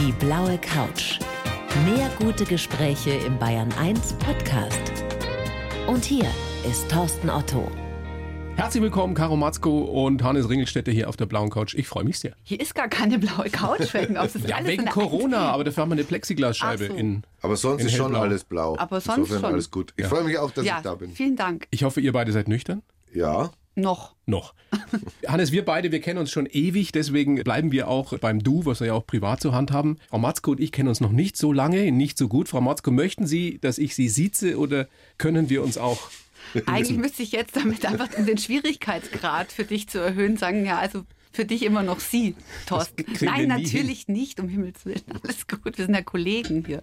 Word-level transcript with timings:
Die 0.00 0.12
blaue 0.12 0.58
Couch. 0.58 1.18
Mehr 1.84 2.10
gute 2.18 2.44
Gespräche 2.44 3.10
im 3.10 3.38
Bayern 3.38 3.72
1 3.78 4.14
Podcast. 4.14 4.80
Und 5.86 6.04
hier 6.04 6.26
ist 6.68 6.90
Thorsten 6.90 7.28
Otto. 7.30 7.70
Herzlich 8.56 8.82
willkommen, 8.82 9.14
Caro 9.14 9.36
Matzko 9.36 9.80
und 10.06 10.22
Hannes 10.22 10.48
Ringelstädter 10.48 10.90
hier 10.92 11.08
auf 11.08 11.16
der 11.16 11.26
blauen 11.26 11.50
Couch. 11.50 11.74
Ich 11.74 11.86
freue 11.88 12.04
mich 12.04 12.18
sehr. 12.18 12.32
Hier 12.42 12.60
ist 12.60 12.74
gar 12.74 12.88
keine 12.88 13.18
blaue 13.18 13.48
Couch 13.50 13.92
wegen 13.94 14.16
auf 14.16 14.32
das 14.32 14.46
Ja, 14.46 14.56
alles 14.56 14.68
wegen 14.68 14.80
in 14.80 14.84
der 14.86 14.94
Corona, 14.94 15.50
aber 15.52 15.64
dafür 15.64 15.82
haben 15.82 15.90
wir 15.90 15.94
eine 15.96 16.04
Plexiglasscheibe 16.04 16.86
so. 16.88 16.94
in. 16.94 17.22
Aber 17.42 17.56
sonst 17.56 17.82
In 17.82 17.88
ist 17.88 17.94
schon 17.96 18.14
alles 18.14 18.44
blau. 18.44 18.76
Aber 18.78 19.00
sonst 19.00 19.18
Insofern 19.18 19.40
schon. 19.42 19.52
alles 19.52 19.70
gut. 19.70 19.92
Ich 19.96 20.04
Ja. 20.04 20.08
freue 20.08 20.24
mich 20.24 20.38
auch, 20.38 20.50
dass 20.50 20.64
Ja, 20.64 20.78
ich 20.78 20.82
da 20.82 20.94
bin. 20.94 21.10
vielen 21.12 21.36
Dank. 21.36 21.66
Ich 21.70 21.84
hoffe, 21.84 22.00
ihr 22.00 22.12
beide 22.12 22.32
seid 22.32 22.48
nüchtern. 22.48 22.82
Ja, 23.12 23.50
Noch. 23.80 24.14
Noch. 24.26 24.54
Hannes, 25.26 25.52
wir 25.52 25.64
beide, 25.64 25.92
wir 25.92 26.00
kennen 26.00 26.18
uns 26.18 26.30
schon 26.30 26.46
ewig, 26.46 26.92
deswegen 26.92 27.36
bleiben 27.42 27.72
wir 27.72 27.88
auch 27.88 28.16
beim 28.18 28.42
Du, 28.42 28.64
was 28.66 28.80
wir 28.80 28.88
ja 28.88 28.92
auch 28.94 29.06
privat 29.06 29.40
zur 29.40 29.52
Hand 29.52 29.72
haben. 29.72 29.98
Frau 30.08 30.18
Matzko 30.18 30.52
und 30.52 30.60
ich 30.60 30.72
kennen 30.72 30.88
uns 30.88 31.00
noch 31.00 31.12
nicht 31.12 31.36
so 31.36 31.52
lange, 31.52 31.90
nicht 31.92 32.18
so 32.18 32.28
gut. 32.28 32.48
Frau 32.48 32.60
Matzko, 32.60 32.90
möchten 32.90 33.26
Sie, 33.26 33.58
dass 33.60 33.78
ich 33.78 33.94
Sie 33.94 34.08
sieze 34.08 34.58
oder 34.58 34.88
können 35.18 35.50
wir 35.50 35.62
uns 35.62 35.78
auch. 35.78 36.10
Eigentlich 36.66 36.98
müsste 36.98 37.22
ich 37.22 37.32
jetzt 37.32 37.56
damit 37.56 37.84
einfach, 37.86 38.08
um 38.16 38.26
den 38.26 38.38
Schwierigkeitsgrad 38.38 39.52
für 39.52 39.64
dich 39.64 39.88
zu 39.88 39.98
erhöhen, 39.98 40.36
sagen, 40.36 40.64
ja, 40.64 40.78
also 40.78 41.04
für 41.32 41.44
dich 41.44 41.62
immer 41.62 41.82
noch 41.82 42.00
sie, 42.00 42.34
Thorsten. 42.66 43.04
Nein, 43.20 43.48
natürlich 43.48 44.08
nicht, 44.08 44.40
um 44.40 44.48
Himmels 44.48 44.84
Willen. 44.84 45.02
Alles 45.22 45.46
gut, 45.46 45.78
wir 45.78 45.84
sind 45.84 45.94
ja 45.94 46.02
Kollegen 46.02 46.64
hier. 46.66 46.82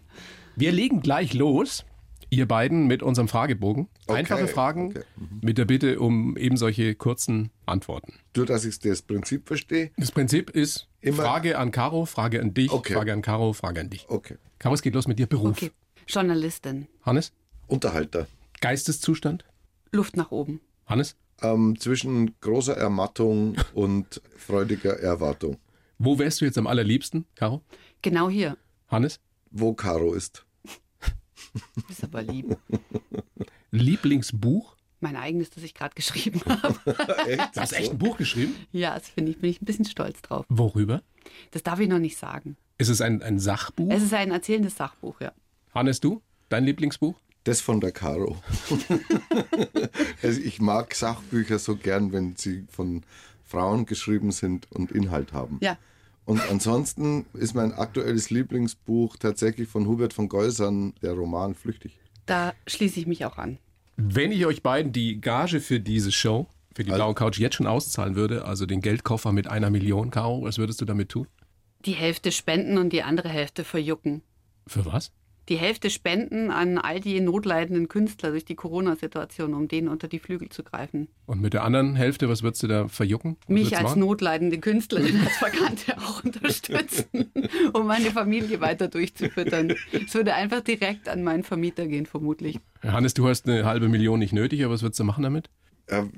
Wir 0.55 0.71
legen 0.71 1.01
gleich 1.01 1.33
los, 1.33 1.85
ihr 2.29 2.47
beiden, 2.47 2.87
mit 2.87 3.01
unserem 3.03 3.27
Fragebogen. 3.27 3.87
Okay, 4.07 4.19
Einfache 4.19 4.47
Fragen 4.47 4.89
okay. 4.89 5.03
mit 5.41 5.57
der 5.57 5.65
Bitte 5.65 5.99
um 5.99 6.35
eben 6.37 6.57
solche 6.57 6.95
kurzen 6.95 7.51
Antworten. 7.65 8.13
nur, 8.35 8.45
dass 8.45 8.65
ich 8.65 8.79
das 8.79 9.01
Prinzip 9.01 9.47
verstehe. 9.47 9.91
Das 9.97 10.11
Prinzip 10.11 10.49
ist 10.49 10.87
Immer- 11.01 11.23
Frage 11.23 11.57
an 11.57 11.71
Caro, 11.71 12.05
Frage 12.05 12.41
an 12.41 12.53
dich, 12.53 12.71
Okay. 12.71 12.93
Frage 12.93 13.13
an 13.13 13.21
Caro, 13.21 13.53
Frage 13.53 13.81
an 13.81 13.89
dich. 13.89 14.05
Okay. 14.09 14.35
Caro, 14.59 14.73
es 14.75 14.81
geht 14.81 14.93
los 14.95 15.07
mit 15.07 15.19
dir. 15.19 15.27
Beruf. 15.27 15.51
Okay. 15.57 15.71
Journalistin. 16.07 16.87
Hannes? 17.03 17.31
Unterhalter. 17.67 18.27
Geisteszustand? 18.61 19.45
Luft 19.91 20.17
nach 20.17 20.31
oben. 20.31 20.59
Hannes? 20.85 21.15
Ähm, 21.41 21.79
zwischen 21.79 22.39
großer 22.41 22.75
Ermattung 22.75 23.55
und 23.73 24.21
freudiger 24.37 24.99
Erwartung. 24.99 25.57
Wo 25.99 26.17
wärst 26.19 26.41
du 26.41 26.45
jetzt 26.45 26.57
am 26.57 26.65
allerliebsten, 26.67 27.25
Caro? 27.35 27.61
Genau 28.01 28.29
hier. 28.29 28.57
Hannes? 28.87 29.19
Wo 29.51 29.73
Caro 29.73 30.13
ist. 30.13 30.45
Ist 31.89 32.03
aber 32.03 32.21
lieb. 32.21 32.57
Lieblingsbuch? 33.71 34.75
Mein 34.99 35.15
eigenes, 35.15 35.49
das 35.51 35.63
ich 35.63 35.73
gerade 35.73 35.93
geschrieben 35.93 36.41
habe. 36.47 36.79
Echt? 37.27 37.55
Du 37.55 37.61
hast 37.61 37.73
echt 37.73 37.91
ein 37.91 37.97
Buch 37.97 38.17
geschrieben? 38.17 38.55
Ja, 38.71 38.95
das 38.95 39.09
finde 39.09 39.31
ich, 39.31 39.39
bin 39.39 39.49
ich 39.51 39.61
ein 39.61 39.65
bisschen 39.65 39.85
stolz 39.85 40.21
drauf. 40.21 40.45
Worüber? 40.49 41.03
Das 41.51 41.61
darf 41.63 41.79
ich 41.79 41.87
noch 41.87 41.99
nicht 41.99 42.17
sagen. 42.17 42.57
Ist 42.77 42.89
es 42.89 43.01
ein, 43.01 43.21
ein 43.21 43.39
Sachbuch? 43.39 43.91
Es 43.91 44.01
ist 44.01 44.13
ein 44.13 44.31
erzählendes 44.31 44.75
Sachbuch, 44.75 45.19
ja. 45.21 45.31
Hannes, 45.73 45.99
du? 45.99 46.21
Dein 46.49 46.63
Lieblingsbuch? 46.63 47.19
Das 47.43 47.61
von 47.61 47.79
der 47.79 47.91
Caro. 47.91 48.41
also 50.23 50.41
ich 50.41 50.59
mag 50.59 50.93
Sachbücher 50.93 51.59
so 51.59 51.75
gern, 51.77 52.11
wenn 52.11 52.35
sie 52.35 52.65
von 52.69 53.03
Frauen 53.45 53.85
geschrieben 53.85 54.31
sind 54.31 54.69
und 54.71 54.91
Inhalt 54.91 55.31
haben. 55.33 55.59
Ja. 55.61 55.77
Und 56.27 56.41
ansonsten 56.51 57.25
ist 57.33 57.55
mein 57.55 57.71
aktuelles 57.71 58.29
Lieblingsbuch 58.29 59.15
tatsächlich 59.15 59.69
von 59.69 59.87
Hubert 59.87 60.11
von 60.11 60.27
Geusern, 60.27 60.93
der 61.01 61.13
Roman 61.13 61.55
Flüchtig. 61.55 61.97
Da 62.25 62.53
schließe 62.67 62.99
ich 62.99 63.07
mich 63.07 63.23
auch 63.23 63.37
an. 63.37 63.59
Wenn 63.95 64.33
ich 64.33 64.45
euch 64.45 64.61
beiden 64.61 64.91
die 64.91 65.21
Gage 65.21 65.61
für 65.61 65.79
diese 65.79 66.11
Show, 66.11 66.47
für 66.75 66.83
die 66.83 66.91
blaue 66.91 67.13
Couch, 67.13 67.39
jetzt 67.39 67.55
schon 67.55 67.65
auszahlen 67.65 68.15
würde, 68.15 68.43
also 68.43 68.65
den 68.65 68.81
Geldkoffer 68.81 69.31
mit 69.31 69.47
einer 69.47 69.69
Million, 69.69 70.11
Caro, 70.11 70.43
was 70.43 70.57
würdest 70.57 70.81
du 70.81 70.85
damit 70.85 71.07
tun? 71.07 71.27
Die 71.85 71.93
Hälfte 71.93 72.33
spenden 72.33 72.77
und 72.77 72.91
die 72.91 73.03
andere 73.03 73.29
Hälfte 73.29 73.63
verjucken. 73.63 74.21
Für 74.67 74.85
was? 74.85 75.13
Die 75.49 75.55
Hälfte 75.55 75.89
spenden 75.89 76.51
an 76.51 76.77
all 76.77 76.99
die 76.99 77.21
notleidenden 77.21 77.87
Künstler 77.87 78.31
durch 78.31 78.43
die 78.43 78.55
Corona-Situation, 78.55 79.53
um 79.53 79.69
denen 79.69 79.87
unter 79.87 80.09
die 80.09 80.19
Flügel 80.19 80.49
zu 80.49 80.61
greifen. 80.61 81.07
Und 81.25 81.41
mit 81.41 81.53
der 81.53 81.63
anderen 81.63 81.95
Hälfte, 81.95 82.27
was 82.27 82.43
würdest 82.43 82.63
du 82.63 82.67
da 82.67 82.89
verjucken? 82.89 83.37
Was 83.43 83.49
Mich 83.49 83.77
als 83.77 83.83
machen? 83.83 83.99
notleidende 84.01 84.59
Künstlerin, 84.59 85.21
als 85.25 85.37
Verkannte 85.37 85.97
auch 85.99 86.21
unterstützen, 86.23 87.31
um 87.71 87.87
meine 87.87 88.11
Familie 88.11 88.59
weiter 88.59 88.89
durchzufüttern. 88.89 89.73
Es 90.05 90.13
würde 90.13 90.33
einfach 90.33 90.61
direkt 90.61 91.07
an 91.07 91.23
meinen 91.23 91.43
Vermieter 91.43 91.87
gehen, 91.87 92.05
vermutlich. 92.05 92.59
Hannes, 92.83 93.13
du 93.13 93.27
hast 93.29 93.47
eine 93.47 93.63
halbe 93.63 93.87
Million 93.87 94.19
nicht 94.19 94.33
nötig, 94.33 94.65
aber 94.65 94.73
was 94.73 94.81
würdest 94.81 94.99
du 94.99 95.05
machen 95.05 95.23
damit? 95.23 95.49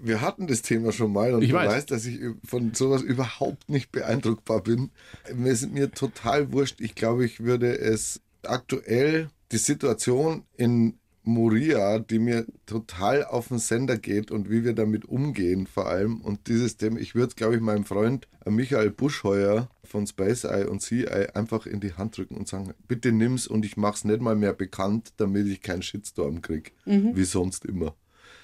Wir 0.02 0.22
hatten 0.22 0.48
das 0.48 0.64
Thema 0.64 0.92
schon 0.92 1.14
mal 1.14 1.36
und 1.36 1.44
Ich 1.44 1.50
du 1.52 1.56
weiß. 1.56 1.70
weißt, 1.72 1.92
dass 1.92 2.04
ich 2.08 2.20
von 2.44 2.74
sowas 2.74 3.04
überhaupt 3.04 3.70
nicht 3.70 3.92
beeindruckbar 3.92 4.64
bin. 4.64 4.90
Mir 5.36 5.52
ist 5.52 5.72
mir 5.72 5.92
total 5.92 6.52
wurscht. 6.52 6.82
Ich 6.82 6.96
glaube, 6.96 7.24
ich 7.24 7.42
würde 7.42 7.78
es 7.78 8.20
aktuell 8.44 9.30
die 9.52 9.58
Situation 9.58 10.44
in 10.56 11.00
Moria, 11.24 12.00
die 12.00 12.20
mir 12.20 12.46
total 12.66 13.24
auf 13.24 13.50
den 13.50 13.60
Sender 13.60 13.98
geht 13.98 14.32
und 14.32 14.50
wie 14.50 14.64
wir 14.64 14.74
damit 14.74 15.06
umgehen 15.06 15.68
vor 15.68 15.88
allem. 15.88 16.22
Und 16.22 16.48
dieses 16.48 16.78
Thema, 16.78 17.00
ich 17.00 17.14
würde 17.14 17.30
es, 17.30 17.36
glaube 17.36 17.56
ich, 17.56 17.62
meinem 17.62 17.86
Freund 17.86 18.28
äh, 18.46 18.50
Michael 18.50 18.90
Buschheuer 18.90 19.70
von 19.84 20.08
Space 20.08 20.44
Eye 20.44 20.66
und 20.66 20.82
Sea 20.82 21.08
Eye 21.08 21.36
einfach 21.36 21.66
in 21.66 21.80
die 21.80 21.94
Hand 21.94 22.18
drücken 22.18 22.36
und 22.36 22.48
sagen, 22.48 22.74
bitte 22.88 23.12
nimm's 23.12 23.48
und 23.48 23.66
ich 23.66 23.78
mach's 23.78 24.06
nicht 24.06 24.22
mal 24.22 24.36
mehr 24.36 24.54
bekannt, 24.54 25.14
damit 25.18 25.48
ich 25.48 25.62
keinen 25.62 25.82
Shitstorm 25.82 26.42
krieg, 26.42 26.74
wie 27.16 27.24
sonst 27.26 27.66
immer. 27.66 27.96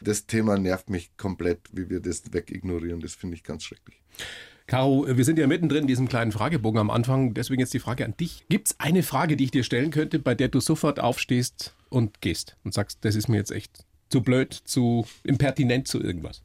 Das 0.02 0.28
Thema 0.28 0.58
nervt 0.58 0.90
mich 0.90 1.16
komplett, 1.18 1.60
wie 1.72 1.90
wir 1.90 2.02
das 2.02 2.34
wegignorieren. 2.34 3.00
Das 3.00 3.16
finde 3.16 3.36
ich 3.36 3.44
ganz 3.44 3.64
schrecklich. 3.64 4.02
Caro, 4.68 5.06
wir 5.08 5.24
sind 5.26 5.38
ja 5.38 5.46
mittendrin 5.46 5.82
in 5.82 5.88
diesem 5.88 6.08
kleinen 6.08 6.32
Fragebogen 6.32 6.80
am 6.80 6.90
Anfang, 6.90 7.36
deswegen 7.36 7.60
jetzt 7.60 7.74
die 7.74 7.80
Frage 7.80 8.04
an 8.04 8.18
dich. 8.18 8.46
Gibt 8.50 8.68
es 8.70 8.80
eine 8.80 9.04
Frage, 9.04 9.38
die 9.38 9.44
ich 9.44 9.52
dir 9.52 9.64
stellen 9.64 9.92
könnte, 9.92 10.18
bei 10.18 10.34
der 10.34 10.48
du 10.48 10.60
sofort 10.60 11.00
aufstehst 11.00 11.76
und 11.90 12.20
gehst 12.22 12.58
und 12.64 12.74
sagst, 12.74 13.00
das 13.02 13.16
ist 13.16 13.28
mir 13.28 13.38
jetzt 13.38 13.52
echt 13.52 13.86
zu 14.10 14.22
blöd, 14.22 14.54
zu 14.54 15.06
impertinent 15.24 15.88
zu 15.88 16.02
irgendwas? 16.02 16.42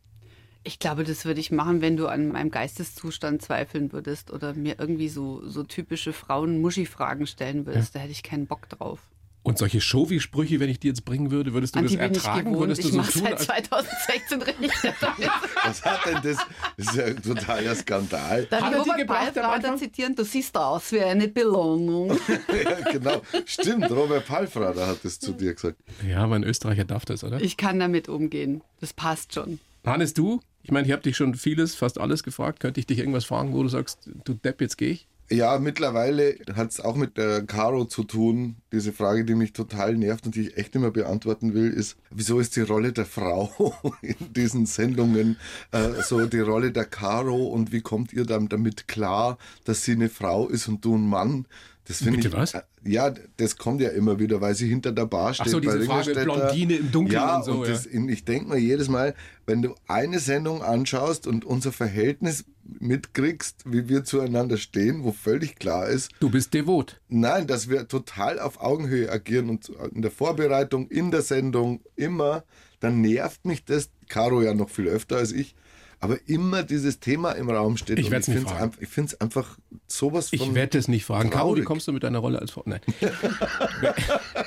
Ich 0.65 0.79
glaube, 0.79 1.05
das 1.05 1.25
würde 1.25 1.41
ich 1.41 1.51
machen, 1.51 1.81
wenn 1.81 1.97
du 1.97 2.09
an 2.09 2.29
meinem 2.29 2.51
Geisteszustand 2.51 3.41
zweifeln 3.41 3.93
würdest 3.93 4.31
oder 4.31 4.53
mir 4.53 4.79
irgendwie 4.79 5.09
so, 5.09 5.49
so 5.49 5.63
typische 5.63 6.13
Frauen-Muschi-Fragen 6.13 7.27
stellen 7.27 7.65
würdest. 7.65 7.95
Da 7.95 8.01
hätte 8.01 8.13
ich 8.13 8.23
keinen 8.23 8.47
Bock 8.47 8.69
drauf. 8.69 9.01
Und 9.43 9.57
solche 9.57 9.81
Showy-Sprüche, 9.81 10.61
wenn 10.61 10.69
ich 10.69 10.81
die 10.81 10.89
jetzt 10.89 11.07
bringen 11.07 11.31
würde, 11.31 11.55
würdest 11.55 11.75
du 11.75 11.79
An 11.79 11.85
das 11.87 11.93
die 11.93 11.99
bin 11.99 12.13
ich 12.13 12.17
ertragen? 12.19 12.59
Würdest 12.59 12.85
du 12.85 12.89
Ich 12.89 12.93
so 12.93 12.99
mache 12.99 13.13
tun, 13.13 13.23
seit 13.23 13.73
als 13.73 13.87
2016 13.89 14.43
richtig. 14.43 14.71
Was 15.65 15.83
hat 15.83 16.07
denn 16.07 16.15
das? 16.23 16.47
Das 16.77 16.87
ist 16.87 16.95
ja 16.95 17.05
ein 17.07 17.23
totaler 17.23 17.75
Skandal. 17.75 18.45
Darf 18.51 18.61
Hat 18.61 18.73
er 18.73 18.79
Robert 18.81 19.07
Palfrader 19.07 19.77
zitieren? 19.77 20.15
Du 20.15 20.25
siehst 20.25 20.55
aus 20.57 20.93
wie 20.93 21.01
eine 21.01 21.29
Belohnung. 21.29 22.11
ja, 22.29 22.91
genau. 22.93 23.23
Stimmt, 23.47 23.91
Robert 23.91 24.27
Palfrader 24.27 24.87
hat 24.87 24.99
das 25.05 25.19
zu 25.19 25.33
dir 25.33 25.55
gesagt. 25.55 25.79
Ja, 26.07 26.19
aber 26.19 26.35
ein 26.35 26.45
Österreicher 26.45 26.85
darf 26.85 27.07
das, 27.07 27.25
oder? 27.25 27.41
Ich 27.41 27.57
kann 27.57 27.79
damit 27.79 28.11
umgehen. 28.11 28.63
Das 28.81 28.93
passt 28.93 29.33
schon. 29.33 29.59
Hannes, 29.87 30.13
du? 30.13 30.41
Ich 30.63 30.71
meine, 30.71 30.87
ich 30.87 30.93
habe 30.93 31.03
dich 31.03 31.17
schon 31.17 31.35
vieles, 31.35 31.75
fast 31.75 31.99
alles 31.99 32.23
gefragt. 32.23 32.61
Könnte 32.61 32.81
ich 32.81 32.87
dich 32.87 32.99
irgendwas 32.99 33.25
fragen, 33.25 33.55
wo 33.55 33.63
du 33.63 33.69
sagst, 33.69 34.11
du 34.25 34.35
Depp, 34.35 34.61
jetzt 34.61 34.77
gehe 34.77 34.91
ich? 34.91 35.09
Ja, 35.33 35.61
mittlerweile 35.61 36.37
hat 36.57 36.73
es 36.73 36.81
auch 36.81 36.97
mit 36.97 37.17
der 37.17 37.47
Caro 37.47 37.85
zu 37.85 38.03
tun. 38.03 38.57
Diese 38.73 38.93
Frage, 38.93 39.25
die 39.25 39.37
mich 39.37 39.53
total 39.53 39.97
nervt 39.97 40.27
und 40.27 40.35
die 40.35 40.49
ich 40.49 40.57
echt 40.57 40.75
immer 40.75 40.91
beantworten 40.91 41.55
will, 41.55 41.71
ist, 41.71 41.97
wieso 42.11 42.41
ist 42.41 42.57
die 42.57 42.63
Rolle 42.63 42.93
der 42.93 43.07
Frau 43.07 43.73
in 44.03 44.33
diesen 44.33 44.67
Sendungen 44.67 45.37
äh, 45.71 46.03
so 46.03 46.27
die 46.27 46.41
Rolle 46.41 46.73
der 46.73 46.85
Caro 46.85 47.45
und 47.47 47.71
wie 47.71 47.81
kommt 47.81 48.13
ihr 48.13 48.27
dann 48.27 48.49
damit 48.49 48.89
klar, 48.89 49.39
dass 49.65 49.85
sie 49.85 49.93
eine 49.93 50.09
Frau 50.09 50.49
ist 50.49 50.67
und 50.67 50.85
du 50.85 50.97
ein 50.97 51.09
Mann? 51.09 51.47
Das 51.85 51.99
finde 51.99 52.21
ich. 52.21 52.33
was? 52.33 52.55
äh, 52.55 52.63
Ja, 52.85 53.13
das 53.37 53.57
kommt 53.57 53.81
ja 53.81 53.91
immer 53.91 54.19
wieder, 54.19 54.41
weil 54.41 54.55
sie 54.55 54.69
hinter 54.69 54.93
der 54.93 55.07
Bar 55.07 55.35
steht. 55.35 55.49
so, 55.49 55.61
diese 55.61 55.81
Frage. 55.83 56.15
Blondine 56.15 56.77
im 56.77 56.93
Dunkeln 56.93 57.15
ja, 57.15 57.37
und 57.37 57.45
so, 57.45 57.65
ja. 57.65 57.71
Das, 57.71 57.87
ich 57.87 58.25
denke 58.25 58.51
mir 58.51 58.59
jedes 58.59 58.89
Mal, 58.89 59.15
wenn 59.47 59.63
du 59.63 59.75
eine 59.89 60.19
Sendung 60.19 60.63
anschaust 60.63 61.27
und 61.27 61.45
unser 61.45 61.73
Verhältnis 61.73 62.45
mitkriegst, 62.79 63.65
wie 63.67 63.89
wir 63.89 64.05
zueinander 64.05 64.57
stehen, 64.57 65.03
wo 65.03 65.13
völlig 65.13 65.57
klar 65.57 65.89
ist, 65.89 66.11
Du 66.21 66.31
bist 66.31 66.55
devot. 66.55 67.01
Nein, 67.09 67.47
dass 67.47 67.69
wir 67.69 67.89
total 67.89 68.39
auf 68.39 68.61
Augenhöhe 68.61 69.11
agieren 69.11 69.49
und 69.49 69.71
in 69.93 70.03
der 70.03 70.11
Vorbereitung, 70.11 70.89
in 70.89 71.11
der 71.11 71.23
Sendung, 71.23 71.81
immer, 71.97 72.45
dann 72.79 73.01
nervt 73.01 73.45
mich 73.45 73.65
das, 73.65 73.91
Caro 74.09 74.43
ja 74.43 74.55
noch 74.55 74.71
viel 74.71 74.87
öfter 74.87 75.17
als 75.17 75.33
ich, 75.33 75.55
aber 76.01 76.19
immer 76.29 76.63
dieses 76.63 76.99
Thema 77.01 77.33
im 77.33 77.51
Raum 77.51 77.77
steht. 77.77 77.99
Ich 77.99 78.07
und 78.07 78.11
werd's 78.13 78.29
nicht 78.29 78.41
fragen. 78.43 78.63
einfach- 78.65 78.81
Ich 78.81 78.89
finde 78.89 79.09
es 79.15 79.21
einfach 79.21 79.59
sowas 79.87 80.31
von. 80.31 80.39
Ich 80.39 80.55
werde 80.55 80.79
es 80.79 80.89
nicht 80.89 81.05
fragen. 81.05 81.31
Caro, 81.31 81.49
wie 81.49 81.53
traurig. 81.53 81.65
kommst 81.67 81.87
du 81.89 81.93
mit 81.93 82.03
deiner 82.03 82.19
Rolle 82.21 82.39
als 82.39 82.51
Frau? 82.53 82.63
Nein. 82.67 82.81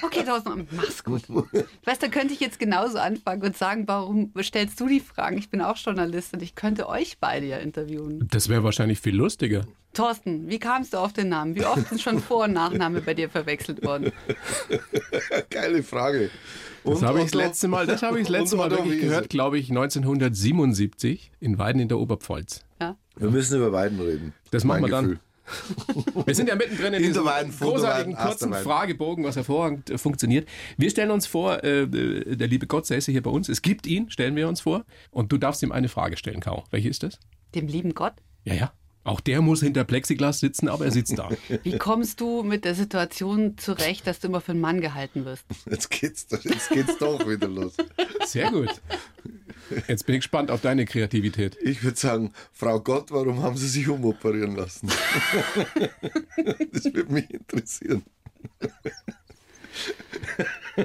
Okay, 0.01 0.23
tausend 0.25 0.71
mach's 0.73 1.03
gut. 1.03 1.23
Weißt 1.85 2.01
du, 2.01 2.07
da 2.07 2.07
könnte 2.09 2.33
ich 2.33 2.39
jetzt 2.39 2.59
genauso 2.59 2.97
anfangen 2.97 3.41
und 3.43 3.57
sagen, 3.57 3.87
warum 3.87 4.31
stellst 4.41 4.79
du 4.79 4.87
die 4.87 4.99
Fragen? 4.99 5.37
Ich 5.37 5.49
bin 5.49 5.61
auch 5.61 5.77
Journalistin. 5.77 6.39
Ich 6.41 6.55
könnte 6.55 6.87
euch 6.87 7.17
beide 7.19 7.45
ja 7.47 7.57
interviewen. 7.57 8.27
Das 8.29 8.49
wäre 8.49 8.63
wahrscheinlich 8.63 8.99
viel 8.99 9.15
lustiger. 9.15 9.65
Thorsten, 9.93 10.49
wie 10.49 10.59
kamst 10.59 10.93
du 10.93 10.97
auf 10.97 11.13
den 11.13 11.29
Namen? 11.29 11.55
Wie 11.55 11.65
oft 11.65 11.87
sind 11.87 12.01
schon 12.01 12.19
Vor- 12.19 12.45
und 12.45 12.53
Nachname 12.53 13.01
bei 13.01 13.13
dir 13.13 13.29
verwechselt 13.29 13.83
worden? 13.85 14.11
Geile 15.49 15.83
Frage. 15.83 16.29
Das 16.83 17.01
habe 17.01 17.19
ich 17.19 17.25
das 17.25 17.33
letzte 17.33 17.67
Mal, 17.67 17.87
das 17.87 18.01
habe 18.01 18.19
ich 18.19 18.27
das 18.27 18.31
letzte 18.31 18.55
Und 18.57 18.69
Mal 18.69 18.71
wirklich 18.71 19.01
gehört, 19.01 19.29
glaube 19.29 19.57
ich, 19.57 19.69
1977 19.69 21.31
in 21.39 21.57
Weiden 21.57 21.81
in 21.81 21.87
der 21.87 21.99
Oberpfalz. 21.99 22.65
Ja? 22.81 22.97
Wir 23.15 23.29
müssen 23.29 23.57
über 23.57 23.71
Weiden 23.71 23.99
reden. 23.99 24.33
Das 24.51 24.63
machen 24.63 24.81
wir 24.81 24.89
dann. 24.89 25.19
Wir 26.25 26.35
sind 26.35 26.47
ja 26.47 26.55
mittendrin 26.55 26.93
in 26.93 27.03
diesem 27.03 27.15
Hinterweiden, 27.15 27.51
großartigen 27.51 28.15
Vorderweiden, 28.15 28.15
kurzen. 28.15 28.53
Fragebogen, 28.53 29.25
was 29.25 29.35
hervorragend 29.35 29.89
äh, 29.89 29.97
funktioniert. 29.97 30.47
Wir 30.77 30.89
stellen 30.89 31.11
uns 31.11 31.27
vor, 31.27 31.63
äh, 31.63 31.87
der 31.87 32.47
liebe 32.47 32.65
Gott 32.65 32.85
säße 32.85 33.11
hier 33.11 33.21
bei 33.21 33.29
uns. 33.29 33.49
Es 33.49 33.61
gibt 33.61 33.85
ihn, 33.85 34.09
stellen 34.09 34.35
wir 34.35 34.47
uns 34.47 34.61
vor. 34.61 34.85
Und 35.11 35.31
du 35.31 35.37
darfst 35.37 35.61
ihm 35.61 35.71
eine 35.71 35.89
Frage 35.89 36.17
stellen, 36.17 36.39
Caro. 36.39 36.63
Welche 36.71 36.89
ist 36.89 37.03
das? 37.03 37.19
Dem 37.55 37.67
lieben 37.67 37.93
Gott. 37.93 38.13
Ja, 38.45 38.53
ja. 38.53 38.73
Auch 39.03 39.19
der 39.19 39.41
muss 39.41 39.59
hinter 39.61 39.83
Plexiglas 39.83 40.39
sitzen, 40.39 40.69
aber 40.69 40.85
er 40.85 40.91
sitzt 40.91 41.17
da. 41.17 41.29
Wie 41.63 41.77
kommst 41.77 42.21
du 42.21 42.43
mit 42.43 42.63
der 42.63 42.73
Situation 42.73 43.57
zurecht, 43.57 44.07
dass 44.07 44.19
du 44.19 44.27
immer 44.27 44.39
für 44.39 44.53
einen 44.53 44.61
Mann 44.61 44.79
gehalten 44.79 45.25
wirst? 45.25 45.45
Jetzt 45.69 45.89
geht's, 45.89 46.27
jetzt 46.43 46.69
geht's 46.69 46.97
doch 46.97 47.27
wieder 47.27 47.47
los. 47.47 47.73
Sehr 48.25 48.49
gut. 48.51 48.81
Jetzt 49.87 50.05
bin 50.05 50.15
ich 50.15 50.21
gespannt 50.21 50.51
auf 50.51 50.61
deine 50.61 50.85
Kreativität. 50.85 51.57
Ich 51.61 51.83
würde 51.83 51.97
sagen, 51.97 52.33
Frau 52.51 52.79
Gott, 52.79 53.11
warum 53.11 53.41
haben 53.41 53.57
Sie 53.57 53.67
sich 53.67 53.87
umoperieren 53.87 54.55
lassen? 54.55 54.89
das 56.71 56.85
würde 56.85 57.11
mich 57.11 57.29
interessieren. 57.33 58.03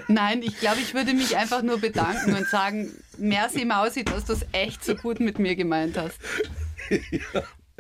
Nein, 0.09 0.43
ich 0.43 0.59
glaube, 0.59 0.81
ich 0.81 0.95
würde 0.95 1.15
mich 1.15 1.37
einfach 1.37 1.63
nur 1.63 1.79
bedanken 1.79 2.35
und 2.35 2.47
sagen, 2.49 2.91
merci 3.19 3.65
Mausi, 3.65 4.05
dass 4.05 4.25
du 4.25 4.33
es 4.35 4.47
echt 4.53 4.85
so 4.85 4.95
gut 4.95 5.21
mit 5.21 5.39
mir 5.39 5.57
gemeint 5.57 5.97
hast. 5.97 6.19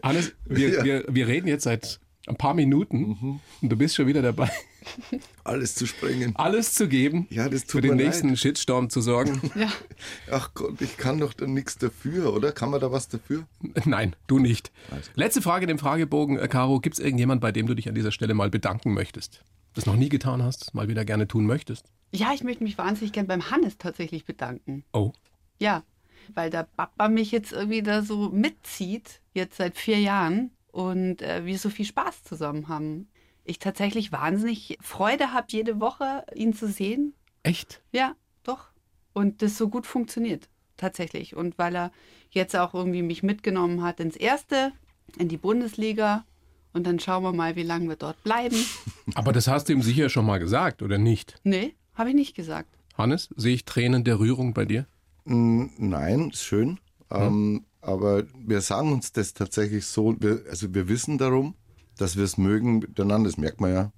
Hannes, 0.02 0.32
wir, 0.44 0.68
Ja. 0.70 0.84
wir, 0.84 1.04
wir 1.08 1.26
reden 1.26 1.48
jetzt 1.48 1.64
seit 1.64 2.00
ein 2.26 2.36
paar 2.36 2.52
Minuten 2.54 3.40
und 3.62 3.68
du 3.70 3.76
bist 3.76 3.94
schon 3.96 4.06
wieder 4.06 4.20
dabei, 4.20 4.50
Alles 5.44 5.74
zu 5.74 5.86
sprengen. 5.86 6.36
alles 6.36 6.74
zu 6.74 6.86
geben, 6.88 7.26
Ja, 7.30 7.48
das 7.48 7.62
für 7.62 7.68
tut 7.68 7.84
den 7.84 7.96
mir 7.96 8.04
nächsten 8.04 8.28
leid. 8.30 8.38
Shitstorm 8.38 8.90
zu 8.90 9.00
sorgen. 9.00 9.40
Ja. 9.54 9.72
Ach 10.30 10.52
Gott, 10.54 10.80
ich 10.82 10.96
kann 10.98 11.18
doch 11.18 11.32
da 11.32 11.46
nichts 11.46 11.78
dafür, 11.78 12.34
oder? 12.34 12.52
Kann 12.52 12.70
man 12.70 12.80
da 12.80 12.92
was 12.92 13.08
dafür? 13.08 13.46
Nein, 13.86 14.14
du 14.26 14.38
nicht. 14.38 14.70
Letzte 15.14 15.40
Frage 15.42 15.64
in 15.64 15.68
dem 15.68 15.78
Fragebogen, 15.78 16.38
äh, 16.38 16.48
Caro. 16.48 16.80
Gibt 16.80 16.98
es 16.98 17.00
irgendjemand, 17.04 17.40
bei 17.40 17.50
dem 17.50 17.66
du 17.66 17.74
dich 17.74 17.88
an 17.88 17.94
dieser 17.94 18.12
Stelle 18.12 18.34
mal 18.34 18.50
bedanken 18.50 18.92
möchtest? 18.92 19.42
Das 19.74 19.86
noch 19.86 19.96
nie 19.96 20.08
getan 20.10 20.42
hast, 20.42 20.74
mal 20.74 20.88
wieder 20.88 21.04
gerne 21.04 21.28
tun 21.28 21.46
möchtest? 21.46 21.86
ja, 22.10 22.32
ich 22.34 22.42
möchte 22.42 22.62
mich 22.64 22.78
wahnsinnig 22.78 23.12
gern 23.12 23.26
beim 23.26 23.50
Hannes 23.50 23.76
tatsächlich 23.78 24.24
bedanken. 24.24 24.82
Oh. 24.92 25.12
Ja, 25.58 25.82
weil 26.34 26.50
der 26.50 26.64
Papa 26.76 27.08
mich 27.08 27.32
jetzt 27.32 27.52
irgendwie 27.52 27.82
da 27.82 28.02
so 28.02 28.30
mitzieht, 28.30 29.20
jetzt 29.34 29.56
seit 29.56 29.76
vier 29.76 29.98
Jahren 29.98 30.50
und 30.72 31.22
äh, 31.22 31.44
wir 31.44 31.58
so 31.58 31.70
viel 31.70 31.84
Spaß 31.84 32.24
zusammen 32.24 32.68
haben. 32.68 33.08
Ich 33.44 33.58
tatsächlich 33.58 34.12
wahnsinnig 34.12 34.78
Freude 34.80 35.32
habe, 35.32 35.46
jede 35.50 35.80
Woche 35.80 36.24
ihn 36.34 36.52
zu 36.52 36.68
sehen. 36.68 37.14
Echt? 37.42 37.80
Ja, 37.92 38.14
doch. 38.42 38.68
Und 39.12 39.42
das 39.42 39.56
so 39.56 39.68
gut 39.68 39.86
funktioniert, 39.86 40.48
tatsächlich. 40.76 41.34
Und 41.34 41.58
weil 41.58 41.74
er 41.74 41.92
jetzt 42.30 42.54
auch 42.54 42.74
irgendwie 42.74 43.02
mich 43.02 43.22
mitgenommen 43.22 43.82
hat 43.82 44.00
ins 44.00 44.16
Erste, 44.16 44.72
in 45.18 45.28
die 45.28 45.38
Bundesliga. 45.38 46.24
Und 46.74 46.86
dann 46.86 47.00
schauen 47.00 47.22
wir 47.22 47.32
mal, 47.32 47.56
wie 47.56 47.62
lange 47.62 47.88
wir 47.88 47.96
dort 47.96 48.22
bleiben. 48.22 48.56
Aber 49.14 49.32
das 49.32 49.48
hast 49.48 49.68
du 49.68 49.72
ihm 49.72 49.82
sicher 49.82 50.10
schon 50.10 50.26
mal 50.26 50.38
gesagt, 50.38 50.82
oder 50.82 50.98
nicht? 50.98 51.36
Nee, 51.42 51.74
habe 51.94 52.10
ich 52.10 52.14
nicht 52.14 52.36
gesagt. 52.36 52.68
Hannes, 52.96 53.30
sehe 53.36 53.54
ich 53.54 53.64
Tränen 53.64 54.04
der 54.04 54.18
Rührung 54.18 54.52
bei 54.52 54.64
dir? 54.64 54.86
Mm, 55.28 55.66
Nein, 55.76 56.30
ist 56.30 56.42
schön. 56.42 56.80
Ähm, 57.10 57.66
aber 57.82 58.24
wir 58.34 58.62
sagen 58.62 58.92
uns 58.92 59.12
das 59.12 59.34
tatsächlich 59.34 59.86
so, 59.86 60.16
wir, 60.18 60.42
also 60.48 60.72
wir 60.74 60.88
wissen 60.88 61.18
darum, 61.18 61.54
dass 61.98 62.16
wir 62.16 62.24
es 62.24 62.38
mögen 62.38 62.78
miteinander, 62.78 63.28
das 63.28 63.36
merkt 63.36 63.60
man 63.60 63.72
ja. 63.72 63.92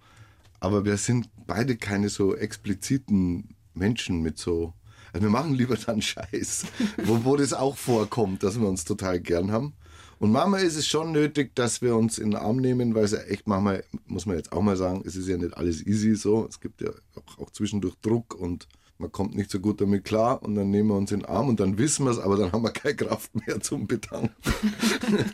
Aber 0.58 0.84
wir 0.84 0.96
sind 0.96 1.28
beide 1.46 1.76
keine 1.76 2.08
so 2.08 2.34
expliziten 2.34 3.54
Menschen 3.74 4.22
mit 4.22 4.38
so. 4.38 4.74
Also 5.12 5.26
wir 5.26 5.30
machen 5.30 5.54
lieber 5.54 5.76
dann 5.76 6.02
Scheiß, 6.02 6.66
wo, 7.04 7.24
wo 7.24 7.36
das 7.36 7.52
auch 7.52 7.76
vorkommt, 7.76 8.42
dass 8.42 8.60
wir 8.60 8.68
uns 8.68 8.84
total 8.84 9.20
gern 9.20 9.52
haben. 9.52 9.74
Und 10.18 10.32
manchmal 10.32 10.64
ist 10.64 10.76
es 10.76 10.86
schon 10.86 11.12
nötig, 11.12 11.54
dass 11.54 11.80
wir 11.80 11.94
uns 11.96 12.18
in 12.18 12.32
den 12.32 12.40
Arm 12.40 12.56
nehmen, 12.56 12.94
weil 12.94 13.04
es 13.04 13.12
ja 13.12 13.20
echt 13.20 13.46
manchmal, 13.46 13.84
muss 14.06 14.26
man 14.26 14.36
jetzt 14.36 14.52
auch 14.52 14.62
mal 14.62 14.76
sagen, 14.76 15.02
es 15.06 15.14
ist 15.14 15.28
ja 15.28 15.36
nicht 15.36 15.56
alles 15.56 15.86
easy 15.86 16.14
so. 16.16 16.46
Es 16.46 16.60
gibt 16.60 16.82
ja 16.82 16.90
auch, 17.14 17.38
auch 17.38 17.50
zwischendurch 17.50 17.94
Druck 18.02 18.34
und 18.34 18.66
man 19.00 19.10
kommt 19.10 19.34
nicht 19.34 19.50
so 19.50 19.60
gut 19.60 19.80
damit 19.80 20.04
klar 20.04 20.42
und 20.42 20.54
dann 20.54 20.70
nehmen 20.70 20.90
wir 20.90 20.96
uns 20.96 21.10
in 21.10 21.20
den 21.20 21.28
Arm 21.28 21.48
und 21.48 21.58
dann 21.58 21.78
wissen 21.78 22.04
wir 22.04 22.10
es, 22.10 22.18
aber 22.18 22.36
dann 22.36 22.52
haben 22.52 22.62
wir 22.62 22.70
keine 22.70 22.94
Kraft 22.94 23.34
mehr 23.46 23.60
zum 23.60 23.86
Bedanken. 23.86 24.30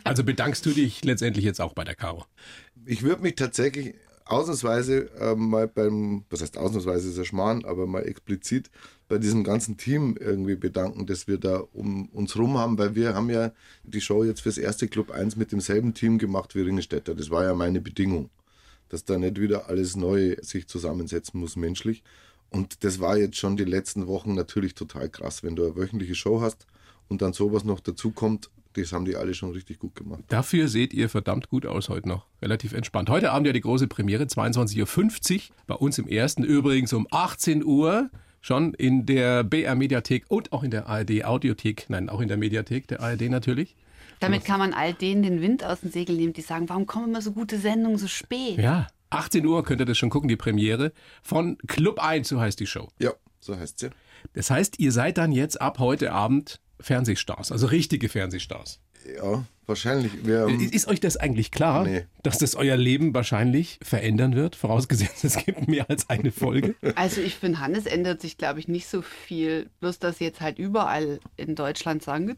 Also 0.03 0.23
bedankst 0.23 0.65
du 0.65 0.71
dich 0.71 1.03
letztendlich 1.03 1.43
jetzt 1.43 1.59
auch 1.59 1.73
bei 1.73 1.83
der 1.83 1.95
Caro? 1.95 2.25
Ich 2.85 3.03
würde 3.03 3.21
mich 3.21 3.35
tatsächlich 3.35 3.95
ausnahmsweise 4.25 5.09
ähm, 5.19 5.49
mal 5.49 5.67
beim, 5.67 6.23
was 6.29 6.41
heißt 6.41 6.57
ausnahmsweise 6.57 7.09
ist 7.09 7.17
ja 7.17 7.25
Schmarrn, 7.25 7.65
aber 7.65 7.87
mal 7.87 8.01
explizit 8.01 8.69
bei 9.07 9.17
diesem 9.17 9.43
ganzen 9.43 9.77
Team 9.77 10.17
irgendwie 10.19 10.55
bedanken, 10.55 11.05
dass 11.05 11.27
wir 11.27 11.37
da 11.37 11.63
um 11.73 12.07
uns 12.09 12.37
rum 12.37 12.57
haben, 12.57 12.77
weil 12.77 12.95
wir 12.95 13.13
haben 13.13 13.29
ja 13.29 13.51
die 13.83 14.01
Show 14.01 14.23
jetzt 14.23 14.41
fürs 14.41 14.57
erste 14.57 14.87
Club 14.87 15.11
1 15.11 15.35
mit 15.35 15.51
demselben 15.51 15.93
Team 15.93 16.17
gemacht 16.17 16.55
wie 16.55 16.61
Ringelstädter. 16.61 17.15
Das 17.15 17.29
war 17.29 17.43
ja 17.43 17.53
meine 17.53 17.81
Bedingung, 17.81 18.29
dass 18.89 19.05
da 19.05 19.17
nicht 19.17 19.39
wieder 19.39 19.69
alles 19.69 19.95
neu 19.95 20.37
sich 20.41 20.67
zusammensetzen 20.67 21.39
muss 21.39 21.55
menschlich. 21.55 22.03
Und 22.49 22.83
das 22.83 22.99
war 22.99 23.17
jetzt 23.17 23.37
schon 23.37 23.57
die 23.57 23.65
letzten 23.65 24.07
Wochen 24.07 24.33
natürlich 24.33 24.73
total 24.73 25.09
krass, 25.09 25.43
wenn 25.43 25.55
du 25.55 25.65
eine 25.65 25.75
wöchentliche 25.75 26.15
Show 26.15 26.41
hast 26.41 26.65
und 27.07 27.21
dann 27.21 27.33
sowas 27.33 27.63
noch 27.63 27.79
dazu 27.79 28.11
kommt. 28.11 28.49
Das 28.73 28.93
haben 28.93 29.05
die 29.05 29.15
alle 29.15 29.33
schon 29.33 29.51
richtig 29.51 29.79
gut 29.79 29.95
gemacht. 29.95 30.23
Dafür 30.27 30.67
seht 30.67 30.93
ihr 30.93 31.09
verdammt 31.09 31.49
gut 31.49 31.65
aus 31.65 31.89
heute 31.89 32.07
noch. 32.07 32.27
Relativ 32.41 32.73
entspannt. 32.73 33.09
Heute 33.09 33.31
Abend 33.31 33.47
ja 33.47 33.53
die 33.53 33.61
große 33.61 33.87
Premiere, 33.87 34.25
22.50 34.25 35.35
Uhr. 35.35 35.41
Bei 35.65 35.75
uns 35.75 35.97
im 35.97 36.07
ersten 36.07 36.43
übrigens 36.43 36.93
um 36.93 37.07
18 37.09 37.63
Uhr. 37.63 38.09
Schon 38.39 38.75
in 38.75 39.07
der 39.07 39.43
BR 39.43 39.75
Mediathek 39.75 40.25
und 40.29 40.53
auch 40.53 40.63
in 40.63 40.69
der 40.69 40.87
ARD 40.87 41.25
Audiothek. 41.25 41.85
Nein, 41.89 42.07
auch 42.07 42.21
in 42.21 42.27
der 42.27 42.37
Mediathek 42.37 42.87
der 42.87 43.01
ARD 43.01 43.29
natürlich. 43.29 43.75
Damit 44.19 44.45
kann 44.45 44.59
man 44.59 44.73
all 44.73 44.93
denen 44.93 45.23
den 45.23 45.41
Wind 45.41 45.63
aus 45.63 45.81
den 45.81 45.91
Segeln 45.91 46.17
nehmen, 46.17 46.33
die 46.33 46.41
sagen, 46.41 46.69
warum 46.69 46.85
kommen 46.85 47.09
immer 47.09 47.21
so 47.21 47.31
gute 47.31 47.57
Sendungen 47.59 47.97
so 47.97 48.07
spät? 48.07 48.57
Ja. 48.57 48.87
18 49.09 49.45
Uhr 49.45 49.63
könnt 49.63 49.81
ihr 49.81 49.85
das 49.85 49.97
schon 49.97 50.09
gucken, 50.09 50.27
die 50.27 50.35
Premiere 50.35 50.91
von 51.23 51.57
Club 51.67 51.99
1, 52.03 52.27
so 52.27 52.39
heißt 52.39 52.59
die 52.59 52.67
Show. 52.67 52.89
Ja, 52.99 53.13
so 53.39 53.57
heißt 53.57 53.79
sie. 53.79 53.89
Das 54.33 54.49
heißt, 54.49 54.79
ihr 54.79 54.91
seid 54.91 55.17
dann 55.17 55.31
jetzt 55.31 55.61
ab 55.61 55.79
heute 55.79 56.11
Abend 56.11 56.59
Fernsehstars, 56.79 57.51
also 57.51 57.67
richtige 57.67 58.09
Fernsehstars. 58.09 58.79
Ja, 59.15 59.45
wahrscheinlich. 59.67 60.11
Wir, 60.25 60.41
haben- 60.41 60.59
Ist 60.59 60.87
euch 60.89 60.99
das 60.99 61.15
eigentlich 61.15 61.51
klar, 61.51 61.85
Nee. 61.85 62.05
dass 62.23 62.39
das 62.39 62.55
euer 62.55 62.75
Leben 62.75 63.13
wahrscheinlich 63.13 63.79
verändern 63.81 64.35
wird, 64.35 64.55
vorausgesetzt 64.57 65.23
es 65.23 65.37
gibt 65.37 65.67
mehr 65.69 65.89
als 65.89 66.09
eine 66.09 66.31
Folge? 66.31 66.75
Also 66.95 67.21
ich 67.21 67.35
finde, 67.35 67.59
Hannes 67.61 67.85
ändert 67.85 68.19
sich, 68.19 68.37
glaube 68.37 68.59
ich, 68.59 68.67
nicht 68.67 68.87
so 68.87 69.01
viel. 69.01 69.69
Bloß, 69.79 69.99
dass 69.99 70.19
jetzt 70.19 70.41
halt 70.41 70.59
überall 70.59 71.19
in 71.37 71.55
Deutschland 71.55 72.03
sagen. 72.03 72.35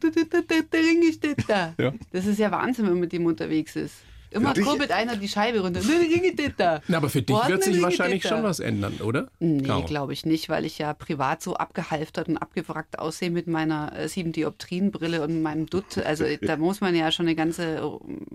Ja. 1.48 1.92
Das 2.12 2.26
ist 2.26 2.38
ja 2.38 2.50
Wahnsinn, 2.50 2.84
wenn 2.86 2.92
man 2.92 3.00
mit 3.00 3.12
dem 3.12 3.26
unterwegs 3.26 3.74
ist. 3.76 3.94
Immer 4.30 4.54
dich- 4.54 4.64
kurbelt 4.64 4.92
einer 4.92 5.16
die 5.16 5.28
Scheibe 5.28 5.60
runter. 5.60 5.80
Der 5.80 6.00
Ringelstädter. 6.00 6.82
Na, 6.88 6.96
aber 6.98 7.08
für 7.08 7.22
dich 7.22 7.36
wird 7.48 7.64
sich 7.64 7.82
wahrscheinlich 7.82 8.22
schon 8.22 8.42
was 8.42 8.60
ändern, 8.60 8.94
oder? 9.02 9.28
Nee, 9.40 9.82
glaube 9.86 10.12
ich 10.12 10.24
nicht, 10.24 10.48
weil 10.48 10.64
ich 10.64 10.78
ja 10.78 10.92
privat 10.94 11.42
so 11.42 11.54
abgehalftert 11.56 12.28
und 12.28 12.36
abgewrackt 12.36 12.98
aussehe 12.98 13.30
mit 13.30 13.46
meiner 13.46 13.92
äh, 13.98 14.08
7 14.08 14.32
Dioptrienbrille 14.32 15.22
und 15.22 15.42
meinem 15.42 15.66
Dutt. 15.66 15.98
Also 15.98 16.24
da 16.42 16.56
muss 16.56 16.80
man 16.80 16.94
ja 16.94 17.10
schon 17.12 17.26
eine 17.26 17.34
ganze 17.34 17.76
äh, 17.76 17.80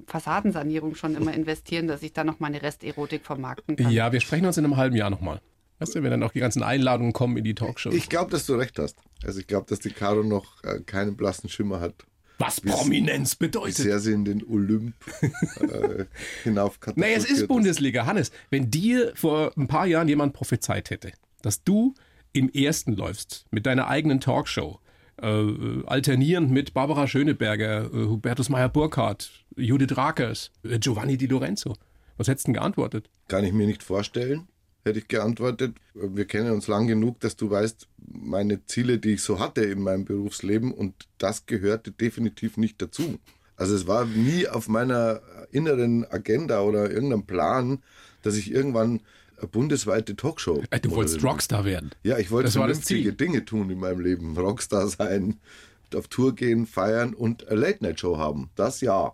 Fassadensanierung 0.07 0.95
schon 0.95 1.15
immer 1.15 1.33
investieren, 1.33 1.87
dass 1.87 2.03
ich 2.03 2.13
da 2.13 2.23
noch 2.23 2.39
meine 2.39 2.61
Resterotik 2.61 3.25
vermarkten 3.25 3.75
kann. 3.75 3.91
Ja, 3.91 4.11
wir 4.11 4.19
sprechen 4.21 4.45
uns 4.45 4.57
in 4.57 4.65
einem 4.65 4.77
halben 4.77 4.95
Jahr 4.95 5.09
nochmal. 5.09 5.41
Weißt 5.79 5.95
du, 5.95 6.03
wenn 6.03 6.11
dann 6.11 6.23
auch 6.23 6.31
die 6.31 6.39
ganzen 6.39 6.63
Einladungen 6.63 7.11
kommen 7.11 7.35
in 7.37 7.43
die 7.43 7.53
Talkshow. 7.53 7.89
ich 7.91 8.07
glaube, 8.07 8.31
dass 8.31 8.45
du 8.45 8.55
recht 8.55 8.79
hast. 8.79 8.97
Also 9.25 9.39
ich 9.39 9.47
glaube, 9.47 9.65
dass 9.67 9.79
die 9.79 9.89
Caro 9.89 10.23
noch 10.23 10.63
äh, 10.63 10.79
keinen 10.85 11.17
blassen 11.17 11.49
Schimmer 11.49 11.81
hat, 11.81 11.95
was 12.37 12.61
Prominenz 12.61 13.39
wie 13.39 13.45
bedeutet. 13.45 13.75
sehr 13.75 13.99
sie 13.99 14.13
in 14.13 14.25
den 14.25 14.43
Olymp 14.45 14.93
äh, 15.21 16.05
hinauf 16.43 16.79
Naja, 16.95 17.15
es 17.15 17.25
ist 17.25 17.47
Bundesliga. 17.47 18.05
Hannes, 18.05 18.31
wenn 18.49 18.69
dir 18.69 19.13
vor 19.15 19.51
ein 19.57 19.67
paar 19.67 19.85
Jahren 19.85 20.07
jemand 20.07 20.33
prophezeit 20.33 20.89
hätte, 20.89 21.11
dass 21.41 21.63
du 21.63 21.93
im 22.33 22.49
Ersten 22.49 22.93
läufst 22.95 23.45
mit 23.51 23.65
deiner 23.65 23.87
eigenen 23.87 24.19
Talkshow, 24.19 24.79
äh, 25.21 25.83
alternierend 25.85 26.51
mit 26.51 26.73
Barbara 26.73 27.07
Schöneberger, 27.07 27.85
äh, 27.85 28.05
Hubertus 28.07 28.49
Meyer-Burkhardt, 28.49 29.45
Judith 29.55 29.95
Rakers, 29.95 30.51
äh, 30.63 30.77
Giovanni 30.79 31.17
Di 31.17 31.27
Lorenzo, 31.27 31.75
was 32.17 32.27
hättest 32.27 32.47
du 32.47 32.51
denn 32.51 32.59
geantwortet? 32.59 33.09
Kann 33.27 33.45
ich 33.45 33.53
mir 33.53 33.67
nicht 33.67 33.83
vorstellen, 33.83 34.47
hätte 34.83 34.99
ich 34.99 35.07
geantwortet. 35.07 35.77
Wir 35.93 36.25
kennen 36.25 36.51
uns 36.51 36.67
lang 36.67 36.87
genug, 36.87 37.19
dass 37.21 37.35
du 37.35 37.49
weißt, 37.49 37.87
meine 38.07 38.65
Ziele, 38.65 38.97
die 38.99 39.13
ich 39.13 39.21
so 39.21 39.39
hatte 39.39 39.61
in 39.61 39.81
meinem 39.81 40.05
Berufsleben 40.05 40.71
und 40.71 40.93
das 41.17 41.45
gehörte 41.45 41.91
definitiv 41.91 42.57
nicht 42.57 42.81
dazu. 42.81 43.19
Also 43.57 43.75
es 43.75 43.87
war 43.87 44.05
nie 44.05 44.47
auf 44.47 44.67
meiner 44.67 45.21
inneren 45.51 46.05
Agenda 46.11 46.61
oder 46.61 46.91
irgendeinem 46.91 47.25
Plan, 47.25 47.79
dass 48.21 48.35
ich 48.35 48.51
irgendwann 48.51 49.01
eine 49.37 49.47
bundesweite 49.47 50.15
Talkshow. 50.15 50.63
Äh, 50.69 50.79
du 50.79 50.91
wolltest. 50.91 51.23
Rockstar 51.23 51.65
werden. 51.65 51.91
Ja, 52.03 52.17
ich 52.17 52.31
wollte 52.31 52.45
Das 52.45 52.53
vernünftige. 52.55 53.13
Dinge 53.13 53.45
tun 53.45 53.69
in 53.69 53.79
meinem 53.79 53.99
Leben. 53.99 54.37
Rockstar 54.37 54.87
sein, 54.87 55.39
auf 55.93 56.07
Tour 56.07 56.35
gehen, 56.35 56.65
feiern 56.65 57.13
und 57.13 57.47
eine 57.47 57.59
Late-Night-Show 57.59 58.17
haben. 58.17 58.49
Das 58.55 58.81
ja. 58.81 59.13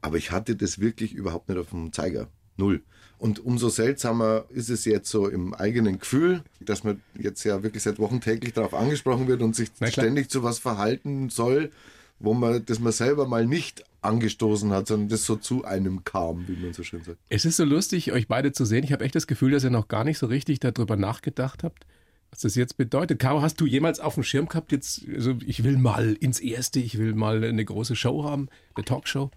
Aber 0.00 0.16
ich 0.16 0.30
hatte 0.30 0.56
das 0.56 0.78
wirklich 0.78 1.12
überhaupt 1.12 1.48
nicht 1.48 1.58
auf 1.58 1.70
dem 1.70 1.92
Zeiger. 1.92 2.28
Null. 2.56 2.82
Und 3.20 3.44
umso 3.44 3.68
seltsamer 3.68 4.46
ist 4.48 4.70
es 4.70 4.86
jetzt 4.86 5.10
so 5.10 5.28
im 5.28 5.52
eigenen 5.52 5.98
Gefühl, 5.98 6.42
dass 6.58 6.84
man 6.84 7.02
jetzt 7.18 7.44
ja 7.44 7.62
wirklich 7.62 7.82
seit 7.82 7.98
Wochen 7.98 8.22
täglich 8.22 8.54
darauf 8.54 8.72
angesprochen 8.72 9.28
wird 9.28 9.42
und 9.42 9.54
sich 9.54 9.68
ständig 9.84 10.30
zu 10.30 10.42
was 10.42 10.58
verhalten 10.58 11.28
soll, 11.28 11.70
wo 12.18 12.32
man, 12.32 12.64
dass 12.64 12.80
man 12.80 12.92
selber 12.92 13.26
mal 13.26 13.46
nicht 13.46 13.84
angestoßen 14.00 14.72
hat, 14.72 14.86
sondern 14.86 15.10
das 15.10 15.26
so 15.26 15.36
zu 15.36 15.66
einem 15.66 16.02
kam, 16.02 16.48
wie 16.48 16.56
man 16.56 16.72
so 16.72 16.82
schön 16.82 17.04
sagt. 17.04 17.18
Es 17.28 17.44
ist 17.44 17.58
so 17.58 17.64
lustig, 17.64 18.10
euch 18.12 18.26
beide 18.26 18.52
zu 18.52 18.64
sehen. 18.64 18.84
Ich 18.84 18.92
habe 18.92 19.04
echt 19.04 19.14
das 19.14 19.26
Gefühl, 19.26 19.50
dass 19.50 19.64
ihr 19.64 19.70
noch 19.70 19.88
gar 19.88 20.04
nicht 20.04 20.16
so 20.16 20.24
richtig 20.24 20.58
darüber 20.58 20.96
nachgedacht 20.96 21.62
habt, 21.62 21.86
was 22.30 22.40
das 22.40 22.54
jetzt 22.54 22.78
bedeutet. 22.78 23.18
Caro, 23.18 23.42
hast 23.42 23.60
du 23.60 23.66
jemals 23.66 24.00
auf 24.00 24.14
dem 24.14 24.22
Schirm 24.22 24.48
gehabt, 24.48 24.72
jetzt, 24.72 25.02
also 25.14 25.34
ich 25.44 25.62
will 25.62 25.76
mal 25.76 26.14
ins 26.14 26.40
Erste, 26.40 26.80
ich 26.80 26.96
will 26.96 27.12
mal 27.12 27.44
eine 27.44 27.66
große 27.66 27.96
Show 27.96 28.24
haben, 28.24 28.48
eine 28.74 28.86
Talkshow? 28.86 29.30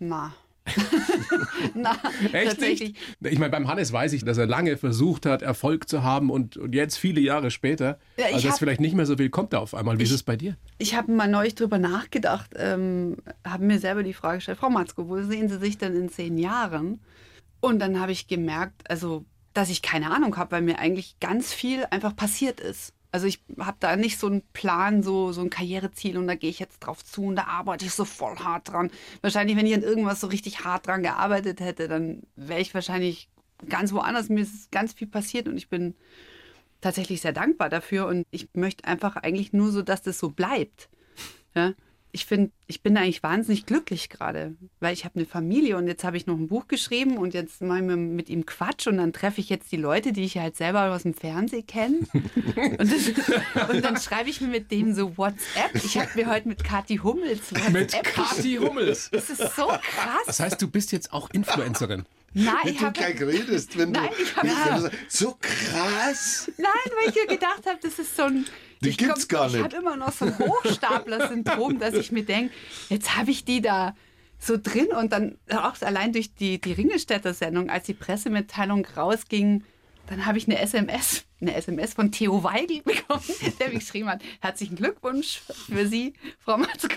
Na. 0.00 0.34
Na, 1.74 1.96
Echt 2.32 2.60
nicht? 2.60 2.96
Ich 3.20 3.38
meine, 3.38 3.50
beim 3.50 3.68
Hannes 3.68 3.92
weiß 3.92 4.12
ich, 4.12 4.24
dass 4.24 4.38
er 4.38 4.46
lange 4.46 4.76
versucht 4.76 5.26
hat, 5.26 5.42
Erfolg 5.42 5.88
zu 5.88 6.02
haben 6.02 6.30
und, 6.30 6.56
und 6.56 6.74
jetzt 6.74 6.96
viele 6.96 7.20
Jahre 7.20 7.50
später, 7.50 7.98
Ja, 8.16 8.26
also 8.32 8.48
hab- 8.48 8.58
vielleicht 8.58 8.80
nicht 8.80 8.94
mehr 8.94 9.06
so 9.06 9.16
viel 9.16 9.30
kommt 9.30 9.52
da 9.52 9.58
auf 9.58 9.74
einmal. 9.74 9.98
Wie 9.98 10.02
ist 10.02 10.10
Ich- 10.10 10.16
es 10.16 10.22
bei 10.22 10.36
dir? 10.36 10.56
Ich 10.78 10.94
habe 10.94 11.12
mal 11.12 11.28
neulich 11.28 11.54
drüber 11.54 11.78
nachgedacht, 11.78 12.50
ähm, 12.56 13.16
habe 13.46 13.64
mir 13.64 13.78
selber 13.78 14.02
die 14.02 14.14
Frage 14.14 14.38
gestellt, 14.38 14.58
Frau 14.58 14.70
Matzko, 14.70 15.08
wo 15.08 15.20
sehen 15.22 15.48
Sie 15.48 15.58
sich 15.58 15.78
denn 15.78 15.94
in 15.96 16.08
zehn 16.08 16.38
Jahren? 16.38 17.00
Und 17.60 17.80
dann 17.80 17.98
habe 18.00 18.12
ich 18.12 18.28
gemerkt, 18.28 18.88
also, 18.90 19.24
dass 19.54 19.70
ich 19.70 19.82
keine 19.82 20.10
Ahnung 20.12 20.36
habe, 20.36 20.52
weil 20.52 20.62
mir 20.62 20.78
eigentlich 20.78 21.16
ganz 21.20 21.52
viel 21.52 21.84
einfach 21.90 22.14
passiert 22.14 22.60
ist. 22.60 22.92
Also 23.10 23.26
ich 23.26 23.42
habe 23.58 23.76
da 23.80 23.96
nicht 23.96 24.18
so 24.18 24.26
einen 24.26 24.42
Plan, 24.52 25.02
so, 25.02 25.32
so 25.32 25.40
ein 25.40 25.50
Karriereziel 25.50 26.18
und 26.18 26.26
da 26.26 26.34
gehe 26.34 26.50
ich 26.50 26.58
jetzt 26.58 26.80
drauf 26.80 27.04
zu 27.04 27.24
und 27.24 27.36
da 27.36 27.44
arbeite 27.44 27.86
ich 27.86 27.92
so 27.92 28.04
voll 28.04 28.36
hart 28.36 28.68
dran. 28.68 28.90
Wahrscheinlich, 29.22 29.56
wenn 29.56 29.66
ich 29.66 29.74
an 29.74 29.82
irgendwas 29.82 30.20
so 30.20 30.26
richtig 30.26 30.64
hart 30.64 30.86
dran 30.86 31.02
gearbeitet 31.02 31.60
hätte, 31.60 31.88
dann 31.88 32.22
wäre 32.36 32.60
ich 32.60 32.74
wahrscheinlich 32.74 33.30
ganz 33.68 33.92
woanders. 33.92 34.28
Mir 34.28 34.42
ist 34.42 34.70
ganz 34.70 34.92
viel 34.92 35.06
passiert 35.06 35.48
und 35.48 35.56
ich 35.56 35.68
bin 35.68 35.94
tatsächlich 36.80 37.20
sehr 37.20 37.32
dankbar 37.32 37.70
dafür 37.70 38.06
und 38.06 38.26
ich 38.30 38.48
möchte 38.52 38.84
einfach 38.84 39.16
eigentlich 39.16 39.52
nur 39.52 39.70
so, 39.70 39.82
dass 39.82 40.02
das 40.02 40.18
so 40.18 40.30
bleibt. 40.30 40.88
Ja? 41.54 41.72
Ich 42.10 42.24
finde, 42.24 42.50
ich 42.66 42.82
bin 42.82 42.96
eigentlich 42.96 43.22
wahnsinnig 43.22 43.66
glücklich 43.66 44.08
gerade, 44.08 44.54
weil 44.80 44.94
ich 44.94 45.04
habe 45.04 45.16
eine 45.16 45.26
Familie 45.26 45.76
und 45.76 45.86
jetzt 45.88 46.04
habe 46.04 46.16
ich 46.16 46.26
noch 46.26 46.36
ein 46.36 46.48
Buch 46.48 46.66
geschrieben 46.66 47.18
und 47.18 47.34
jetzt 47.34 47.60
mache 47.60 47.78
ich 47.80 47.84
mit 47.84 48.30
ihm 48.30 48.46
Quatsch 48.46 48.86
und 48.86 48.96
dann 48.96 49.12
treffe 49.12 49.40
ich 49.42 49.50
jetzt 49.50 49.70
die 49.72 49.76
Leute, 49.76 50.12
die 50.12 50.24
ich 50.24 50.38
halt 50.38 50.56
selber 50.56 50.90
aus 50.94 51.02
dem 51.02 51.12
Fernsehen 51.12 51.66
kenne. 51.66 51.98
und, 52.56 53.70
und 53.70 53.84
dann 53.84 53.96
schreibe 53.98 54.30
ich 54.30 54.40
mir 54.40 54.48
mit 54.48 54.70
denen 54.70 54.94
so 54.94 55.16
WhatsApp. 55.18 55.74
Ich 55.74 55.98
habe 55.98 56.08
mir 56.14 56.26
heute 56.28 56.48
mit 56.48 56.64
Kathi 56.64 56.96
Hummels 56.96 57.52
WhatsApp 57.52 57.72
Mit 57.72 57.92
Kathi 57.92 58.56
Hummels. 58.56 59.10
Das 59.10 59.28
ist 59.28 59.38
so 59.54 59.66
krass. 59.66 60.24
Das 60.26 60.40
heißt, 60.40 60.60
du 60.62 60.68
bist 60.68 60.92
jetzt 60.92 61.12
auch 61.12 61.28
Influencerin. 61.30 62.06
Nein, 62.34 62.54
Wie 62.64 62.70
ich 62.70 62.78
du 62.78 62.84
habe 62.84 62.92
gleich 62.92 63.20
redest, 63.20 63.76
wenn 63.78 63.90
Nein, 63.92 64.08
du, 64.16 64.22
ich 64.22 64.36
hab- 64.36 64.44
wenn 64.44 64.50
Ja. 64.84 64.90
so 65.08 65.36
krass. 65.40 66.50
Nein, 66.58 66.68
weil 67.02 67.08
ich 67.10 67.14
mir 67.16 67.26
gedacht 67.26 67.66
habe, 67.66 67.78
das 67.82 67.98
ist 67.98 68.16
so 68.16 68.24
ein. 68.24 68.44
Die 68.82 68.90
ich 68.90 68.98
gibt's 68.98 69.26
gar 69.28 69.46
Ich 69.48 69.54
nicht. 69.54 69.64
habe 69.64 69.76
immer 69.76 69.96
noch 69.96 70.12
so 70.12 70.26
ein 70.26 70.38
Hochstapler-Syndrom, 70.38 71.78
dass 71.78 71.94
ich 71.94 72.12
mir 72.12 72.24
denke, 72.24 72.54
jetzt 72.88 73.16
habe 73.16 73.30
ich 73.30 73.44
die 73.44 73.60
da 73.60 73.94
so 74.38 74.56
drin 74.56 74.88
und 74.88 75.12
dann 75.12 75.36
auch 75.50 75.80
allein 75.82 76.12
durch 76.12 76.34
die, 76.34 76.60
die 76.60 76.72
Ringelstädter-Sendung, 76.72 77.70
als 77.70 77.86
die 77.86 77.94
Pressemitteilung 77.94 78.86
rausging, 78.96 79.64
dann 80.06 80.26
habe 80.26 80.38
ich 80.38 80.46
eine 80.46 80.58
SMS, 80.60 81.24
eine 81.40 81.54
SMS 81.54 81.94
von 81.94 82.10
Theo 82.12 82.42
Weigel 82.42 82.82
bekommen, 82.84 83.22
der 83.60 83.68
mir 83.68 83.78
geschrieben 83.78 84.08
hat, 84.08 84.20
herzlichen 84.40 84.76
Glückwunsch 84.76 85.40
für 85.70 85.86
Sie, 85.86 86.14
Frau 86.40 86.56
Matzko. 86.58 86.96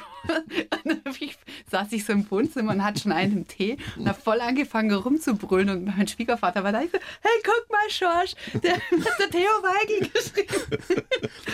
Und 0.83 1.21
ich, 1.21 1.36
saß 1.71 1.91
ich 1.93 2.05
so 2.05 2.13
im 2.13 2.29
Wohnzimmer 2.29 2.71
und 2.74 2.83
hatte 2.83 3.00
schon 3.01 3.12
einen 3.12 3.38
im 3.38 3.48
Tee 3.48 3.77
und 3.98 4.07
habe 4.07 4.19
voll 4.21 4.39
angefangen 4.41 4.93
rumzubrüllen 4.93 5.69
und 5.69 5.86
mein 5.98 6.07
Schwiegervater 6.07 6.63
war 6.63 6.71
da, 6.71 6.81
ich 6.81 6.91
so, 6.91 6.98
hey, 7.21 7.31
guck 7.43 7.71
mal, 7.71 7.89
Schorsch, 7.89 8.33
der 8.62 8.75
hat 8.75 9.19
der 9.19 9.29
Theo 9.29 9.50
Weigel 9.63 10.10
geschrieben. 10.10 10.79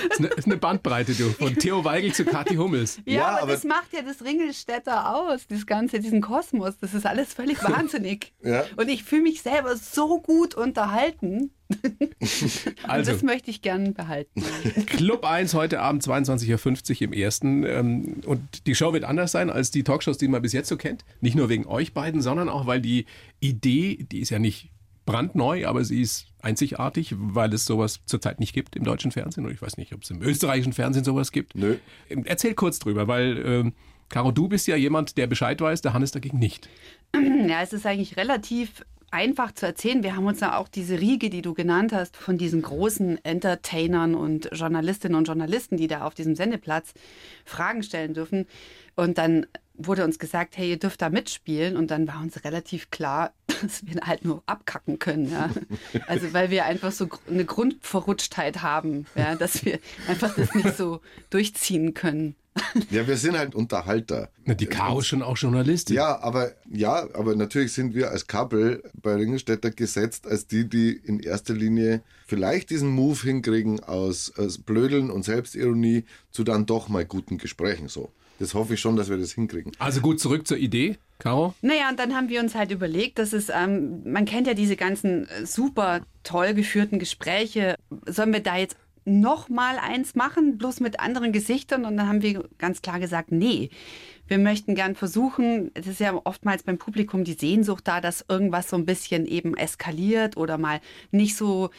Das 0.09 0.11
ist 0.11 0.19
eine, 0.19 0.27
ist 0.29 0.45
eine 0.45 0.57
Bandbreite, 0.57 1.13
du. 1.13 1.29
Von 1.31 1.55
Theo 1.55 1.83
Weigel 1.85 2.13
zu 2.13 2.25
Kathi 2.25 2.55
Hummels. 2.55 2.99
Ja, 3.05 3.13
Ja, 3.13 3.27
aber, 3.27 3.41
aber- 3.43 3.51
das 3.53 3.63
macht 3.63 3.93
ja 3.93 4.01
das 4.01 4.23
Ringelstädter 4.23 5.15
aus, 5.15 5.47
das 5.47 5.65
Ganze, 5.65 5.99
diesen 5.99 6.21
Kosmos. 6.21 6.75
Das 6.79 6.93
ist 6.93 7.05
alles 7.05 7.33
völlig 7.33 7.63
wahnsinnig. 7.63 8.33
Ja. 8.43 8.65
Und 8.75 8.89
ich 8.89 9.03
fühle 9.03 9.23
mich 9.23 9.41
selber 9.41 9.75
so 9.77 10.19
gut 10.21 10.55
unterhalten. 10.55 11.51
Also. 12.83 13.11
Und 13.11 13.17
das 13.17 13.23
möchte 13.23 13.51
ich 13.51 13.61
gern 13.61 13.93
behalten. 13.93 14.43
Club 14.87 15.25
1 15.25 15.53
heute 15.53 15.81
Abend 15.81 16.03
22.50 16.03 16.95
Uhr 16.95 17.01
im 17.03 17.13
ersten. 17.13 17.63
Ähm, 17.63 18.15
Und 18.25 18.67
die 18.67 18.75
Show 18.75 18.93
wird 18.93 19.03
anders 19.03 19.31
sein 19.31 19.49
als 19.49 19.71
die 19.71 19.83
Talkshows, 19.83 20.17
die 20.17 20.27
man 20.27 20.41
bis 20.41 20.53
jetzt 20.53 20.69
so 20.69 20.77
kennt. 20.77 21.05
Nicht 21.21 21.35
nur 21.35 21.49
wegen 21.49 21.65
euch 21.65 21.93
beiden, 21.93 22.21
sondern 22.21 22.49
auch, 22.49 22.65
weil 22.67 22.81
die 22.81 23.05
Idee, 23.39 24.05
die 24.11 24.19
ist 24.19 24.29
ja 24.29 24.39
nicht 24.39 24.69
brandneu, 25.05 25.65
aber 25.67 25.83
sie 25.83 26.01
ist 26.01 26.27
einzigartig, 26.41 27.15
weil 27.17 27.53
es 27.53 27.65
sowas 27.65 28.01
zurzeit 28.05 28.39
nicht 28.39 28.53
gibt 28.53 28.75
im 28.75 28.83
deutschen 28.83 29.11
Fernsehen. 29.11 29.45
Und 29.45 29.51
ich 29.51 29.61
weiß 29.61 29.77
nicht, 29.77 29.93
ob 29.93 30.03
es 30.03 30.09
im 30.09 30.21
österreichischen 30.21 30.73
Fernsehen 30.73 31.03
sowas 31.03 31.31
gibt. 31.31 31.55
Nö. 31.55 31.77
Ähm, 32.09 32.23
Erzähl 32.25 32.53
kurz 32.53 32.79
drüber, 32.79 33.07
weil, 33.07 33.43
ähm, 33.45 33.73
Caro, 34.09 34.31
du 34.31 34.47
bist 34.47 34.67
ja 34.67 34.75
jemand, 34.75 35.17
der 35.17 35.27
Bescheid 35.27 35.59
weiß, 35.59 35.81
der 35.81 35.93
Hannes 35.93 36.11
dagegen 36.11 36.39
nicht. 36.39 36.69
Ja, 37.47 37.61
es 37.61 37.73
ist 37.73 37.85
eigentlich 37.85 38.15
relativ 38.17 38.85
einfach 39.11 39.51
zu 39.53 39.65
erzählen. 39.65 40.03
Wir 40.03 40.15
haben 40.15 40.25
uns 40.25 40.39
ja 40.39 40.57
auch 40.57 40.67
diese 40.67 40.99
Riege, 40.99 41.29
die 41.29 41.41
du 41.41 41.53
genannt 41.53 41.93
hast, 41.93 42.17
von 42.17 42.37
diesen 42.37 42.61
großen 42.61 43.23
Entertainern 43.23 44.15
und 44.15 44.49
Journalistinnen 44.51 45.17
und 45.17 45.25
Journalisten, 45.25 45.77
die 45.77 45.87
da 45.87 46.01
auf 46.01 46.13
diesem 46.13 46.35
Sendeplatz 46.35 46.93
Fragen 47.45 47.83
stellen 47.83 48.13
dürfen. 48.13 48.45
Und 48.95 49.17
dann 49.17 49.45
wurde 49.77 50.03
uns 50.03 50.19
gesagt, 50.19 50.57
hey, 50.57 50.71
ihr 50.71 50.79
dürft 50.79 51.01
da 51.01 51.09
mitspielen. 51.09 51.77
Und 51.77 51.91
dann 51.91 52.07
war 52.07 52.21
uns 52.21 52.43
relativ 52.43 52.91
klar, 52.91 53.33
dass 53.61 53.85
wir 53.85 54.01
halt 54.01 54.25
nur 54.25 54.43
abkacken 54.45 54.99
können. 54.99 55.31
Ja? 55.31 55.49
Also 56.07 56.33
weil 56.33 56.49
wir 56.49 56.65
einfach 56.65 56.91
so 56.91 57.07
eine 57.29 57.45
Grundverrutschtheit 57.45 58.61
haben, 58.61 59.05
ja? 59.15 59.35
dass 59.35 59.65
wir 59.65 59.79
einfach 60.07 60.35
das 60.35 60.53
nicht 60.53 60.75
so 60.77 61.01
durchziehen 61.29 61.93
können. 61.93 62.35
Ja, 62.89 63.07
wir 63.07 63.17
sind 63.17 63.37
halt 63.37 63.55
Unterhalter. 63.55 64.29
Na, 64.45 64.53
die 64.53 64.65
Caro 64.65 64.99
ist 64.99 65.07
schon 65.07 65.21
auch 65.21 65.37
Journalistin. 65.37 65.95
Ja, 65.95 66.19
aber 66.19 66.53
ja, 66.69 67.07
aber 67.13 67.35
natürlich 67.35 67.73
sind 67.73 67.93
wir 67.93 68.11
als 68.11 68.27
Couple 68.27 68.83
bei 69.01 69.15
Ringelstädter 69.15 69.71
gesetzt 69.71 70.27
als 70.27 70.47
die, 70.47 70.67
die 70.67 70.91
in 70.91 71.19
erster 71.19 71.53
Linie 71.53 72.01
vielleicht 72.25 72.69
diesen 72.69 72.89
Move 72.89 73.19
hinkriegen 73.21 73.83
aus, 73.83 74.33
aus 74.37 74.57
Blödeln 74.57 75.11
und 75.11 75.23
Selbstironie 75.23 76.05
zu 76.31 76.43
dann 76.43 76.65
doch 76.65 76.89
mal 76.89 77.05
guten 77.05 77.37
Gesprächen 77.37 77.87
so. 77.87 78.11
Das 78.39 78.53
hoffe 78.53 78.75
ich 78.75 78.79
schon, 78.79 78.95
dass 78.95 79.09
wir 79.09 79.17
das 79.17 79.31
hinkriegen. 79.31 79.71
Also 79.79 80.01
gut, 80.01 80.19
zurück 80.19 80.47
zur 80.47 80.57
Idee. 80.57 80.97
Caro? 81.19 81.55
Naja, 81.61 81.89
und 81.89 81.99
dann 81.99 82.15
haben 82.15 82.29
wir 82.29 82.39
uns 82.39 82.53
halt 82.53 82.71
überlegt, 82.71 83.17
dass 83.17 83.33
es, 83.33 83.49
ähm, 83.49 84.03
man 84.11 84.25
kennt 84.25 84.45
ja 84.47 84.53
diese 84.53 84.75
ganzen 84.75 85.27
äh, 85.27 85.45
super 85.45 86.01
toll 86.23 86.53
geführten 86.53 86.99
Gespräche. 86.99 87.75
Sollen 88.05 88.33
wir 88.33 88.41
da 88.41 88.57
jetzt 88.57 88.77
noch 89.05 89.49
mal 89.49 89.79
eins 89.79 90.15
machen, 90.15 90.57
bloß 90.57 90.79
mit 90.81 90.99
anderen 90.99 91.31
Gesichtern? 91.31 91.85
Und 91.85 91.97
dann 91.97 92.07
haben 92.07 92.21
wir 92.21 92.47
ganz 92.57 92.81
klar 92.81 92.99
gesagt, 92.99 93.31
nee. 93.31 93.69
Wir 94.27 94.37
möchten 94.37 94.75
gern 94.75 94.95
versuchen, 94.95 95.71
es 95.73 95.87
ist 95.87 95.99
ja 95.99 96.19
oftmals 96.23 96.63
beim 96.63 96.77
Publikum 96.77 97.23
die 97.23 97.33
Sehnsucht 97.33 97.87
da, 97.87 98.01
dass 98.01 98.25
irgendwas 98.27 98.69
so 98.69 98.75
ein 98.75 98.85
bisschen 98.85 99.25
eben 99.25 99.55
eskaliert 99.55 100.37
oder 100.37 100.57
mal 100.57 100.81
nicht 101.11 101.35
so, 101.35 101.69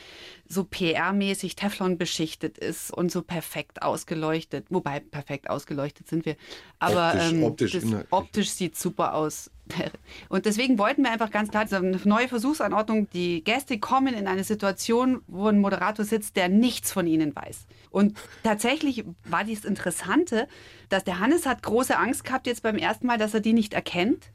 so 0.48 0.62
PR-mäßig 0.62 1.56
Teflon 1.56 1.98
beschichtet 1.98 2.58
ist 2.58 2.90
und 2.90 3.12
so 3.12 3.22
perfekt 3.22 3.82
ausgeleuchtet. 3.82 4.66
Wobei 4.70 5.00
perfekt 5.00 5.50
ausgeleuchtet 5.50 6.08
sind 6.08 6.24
wir. 6.24 6.36
Aber 6.78 7.12
Optisch- 7.14 7.32
ähm, 7.32 7.42
optisch, 7.42 7.78
optisch 8.10 8.50
sieht 8.50 8.76
super 8.76 9.14
aus. 9.14 9.50
Und 10.28 10.46
deswegen 10.46 10.78
wollten 10.78 11.02
wir 11.02 11.10
einfach 11.10 11.30
ganz 11.30 11.50
klar, 11.50 11.66
eine 11.70 11.98
neue 12.04 12.28
Versuchsanordnung, 12.28 13.08
die 13.10 13.42
Gäste 13.44 13.78
kommen 13.78 14.14
in 14.14 14.26
eine 14.26 14.44
Situation, 14.44 15.22
wo 15.26 15.48
ein 15.48 15.58
Moderator 15.60 16.04
sitzt, 16.04 16.36
der 16.36 16.48
nichts 16.48 16.92
von 16.92 17.06
ihnen 17.06 17.34
weiß. 17.34 17.66
Und 17.90 18.18
tatsächlich 18.42 19.04
war 19.24 19.44
dies 19.44 19.64
Interessante, 19.64 20.48
dass 20.88 21.04
der 21.04 21.18
Hannes 21.20 21.46
hat 21.46 21.62
große 21.62 21.96
Angst 21.96 22.24
gehabt 22.24 22.46
jetzt 22.46 22.62
beim 22.62 22.76
ersten 22.76 23.06
Mal, 23.06 23.18
dass 23.18 23.34
er 23.34 23.40
die 23.40 23.52
nicht 23.52 23.74
erkennt, 23.74 24.30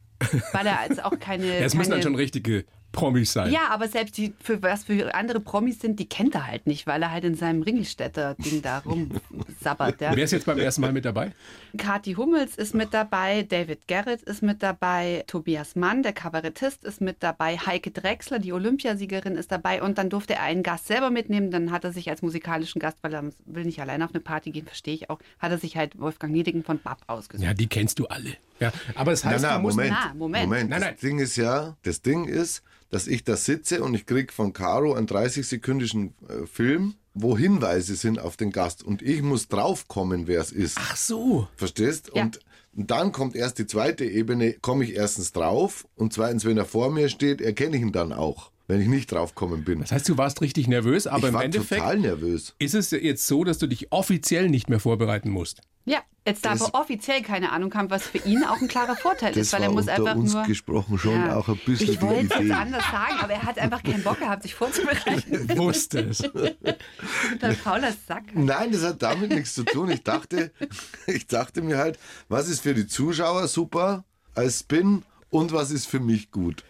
weil 0.52 0.66
er 0.66 0.80
als 0.80 1.00
auch 1.00 1.20
keine... 1.20 1.46
Ja, 1.60 1.66
es 1.66 1.76
müssen 1.76 1.92
dann 1.92 2.02
schon 2.02 2.16
richtige 2.16 2.66
Promis 2.94 3.34
sein. 3.34 3.52
ja, 3.52 3.68
aber 3.70 3.90
selbst 3.90 4.18
die, 4.18 4.34
für 4.42 4.62
was 4.62 4.86
für 4.86 5.14
andere 5.14 5.42
Promis 5.42 5.82
sind, 5.82 6.00
die 6.00 6.08
kennt 6.08 6.36
er 6.36 6.48
halt 6.48 6.68
nicht, 6.68 6.88
weil 6.88 7.02
er 7.02 7.12
halt 7.12 7.26
in 7.26 7.36
seinem 7.36 7.64
Ringelstädter-Ding 7.64 8.62
da 8.62 8.80
rumsabbert. 8.80 10.00
Ja. 10.00 10.16
Wer 10.16 10.24
ist 10.24 10.32
jetzt 10.32 10.46
beim 10.46 10.60
ersten 10.60 10.82
Mal 10.82 10.94
mit 10.94 11.04
dabei? 11.04 11.34
Kathi 11.78 12.14
Hummels 12.14 12.56
ist 12.56 12.76
mit 12.76 12.94
dabei, 12.94 13.44
David 13.44 13.88
Garrett 13.88 14.22
ist 14.22 14.44
mit 14.44 14.62
dabei, 14.64 15.24
Tobias 15.28 15.76
Mann, 15.76 16.04
der 16.04 16.14
Kabarettist, 16.14 16.86
ist 16.86 17.02
mit 17.02 17.18
dabei, 17.22 17.58
Heike 17.58 17.92
Drechsler, 17.92 18.40
die 18.40 18.54
Olympiasiegerin, 18.54 19.36
ist 19.36 19.52
dabei 19.52 19.82
und 19.82 19.98
dann 19.98 20.10
durfte 20.10 20.36
er 20.36 20.44
einen 20.44 20.64
Gast 20.64 20.88
selber 20.88 21.10
mitnehmen. 21.10 21.52
Dann 21.52 21.72
hat 21.72 21.84
er 21.84 21.92
sich 21.92 22.10
als 22.10 22.22
musikalischen 22.22 22.80
Gast, 22.80 23.00
weil 23.02 23.14
er 23.14 23.24
will 23.46 23.66
nicht 23.66 23.82
alleine 23.82 24.06
auf 24.06 24.12
eine 24.14 24.22
Party 24.22 24.52
gehen, 24.52 24.68
verstehe 24.68 24.94
ich 24.94 25.10
auch, 25.10 25.20
hat 25.40 25.52
er 25.52 25.58
sich 25.58 25.76
halt 25.76 26.00
Wolfgang 26.00 26.32
Niedigen 26.32 26.64
von 26.64 26.80
BAP 26.80 27.02
ausgesucht. 27.08 27.46
Ja, 27.46 27.54
die 27.56 27.68
kennst 27.68 27.98
du 27.98 28.06
alle. 28.06 28.38
Ja, 28.60 28.72
aber 28.96 29.12
es 29.12 29.24
heißt, 29.24 29.42
na, 29.42 29.50
na, 29.50 29.56
du 29.58 29.62
musst 29.64 29.78
Moment. 29.78 29.96
Na, 30.00 30.14
Moment. 30.14 30.50
Nein, 30.50 30.70
das 30.70 30.80
nein. 30.80 30.96
Ding 31.02 31.20
ist 31.20 31.36
ja, 31.36 31.76
das 31.84 32.02
Ding 32.02 32.26
ist, 32.26 32.64
dass 32.90 33.08
ich 33.08 33.24
da 33.24 33.36
sitze 33.36 33.84
und 33.84 33.94
ich 33.96 34.06
krieg 34.06 34.32
von 34.32 34.54
Caro 34.54 34.94
einen 34.94 35.08
30-sekündischen 35.08 36.14
äh, 36.30 36.46
Film, 36.46 36.94
wo 37.14 37.38
Hinweise 37.38 37.96
sind 37.96 38.20
auf 38.20 38.38
den 38.38 38.52
Gast 38.52 38.84
und 38.84 39.02
ich 39.02 39.22
muss 39.22 39.48
draufkommen, 39.48 40.28
wer 40.28 40.42
es 40.42 40.52
ist. 40.52 40.78
Ach 40.80 40.96
so. 40.96 41.48
Verstehst? 41.56 42.12
Ja. 42.14 42.24
Und 42.24 42.40
dann 42.76 43.12
kommt 43.12 43.36
erst 43.36 43.60
die 43.60 43.68
zweite 43.68 44.06
Ebene, 44.06 44.54
komme 44.54 44.84
ich 44.84 44.96
erstens 44.96 45.32
drauf 45.32 45.88
und 45.96 46.14
zweitens, 46.14 46.46
wenn 46.46 46.58
er 46.58 46.66
vor 46.66 46.92
mir 46.92 47.10
steht, 47.10 47.42
erkenne 47.42 47.76
ich 47.78 47.82
ihn 47.84 47.92
dann 47.92 48.14
auch, 48.14 48.52
wenn 48.68 48.82
ich 48.82 48.88
nicht 48.88 49.12
draufkommen 49.12 49.64
bin. 49.64 49.80
Das 49.80 49.92
heißt, 49.92 50.10
du 50.10 50.18
warst 50.18 50.42
richtig 50.42 50.68
nervös, 50.68 51.06
aber 51.06 51.20
ich 51.20 51.28
im 51.30 51.34
war 51.34 51.44
Endeffekt 51.44 51.82
total 51.82 52.00
nervös. 52.00 52.56
ist 52.58 52.74
es 52.74 52.92
jetzt 52.92 53.28
so, 53.28 53.44
dass 53.44 53.60
du 53.60 53.68
dich 53.68 53.92
offiziell 53.92 54.50
nicht 54.50 54.70
mehr 54.70 54.80
vorbereiten 54.80 55.30
musst. 55.30 55.62
Ja, 55.86 56.00
jetzt 56.26 56.46
darf 56.46 56.60
Das- 56.60 56.70
er 56.70 56.76
offiziell 56.76 57.22
keine 57.22 57.52
Ahnung 57.52 57.74
haben, 57.74 57.90
was 57.90 58.04
für 58.08 58.20
ihn 58.20 58.44
auch 58.46 58.62
ein 58.62 58.68
klarer 58.70 58.96
Vorteil 58.96 59.36
ist, 59.38 59.52
weil 59.52 59.64
er 59.64 59.70
muss 59.72 59.82
unter 59.88 59.94
einfach 59.96 60.16
uns 60.16 60.34
nur. 60.34 60.44
gesprochen 60.44 60.98
schon 60.98 61.30
auch 61.30 61.50
ein 61.50 61.60
bisschen 61.66 61.92
ich 61.92 62.02
wollte 62.02 62.34
es 62.34 62.40
jetzt 62.40 62.52
anders 62.52 62.84
sagen, 62.90 63.16
aber 63.20 63.34
er 63.34 63.44
hat 63.44 63.60
einfach 63.60 63.84
keinen 63.84 64.02
Bock 64.04 64.20
gehabt, 64.20 64.44
sich 64.44 64.56
vorzubereiten. 64.56 65.58
Wusste 65.58 66.00
es. 66.02 66.20
Der 67.42 67.54
fauler 67.56 67.94
Sack. 68.08 68.24
Nein, 68.34 68.72
das 68.72 68.84
hat 68.84 69.02
damit 69.04 69.32
nichts 69.32 69.54
zu 69.56 69.64
tun. 69.64 69.90
Ich 69.92 70.04
dachte, 70.04 70.52
ich 71.08 71.28
dachte 71.28 71.62
mir 71.62 71.78
halt, 71.78 72.00
was 72.30 72.48
ist 72.48 72.62
für 72.62 72.74
die 72.74 72.88
Zuschauer 72.88 73.48
super 73.48 74.06
als 74.36 74.60
Spin 74.62 75.04
und 75.30 75.52
was 75.52 75.72
ist 75.72 75.88
für 75.88 76.00
mich 76.00 76.32
gut. 76.32 76.64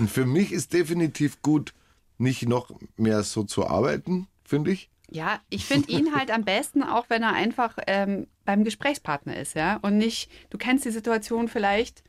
Und 0.00 0.10
für 0.10 0.26
mich 0.26 0.50
ist 0.52 0.72
definitiv 0.72 1.40
gut, 1.42 1.72
nicht 2.18 2.48
noch 2.48 2.70
mehr 2.96 3.22
so 3.22 3.44
zu 3.44 3.68
arbeiten, 3.68 4.26
finde 4.44 4.72
ich. 4.72 4.90
Ja, 5.10 5.40
ich 5.50 5.64
finde 5.64 5.92
ihn 5.92 6.14
halt 6.14 6.30
am 6.30 6.44
besten, 6.44 6.82
auch 6.82 7.06
wenn 7.08 7.22
er 7.22 7.32
einfach 7.32 7.76
ähm, 7.86 8.26
beim 8.44 8.64
Gesprächspartner 8.64 9.36
ist, 9.36 9.54
ja. 9.54 9.78
Und 9.82 9.98
nicht, 9.98 10.30
du 10.50 10.58
kennst 10.58 10.84
die 10.84 10.90
Situation 10.90 11.48
vielleicht, 11.48 12.02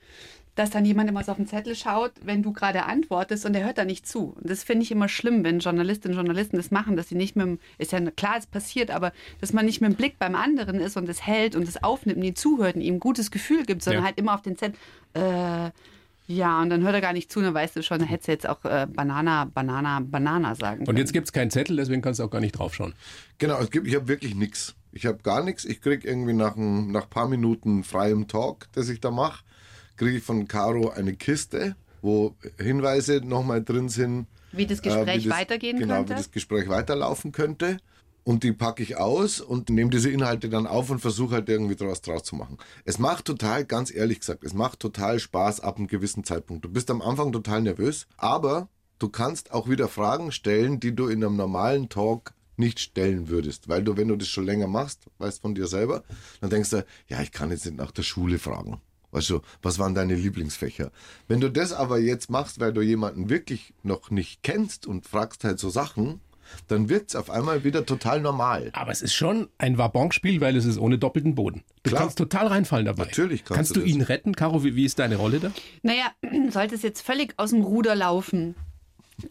dass 0.55 0.71
dann 0.71 0.85
jemand 0.85 1.07
immer 1.07 1.23
so 1.23 1.31
auf 1.31 1.37
den 1.37 1.45
Zettel 1.45 1.75
schaut, 1.75 2.13
wenn 2.23 2.41
du 2.41 2.51
gerade 2.51 2.85
antwortest 2.85 3.45
und 3.45 3.53
der 3.53 3.63
hört 3.63 3.77
da 3.77 3.85
nicht 3.85 4.07
zu. 4.07 4.35
Und 4.35 4.49
das 4.49 4.63
finde 4.63 4.81
ich 4.81 4.91
immer 4.91 5.07
schlimm, 5.07 5.43
wenn 5.43 5.59
Journalistinnen 5.59 6.17
und 6.17 6.25
Journalisten 6.25 6.57
das 6.57 6.71
machen, 6.71 6.97
dass 6.97 7.09
sie 7.09 7.15
nicht 7.15 7.35
mit 7.35 7.45
dem, 7.45 7.59
ist 7.77 7.91
ja 7.91 7.99
klar, 8.11 8.37
es 8.39 8.47
passiert, 8.47 8.89
aber 8.89 9.13
dass 9.39 9.53
man 9.53 9.67
nicht 9.67 9.81
mit 9.81 9.91
dem 9.91 9.95
Blick 9.95 10.17
beim 10.17 10.33
anderen 10.33 10.79
ist 10.79 10.97
und 10.97 11.07
es 11.07 11.27
hält 11.27 11.55
und 11.55 11.67
es 11.67 11.83
aufnimmt 11.83 12.17
und 12.17 12.23
ihm 12.23 12.35
zuhört 12.35 12.75
und 12.75 12.81
ihm 12.81 12.95
ein 12.95 12.99
gutes 12.99 13.29
Gefühl 13.29 13.65
gibt, 13.67 13.83
sondern 13.83 14.01
Ja. 14.01 14.07
halt 14.07 14.17
immer 14.17 14.33
auf 14.33 14.41
den 14.41 14.57
Zettel, 14.57 14.79
äh, 15.13 15.69
ja, 16.27 16.61
und 16.61 16.69
dann 16.69 16.83
hört 16.83 16.93
er 16.93 16.99
gar 16.99 17.13
nicht 17.13 17.31
zu, 17.31 17.41
dann 17.41 17.53
weißt 17.53 17.77
du 17.77 17.83
schon, 17.83 17.99
dann 17.99 18.07
hättest 18.09 18.27
du 18.27 18.31
jetzt 18.33 18.49
auch 18.49 18.63
äh, 18.65 18.85
Banana, 18.85 19.45
Banana, 19.45 20.01
Banana 20.01 20.55
sagen 20.55 20.85
Und 20.85 20.97
jetzt 20.97 21.13
gibt 21.13 21.27
es 21.27 21.31
keinen 21.31 21.51
Zettel, 21.51 21.77
deswegen 21.77 22.01
kannst 22.01 22.19
du 22.19 22.25
auch 22.25 22.29
gar 22.29 22.41
nicht 22.41 22.59
draufschauen. 22.59 22.93
Genau, 23.37 23.57
es 23.59 23.71
gibt, 23.71 23.87
ich 23.87 23.95
habe 23.95 24.09
wirklich 24.09 24.35
nichts. 24.35 24.75
Ich 24.91 25.05
habe 25.05 25.19
gar 25.23 25.41
nichts. 25.41 25.63
Ich 25.63 25.79
kriege 25.79 26.05
irgendwie 26.05 26.33
nach 26.33 26.57
ein 26.57 26.91
nach 26.91 27.09
paar 27.09 27.29
Minuten 27.29 27.85
freiem 27.85 28.27
Talk, 28.27 28.67
das 28.73 28.89
ich 28.89 28.99
da 28.99 29.09
mache, 29.09 29.45
kriege 29.95 30.17
ich 30.17 30.23
von 30.23 30.49
Caro 30.49 30.89
eine 30.89 31.13
Kiste, 31.15 31.77
wo 32.01 32.35
Hinweise 32.59 33.21
nochmal 33.23 33.63
drin 33.63 33.87
sind. 33.87 34.27
Wie 34.51 34.65
das 34.65 34.79
äh, 34.79 34.83
Gespräch 34.83 35.25
wie 35.25 35.29
weitergehen 35.29 35.79
genau, 35.79 35.95
könnte? 35.95 36.13
wie 36.13 36.17
das 36.17 36.31
Gespräch 36.31 36.67
weiterlaufen 36.67 37.31
könnte. 37.31 37.77
Und 38.27 38.43
die 38.43 38.51
packe 38.51 38.83
ich 38.83 38.97
aus 38.97 39.39
und 39.39 39.69
nehme 39.69 39.89
diese 39.89 40.09
Inhalte 40.09 40.49
dann 40.49 40.67
auf 40.67 40.89
und 40.89 40.99
versuche 40.99 41.35
halt 41.35 41.47
irgendwie 41.47 41.77
draus 41.77 42.01
draus 42.01 42.23
zu 42.23 42.35
machen. 42.35 42.57
Es 42.83 42.99
macht 42.99 43.23
total, 43.23 43.63
ganz 43.63 43.89
ehrlich 43.89 44.19
gesagt, 44.19 44.43
es 44.43 44.53
macht 44.53 44.81
total 44.81 45.21
Spaß 45.21 45.61
ab 45.61 45.77
einem 45.77 45.87
gewissen 45.87 46.25
Zeitpunkt. 46.25 46.65
Du 46.65 46.69
bist 46.69 46.91
am 46.91 47.01
Anfang 47.01 47.31
total 47.31 47.61
nervös, 47.61 48.05
aber 48.17 48.67
du 48.99 49.07
kannst 49.07 49.53
auch 49.53 49.69
wieder 49.69 49.87
Fragen 49.87 50.33
stellen, 50.33 50.81
die 50.81 50.93
du 50.93 51.07
in 51.07 51.23
einem 51.23 51.37
normalen 51.37 51.87
Talk 51.87 52.33
nicht 52.57 52.81
stellen 52.81 53.29
würdest. 53.29 53.69
Weil 53.69 53.81
du, 53.81 53.95
wenn 53.95 54.09
du 54.09 54.17
das 54.17 54.27
schon 54.27 54.45
länger 54.45 54.67
machst, 54.67 55.05
weißt 55.19 55.41
von 55.41 55.55
dir 55.55 55.67
selber, 55.67 56.03
dann 56.41 56.49
denkst 56.49 56.71
du, 56.71 56.85
ja, 57.07 57.21
ich 57.21 57.31
kann 57.31 57.49
jetzt 57.49 57.63
nicht 57.63 57.77
nach 57.77 57.91
der 57.91 58.03
Schule 58.03 58.39
fragen. 58.39 58.81
Weißt 59.11 59.29
du, 59.29 59.39
was 59.61 59.79
waren 59.79 59.95
deine 59.95 60.15
Lieblingsfächer? 60.15 60.91
Wenn 61.29 61.39
du 61.39 61.49
das 61.49 61.71
aber 61.71 61.97
jetzt 61.97 62.29
machst, 62.29 62.59
weil 62.59 62.73
du 62.73 62.81
jemanden 62.81 63.29
wirklich 63.29 63.73
noch 63.83 64.11
nicht 64.11 64.43
kennst 64.43 64.85
und 64.85 65.07
fragst 65.07 65.45
halt 65.45 65.59
so 65.59 65.69
Sachen, 65.69 66.19
dann 66.67 66.89
wird 66.89 67.09
es 67.09 67.15
auf 67.15 67.29
einmal 67.29 67.63
wieder 67.63 67.85
total 67.85 68.21
normal. 68.21 68.69
Aber 68.73 68.91
es 68.91 69.01
ist 69.01 69.13
schon 69.13 69.49
ein 69.57 69.77
Wabonk-Spiel, 69.77 70.41
weil 70.41 70.55
es 70.55 70.65
ist 70.65 70.77
ohne 70.77 70.97
doppelten 70.97 71.35
Boden. 71.35 71.63
Du 71.83 71.89
Klar. 71.91 72.01
kannst 72.03 72.17
total 72.17 72.47
reinfallen 72.47 72.85
dabei. 72.85 73.05
Natürlich 73.05 73.43
kannst 73.45 73.55
kannst 73.55 73.71
du 73.71 73.79
du 73.81 73.85
das. 73.85 73.89
ihn 73.95 74.01
retten, 74.01 74.35
Caro? 74.35 74.63
Wie, 74.63 74.75
wie 74.75 74.85
ist 74.85 74.99
deine 74.99 75.15
Rolle 75.17 75.39
da? 75.39 75.51
Naja, 75.83 76.11
sollte 76.49 76.75
es 76.75 76.81
jetzt 76.81 77.01
völlig 77.01 77.33
aus 77.37 77.51
dem 77.51 77.61
Ruder 77.61 77.95
laufen, 77.95 78.55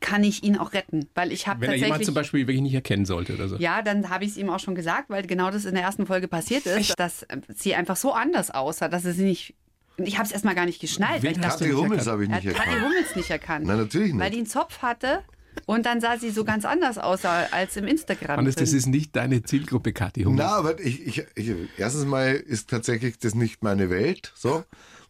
kann 0.01 0.25
ich 0.25 0.43
ihn 0.43 0.57
auch 0.59 0.73
retten. 0.73 1.09
Weil 1.15 1.31
ich 1.33 1.47
habe 1.47 1.61
Wenn 1.61 1.71
er 1.71 1.77
jemand 1.77 2.05
zum 2.05 2.15
Beispiel 2.15 2.41
wirklich 2.47 2.61
nicht 2.63 2.75
erkennen 2.75 3.05
sollte 3.07 3.35
oder 3.35 3.49
so. 3.49 3.57
ja, 3.57 3.83
dann 3.83 4.11
habe 4.11 4.25
ich 4.25 4.31
es 4.33 4.37
ihm 4.37 4.51
auch 4.51 4.59
schon 4.59 4.75
gesagt, 4.75 5.11
weil 5.11 5.25
genau 5.27 5.51
das 5.51 5.65
in 5.65 5.75
der 5.75 5.85
ersten 5.85 6.07
Folge 6.07 6.27
passiert 6.29 6.67
ist, 6.67 6.99
dass 6.99 7.23
äh, 7.25 7.39
sie 7.55 7.75
einfach 7.75 7.97
so 7.97 8.13
anders 8.13 8.51
aussah, 8.51 8.89
dass 8.89 9.05
er 9.05 9.13
sie 9.13 9.25
nicht. 9.25 9.55
Und 9.99 10.07
ich 10.09 10.17
habe 10.19 10.27
es 10.27 10.33
erstmal 10.33 10.55
gar 10.55 10.67
nicht 10.67 10.81
geschnallt. 10.81 11.23
Wen 11.23 11.31
weil 11.31 11.37
ich 11.37 11.41
dachte, 11.41 11.65
Kathi 11.65 11.71
nicht 11.71 11.77
Hummels 11.85 12.07
erkannt? 12.07 12.13
habe 12.13 12.25
ich 12.25 12.31
er 12.31 12.37
nicht 12.37 12.47
hat 12.49 12.55
Kathi 12.57 12.69
erkannt. 12.71 12.85
Hummels 12.85 13.17
nicht 13.17 13.31
erkannt. 13.31 13.67
Nein, 13.67 13.77
natürlich 13.79 14.13
nicht. 14.13 14.23
Weil 14.23 14.31
die 14.31 14.37
einen 14.39 14.47
Zopf 14.47 14.83
hatte 14.83 15.21
und 15.65 15.87
dann 15.87 16.01
sah 16.01 16.19
sie 16.19 16.31
so 16.31 16.45
ganz 16.45 16.65
anders 16.65 16.99
aus 16.99 17.25
als 17.25 17.77
im 17.77 17.87
Instagram. 17.87 18.39
Hannes, 18.39 18.55
das 18.55 18.73
ist 18.73 18.87
nicht 18.87 19.17
deine 19.17 19.43
Zielgruppe, 19.43 19.93
Kathi 19.93 20.25
Hummels. 20.25 20.45
Na, 20.47 20.57
aber 20.57 20.79
ich, 20.81 21.07
ich, 21.07 21.27
ich, 21.35 21.55
erstens 21.79 22.05
mal 22.05 22.35
ist 22.35 22.69
tatsächlich 22.69 23.19
das 23.19 23.35
nicht 23.35 23.63
meine 23.63 23.91
Welt, 23.91 24.33
so. 24.35 24.65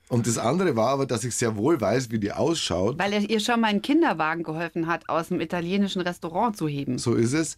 Und 0.09 0.27
das 0.27 0.39
andere 0.39 0.77
war 0.77 0.91
aber, 0.91 1.07
dass 1.07 1.25
ich 1.25 1.35
sehr 1.35 1.57
wohl 1.57 1.81
weiß, 1.81 2.11
wie 2.11 2.21
die 2.21 2.31
ausschaut. 2.31 2.99
Weil 2.99 3.13
er 3.13 3.29
ihr 3.29 3.41
schon 3.41 3.61
mal 3.61 3.69
einen 3.69 3.83
Kinderwagen 3.83 4.45
geholfen 4.45 4.87
hat, 4.87 5.09
aus 5.09 5.29
dem 5.29 5.41
italienischen 5.41 6.01
Restaurant 6.01 6.57
zu 6.57 6.69
heben. 6.69 6.99
So 6.99 7.15
ist 7.15 7.33
es. 7.33 7.57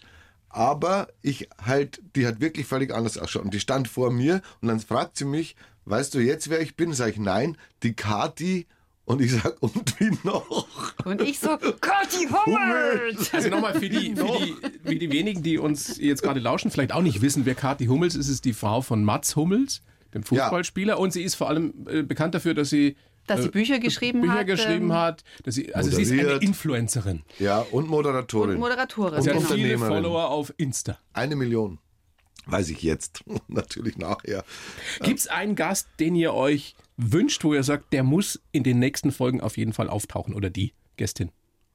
Aber 0.48 1.08
ich 1.20 1.50
halt, 1.62 2.00
die 2.16 2.26
hat 2.26 2.40
wirklich 2.40 2.66
völlig 2.66 2.94
anders 2.94 3.18
ausgeschaut. 3.18 3.44
Und 3.44 3.52
die 3.52 3.60
stand 3.60 3.86
vor 3.86 4.10
mir 4.10 4.40
und 4.62 4.68
dann 4.68 4.80
fragt 4.80 5.18
sie 5.18 5.26
mich, 5.26 5.56
weißt 5.84 6.14
du 6.14 6.20
jetzt, 6.20 6.48
wer 6.48 6.62
ich 6.62 6.74
bin? 6.74 6.94
Sag 6.94 7.10
ich, 7.10 7.18
nein, 7.18 7.58
die 7.82 7.92
Kati. 7.92 8.66
Und 9.08 9.22
ich 9.22 9.32
sag, 9.32 9.56
und 9.60 9.98
wie 10.00 10.10
noch? 10.22 10.66
Und 11.06 11.22
ich 11.22 11.38
so, 11.38 11.56
Kathi 11.80 12.28
Hummels! 12.28 13.32
Also 13.32 13.48
nochmal 13.48 13.72
für 13.72 13.88
die, 13.88 14.14
für, 14.14 14.26
die, 14.26 14.54
für 14.84 14.96
die 14.96 15.10
wenigen, 15.10 15.42
die 15.42 15.56
uns 15.56 15.96
jetzt 15.96 16.22
gerade 16.22 16.40
lauschen, 16.40 16.70
vielleicht 16.70 16.92
auch 16.92 17.00
nicht 17.00 17.22
wissen, 17.22 17.46
wer 17.46 17.54
Kathi 17.54 17.86
Hummels 17.86 18.14
ist, 18.14 18.28
ist 18.28 18.44
die 18.44 18.52
Frau 18.52 18.82
von 18.82 19.02
Mats 19.04 19.34
Hummels, 19.34 19.80
dem 20.12 20.24
Fußballspieler. 20.24 20.98
Und 20.98 21.14
sie 21.14 21.22
ist 21.22 21.36
vor 21.36 21.48
allem 21.48 21.86
äh, 21.88 22.02
bekannt 22.02 22.34
dafür, 22.34 22.52
dass 22.52 22.68
sie 22.68 22.96
Dass 23.26 23.40
sie 23.40 23.48
äh, 23.48 23.50
Bücher 23.50 23.78
geschrieben 23.78 24.20
Bücher 24.20 24.34
hat, 24.34 24.46
geschrieben 24.46 24.90
ähm, 24.90 24.92
hat. 24.92 25.24
Dass 25.42 25.54
sie, 25.54 25.74
also 25.74 25.90
sie 25.90 26.02
ist 26.02 26.12
eine 26.12 26.22
moderiert. 26.24 26.42
Influencerin. 26.42 27.22
Ja, 27.38 27.60
und 27.60 27.88
Moderatorin. 27.88 28.56
Und 28.56 28.60
Moderatorin. 28.60 29.22
Sie 29.22 29.30
hat 29.30 29.42
viele. 29.42 29.78
Follower 29.78 30.28
auf 30.28 30.52
Insta. 30.58 30.98
Eine 31.14 31.34
Million. 31.34 31.78
Weiß 32.50 32.68
ich 32.70 32.82
jetzt. 32.82 33.22
Natürlich 33.48 33.96
nachher. 33.98 34.44
Gibt 35.02 35.20
es 35.20 35.26
einen 35.28 35.54
Gast, 35.54 35.88
den 36.00 36.14
ihr 36.14 36.34
euch 36.34 36.74
wünscht, 36.96 37.44
wo 37.44 37.54
ihr 37.54 37.62
sagt, 37.62 37.92
der 37.92 38.02
muss 38.02 38.40
in 38.52 38.62
den 38.64 38.78
nächsten 38.78 39.12
Folgen 39.12 39.40
auf 39.40 39.56
jeden 39.56 39.72
Fall 39.72 39.88
auftauchen 39.88 40.34
oder 40.34 40.50
die 40.50 40.72
Gästin? 40.96 41.30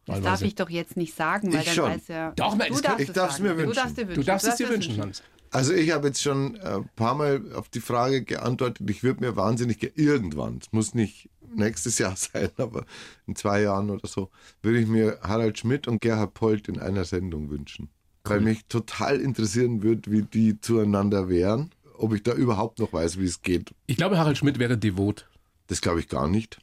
Das 0.05 0.19
darf 0.19 0.41
ich 0.41 0.55
doch 0.55 0.69
jetzt 0.69 0.97
nicht 0.97 1.15
sagen, 1.15 1.53
weil 1.53 1.59
Ich 1.62 1.65
dann 1.67 1.75
schon. 1.75 1.89
weiß 1.91 2.07
ja. 2.09 2.31
Doch, 2.36 2.57
du 2.57 2.81
darfst 2.81 2.99
ich 2.99 3.07
es 3.09 3.13
darf's 3.13 3.39
mir 3.39 3.51
Du 3.51 3.57
wünschen. 3.59 3.75
darfst 3.75 3.97
dir 3.97 4.07
wünschen. 4.07 4.21
Du 4.21 4.25
darfst 4.25 4.47
es 4.47 4.55
dir 4.57 4.65
es 4.65 4.69
wünschen, 4.71 5.01
Hans. 5.01 5.23
Also 5.51 5.71
ich 5.73 5.91
habe 5.91 6.07
jetzt 6.07 6.21
schon 6.21 6.55
äh, 6.55 6.77
ein 6.77 6.89
paar 6.95 7.15
Mal 7.15 7.53
auf 7.53 7.69
die 7.69 7.79
Frage 7.79 8.23
geantwortet, 8.23 8.89
ich 8.89 9.03
würde 9.03 9.21
mir 9.23 9.36
wahnsinnig 9.36 9.77
ge- 9.79 9.91
irgendwann, 9.95 10.57
es 10.59 10.71
muss 10.73 10.93
nicht 10.95 11.29
nächstes 11.55 11.99
Jahr 11.99 12.15
sein, 12.17 12.49
aber 12.57 12.86
in 13.27 13.36
zwei 13.36 13.62
Jahren 13.62 13.91
oder 13.91 14.07
so, 14.07 14.29
würde 14.63 14.79
ich 14.79 14.88
mir 14.88 15.19
Harald 15.21 15.59
Schmidt 15.59 15.88
und 15.88 16.01
Gerhard 16.01 16.33
Polt 16.33 16.67
in 16.67 16.79
einer 16.79 17.05
Sendung 17.05 17.49
wünschen. 17.51 17.89
Weil 18.25 18.39
mich 18.39 18.65
total 18.67 19.19
interessieren 19.19 19.83
würde, 19.83 20.09
wie 20.09 20.21
die 20.21 20.59
zueinander 20.62 21.27
wären, 21.27 21.71
ob 21.97 22.13
ich 22.13 22.23
da 22.23 22.31
überhaupt 22.33 22.79
noch 22.79 22.93
weiß, 22.93 23.19
wie 23.19 23.25
es 23.25 23.41
geht. 23.41 23.73
Ich 23.86 23.97
glaube, 23.97 24.17
Harald 24.17 24.38
Schmidt 24.38 24.59
wäre 24.59 24.77
devot. 24.77 25.27
Das 25.67 25.81
glaube 25.81 25.99
ich 25.99 26.07
gar 26.07 26.27
nicht. 26.29 26.59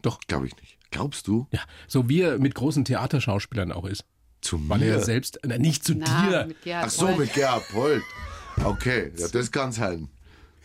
Doch. 0.00 0.20
Glaube 0.26 0.46
ich 0.46 0.56
nicht. 0.56 0.78
Glaubst 0.90 1.26
du? 1.28 1.46
Ja, 1.50 1.60
so 1.86 2.08
wie 2.08 2.22
er 2.22 2.38
mit 2.38 2.54
großen 2.54 2.84
Theaterschauspielern 2.86 3.72
auch 3.72 3.84
ist. 3.84 4.04
Zu 4.40 4.56
mir? 4.56 4.70
Weil 4.70 4.82
er 4.82 4.88
ja 4.96 5.00
selbst, 5.00 5.38
na, 5.44 5.58
nicht 5.58 5.84
zu 5.84 5.94
Na, 5.94 6.28
dir. 6.28 6.46
mit 6.46 6.62
Gerhard 6.62 6.86
Ach 6.86 6.90
so, 6.90 7.06
Polt. 7.06 7.18
mit 7.18 7.34
Gerhard 7.34 7.68
Polt. 7.68 8.02
Okay, 8.64 9.12
ja, 9.18 9.28
das 9.28 9.52
kann 9.52 9.72
sein. 9.72 10.08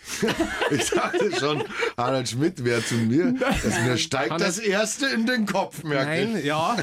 Ich 0.72 0.90
dachte 0.90 1.32
schon, 1.40 1.64
Harald 1.98 2.30
Schmidt 2.30 2.64
wäre 2.64 2.84
zu 2.84 2.96
mir. 2.96 3.34
Das 3.40 3.82
mir 3.84 3.98
steigt 3.98 4.32
Hannes- 4.32 4.46
das 4.58 4.60
Erste 4.60 5.08
in 5.08 5.26
den 5.26 5.46
Kopf, 5.46 5.84
merke 5.84 6.22
ich. 6.22 6.34
Nein, 6.34 6.46
ja. 6.46 6.78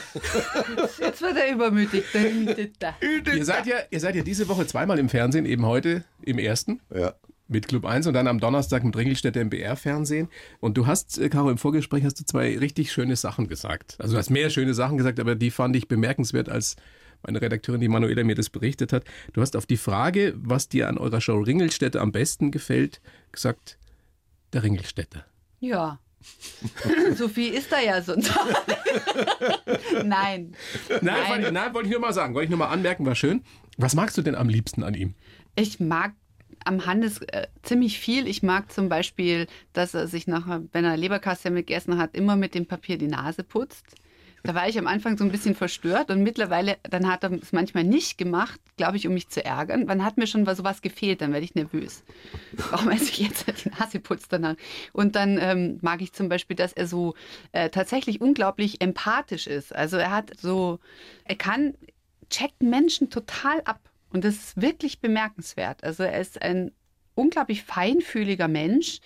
Jetzt 1.00 1.22
wird 1.22 1.36
er 1.36 1.52
übermütig. 1.52 2.04
ihr, 2.14 3.44
seid 3.44 3.66
ja. 3.66 3.76
Ihr 3.90 4.00
seid 4.00 4.14
ja 4.16 4.22
diese 4.22 4.48
Woche 4.48 4.66
zweimal 4.66 4.98
im 4.98 5.08
Fernsehen, 5.08 5.46
eben 5.46 5.64
heute 5.66 6.04
im 6.22 6.38
ersten. 6.38 6.80
Ja. 6.94 7.14
mit 7.48 7.68
Club 7.68 7.84
1 7.84 8.06
und 8.06 8.14
dann 8.14 8.26
am 8.28 8.40
Donnerstag 8.40 8.82
mit 8.82 8.96
Ringelstädter 8.96 9.40
im 9.40 9.50
BR-Fernsehen. 9.50 10.28
Und 10.60 10.76
du 10.78 10.86
hast, 10.86 11.18
äh, 11.18 11.28
Caro, 11.28 11.50
im 11.50 11.58
Vorgespräch 11.58 12.02
hast 12.04 12.18
du 12.18 12.24
zwei 12.24 12.56
richtig 12.58 12.92
schöne 12.92 13.14
Sachen 13.16 13.46
gesagt. 13.48 13.96
Also 13.98 14.14
du 14.14 14.18
hast 14.18 14.30
mehr 14.30 14.48
schöne 14.48 14.72
Sachen 14.74 14.96
gesagt, 14.96 15.20
aber 15.20 15.34
die 15.34 15.50
fand 15.50 15.76
ich 15.76 15.86
bemerkenswert, 15.86 16.48
als 16.48 16.76
meine 17.22 17.40
Redakteurin, 17.40 17.80
die 17.80 17.88
Manuela, 17.88 18.24
mir 18.24 18.34
das 18.34 18.50
berichtet 18.50 18.92
hat. 18.92 19.04
Du 19.32 19.40
hast 19.40 19.56
auf 19.56 19.66
die 19.66 19.76
Frage, 19.76 20.34
was 20.36 20.68
dir 20.68 20.88
an 20.88 20.98
eurer 20.98 21.20
Show 21.20 21.38
Ringelstädter 21.38 22.00
am 22.00 22.12
besten 22.12 22.50
gefällt, 22.50 23.00
gesagt, 23.30 23.78
der 24.52 24.62
Ringelstädter. 24.62 25.24
Ja. 25.60 25.98
so 27.16 27.28
viel 27.28 27.52
ist 27.52 27.72
da 27.72 27.80
ja 27.80 28.00
sonst. 28.00 28.32
Nein. 29.92 30.04
Nein, 30.04 30.54
Nein. 31.00 31.28
Wollte, 31.28 31.52
nein, 31.52 31.74
wollte 31.74 31.88
ich 31.88 31.92
nur 31.92 32.00
mal 32.00 32.12
sagen, 32.12 32.34
wollte 32.34 32.44
ich 32.44 32.50
nur 32.50 32.58
mal 32.58 32.68
anmerken, 32.68 33.04
war 33.04 33.16
schön. 33.16 33.42
Was 33.76 33.94
magst 33.94 34.16
du 34.16 34.22
denn 34.22 34.34
am 34.34 34.48
liebsten 34.48 34.82
an 34.84 34.94
ihm? 34.94 35.14
Ich 35.56 35.80
mag 35.80 36.12
am 36.64 36.86
Hannes 36.86 37.18
äh, 37.22 37.48
ziemlich 37.62 37.98
viel. 37.98 38.28
Ich 38.28 38.42
mag 38.42 38.70
zum 38.72 38.88
Beispiel, 38.88 39.46
dass 39.72 39.94
er 39.94 40.06
sich 40.06 40.26
nach, 40.26 40.60
wenn 40.72 40.84
er 40.84 40.96
Leberkasse 40.96 41.50
gegessen 41.50 41.98
hat, 41.98 42.14
immer 42.14 42.36
mit 42.36 42.54
dem 42.54 42.66
Papier 42.66 42.98
die 42.98 43.08
Nase 43.08 43.42
putzt. 43.42 43.84
Da 44.44 44.54
war 44.54 44.68
ich 44.68 44.76
am 44.78 44.88
Anfang 44.88 45.16
so 45.16 45.24
ein 45.24 45.30
bisschen 45.30 45.54
verstört 45.54 46.10
und 46.10 46.22
mittlerweile, 46.22 46.76
dann 46.82 47.06
hat 47.08 47.22
er 47.22 47.32
es 47.32 47.52
manchmal 47.52 47.84
nicht 47.84 48.18
gemacht, 48.18 48.60
glaube 48.76 48.96
ich, 48.96 49.06
um 49.06 49.14
mich 49.14 49.28
zu 49.28 49.44
ärgern. 49.44 49.86
Dann 49.86 50.04
hat 50.04 50.16
mir 50.16 50.26
schon 50.26 50.46
was- 50.46 50.58
sowas 50.58 50.82
gefehlt, 50.82 51.20
dann 51.20 51.32
werde 51.32 51.44
ich 51.44 51.54
nervös. 51.54 52.02
Warum 52.70 52.90
er 52.90 52.98
sich 52.98 53.18
jetzt 53.18 53.46
die 53.46 53.70
Nase 53.70 54.00
putzt 54.00 54.32
danach? 54.32 54.56
Und 54.92 55.14
dann 55.14 55.38
ähm, 55.40 55.78
mag 55.80 56.02
ich 56.02 56.12
zum 56.12 56.28
Beispiel, 56.28 56.56
dass 56.56 56.72
er 56.72 56.86
so 56.86 57.14
äh, 57.52 57.70
tatsächlich 57.70 58.20
unglaublich 58.20 58.80
empathisch 58.80 59.46
ist. 59.46 59.74
Also 59.74 59.96
er 59.96 60.10
hat 60.10 60.32
so, 60.40 60.80
er 61.24 61.36
kann, 61.36 61.74
checkt 62.28 62.62
Menschen 62.62 63.10
total 63.10 63.60
ab. 63.64 63.80
Und 64.10 64.24
das 64.24 64.34
ist 64.34 64.60
wirklich 64.60 65.00
bemerkenswert. 65.00 65.84
Also 65.84 66.02
er 66.02 66.20
ist 66.20 66.42
ein 66.42 66.72
unglaublich 67.14 67.62
feinfühliger 67.62 68.48
Mensch. 68.48 68.98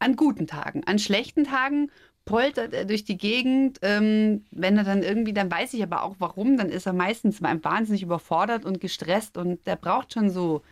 An 0.00 0.14
guten 0.14 0.46
Tagen. 0.46 0.84
An 0.84 1.00
schlechten 1.00 1.42
Tagen 1.42 1.90
poltert 2.28 2.74
er 2.74 2.84
durch 2.84 3.04
die 3.04 3.16
Gegend. 3.16 3.78
Ähm, 3.82 4.44
wenn 4.50 4.76
er 4.76 4.84
dann 4.84 5.02
irgendwie, 5.02 5.32
dann 5.32 5.50
weiß 5.50 5.72
ich 5.74 5.82
aber 5.82 6.02
auch 6.02 6.16
warum, 6.18 6.56
dann 6.56 6.68
ist 6.68 6.86
er 6.86 6.92
meistens 6.92 7.42
wahnsinnig 7.42 8.02
überfordert 8.02 8.64
und 8.64 8.80
gestresst 8.80 9.38
und 9.38 9.66
der 9.66 9.76
braucht 9.76 10.12
schon 10.12 10.30
so, 10.30 10.62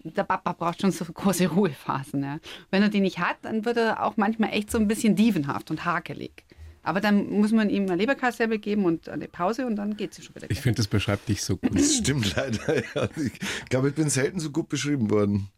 der 0.00 0.24
Papa 0.24 0.52
braucht 0.52 0.82
schon 0.82 0.92
so 0.92 1.04
große 1.12 1.48
Ruhephasen. 1.48 2.22
Ja. 2.22 2.38
Wenn 2.70 2.82
er 2.82 2.90
die 2.90 3.00
nicht 3.00 3.18
hat, 3.18 3.36
dann 3.42 3.64
wird 3.64 3.78
er 3.78 4.04
auch 4.04 4.16
manchmal 4.16 4.52
echt 4.52 4.70
so 4.70 4.78
ein 4.78 4.88
bisschen 4.88 5.16
dievenhaft 5.16 5.70
und 5.70 5.84
hakelig. 5.84 6.44
Aber 6.82 7.00
dann 7.00 7.30
muss 7.30 7.50
man 7.50 7.68
ihm 7.68 7.84
eine 7.84 7.96
Leberkassette 7.96 8.60
geben 8.60 8.84
und 8.84 9.08
eine 9.08 9.26
Pause 9.26 9.66
und 9.66 9.74
dann 9.74 9.96
geht 9.96 10.12
es 10.16 10.24
schon 10.24 10.36
wieder. 10.36 10.48
Ich 10.50 10.60
finde, 10.60 10.76
das 10.76 10.86
beschreibt 10.86 11.28
dich 11.28 11.42
so 11.42 11.56
gut. 11.56 11.76
Das 11.76 11.96
stimmt 11.96 12.36
leider. 12.36 12.84
Ja. 12.94 13.08
Ich 13.16 13.68
glaube, 13.68 13.88
ich 13.88 13.94
bin 13.94 14.08
selten 14.08 14.38
so 14.38 14.50
gut 14.50 14.68
beschrieben 14.68 15.10
worden. 15.10 15.48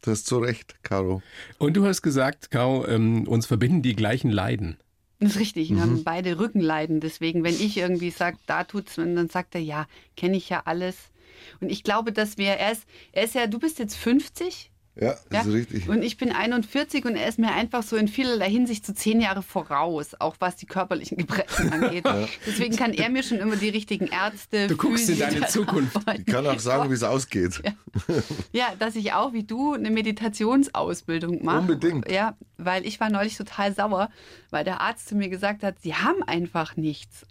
Du 0.00 0.10
hast 0.10 0.26
so 0.26 0.38
recht, 0.38 0.82
Caro. 0.82 1.22
Und 1.58 1.76
du 1.76 1.84
hast 1.84 2.00
gesagt, 2.02 2.50
Caro, 2.50 2.86
ähm, 2.86 3.28
uns 3.28 3.46
verbinden 3.46 3.82
die 3.82 3.94
gleichen 3.94 4.30
Leiden. 4.30 4.78
Das 5.22 5.32
ist 5.36 5.40
richtig, 5.40 5.70
wir 5.70 5.76
mhm. 5.76 5.80
haben 5.80 6.04
beide 6.04 6.38
Rückenleiden. 6.38 7.00
Deswegen, 7.00 7.44
wenn 7.44 7.54
ich 7.54 7.76
irgendwie 7.76 8.10
sage, 8.10 8.38
da 8.46 8.64
tut's, 8.64 8.96
dann 8.96 9.28
sagt 9.28 9.54
er, 9.54 9.60
ja, 9.60 9.86
kenne 10.16 10.36
ich 10.36 10.48
ja 10.48 10.62
alles. 10.64 10.96
Und 11.60 11.70
ich 11.70 11.84
glaube, 11.84 12.12
dass 12.12 12.38
wir, 12.38 12.54
er 12.54 12.72
ist, 12.72 12.84
er 13.12 13.24
ist 13.24 13.34
ja, 13.34 13.46
du 13.46 13.58
bist 13.58 13.78
jetzt 13.78 13.96
50, 13.96 14.70
ja, 14.94 15.14
das 15.30 15.32
ja? 15.32 15.40
ist 15.40 15.48
richtig. 15.48 15.88
Und 15.88 16.02
ich 16.02 16.18
bin 16.18 16.32
41 16.32 17.06
und 17.06 17.16
er 17.16 17.26
ist 17.26 17.38
mir 17.38 17.52
einfach 17.52 17.82
so 17.82 17.96
in 17.96 18.08
vielerlei 18.08 18.50
Hinsicht 18.50 18.84
so 18.84 18.92
zehn 18.92 19.22
Jahre 19.22 19.42
voraus, 19.42 20.14
auch 20.18 20.36
was 20.38 20.56
die 20.56 20.66
körperlichen 20.66 21.16
Gebrechen 21.16 21.72
angeht. 21.72 22.04
Ja. 22.04 22.28
Deswegen 22.46 22.76
kann 22.76 22.92
er 22.92 23.08
mir 23.08 23.22
schon 23.22 23.38
immer 23.38 23.56
die 23.56 23.70
richtigen 23.70 24.08
Ärzte. 24.08 24.66
Du 24.66 24.76
guckst 24.76 25.08
in 25.08 25.18
deine 25.18 25.46
Zukunft. 25.46 25.96
Ich 26.14 26.26
kann 26.26 26.46
auch 26.46 26.58
sagen, 26.58 26.90
wie 26.90 26.94
es 26.94 27.02
ausgeht. 27.02 27.62
Ja. 27.64 27.72
ja, 28.52 28.66
dass 28.78 28.96
ich 28.96 29.12
auch 29.12 29.32
wie 29.32 29.44
du 29.44 29.72
eine 29.72 29.90
Meditationsausbildung 29.90 31.44
mache. 31.44 31.60
Unbedingt. 31.60 32.10
Ja, 32.10 32.36
weil 32.58 32.86
ich 32.86 33.00
war 33.00 33.08
neulich 33.08 33.36
total 33.36 33.74
sauer, 33.74 34.10
weil 34.50 34.64
der 34.64 34.80
Arzt 34.80 35.08
zu 35.08 35.14
mir 35.14 35.28
gesagt 35.28 35.62
hat, 35.62 35.76
sie 35.80 35.94
haben 35.94 36.22
einfach 36.22 36.76
nichts. 36.76 37.24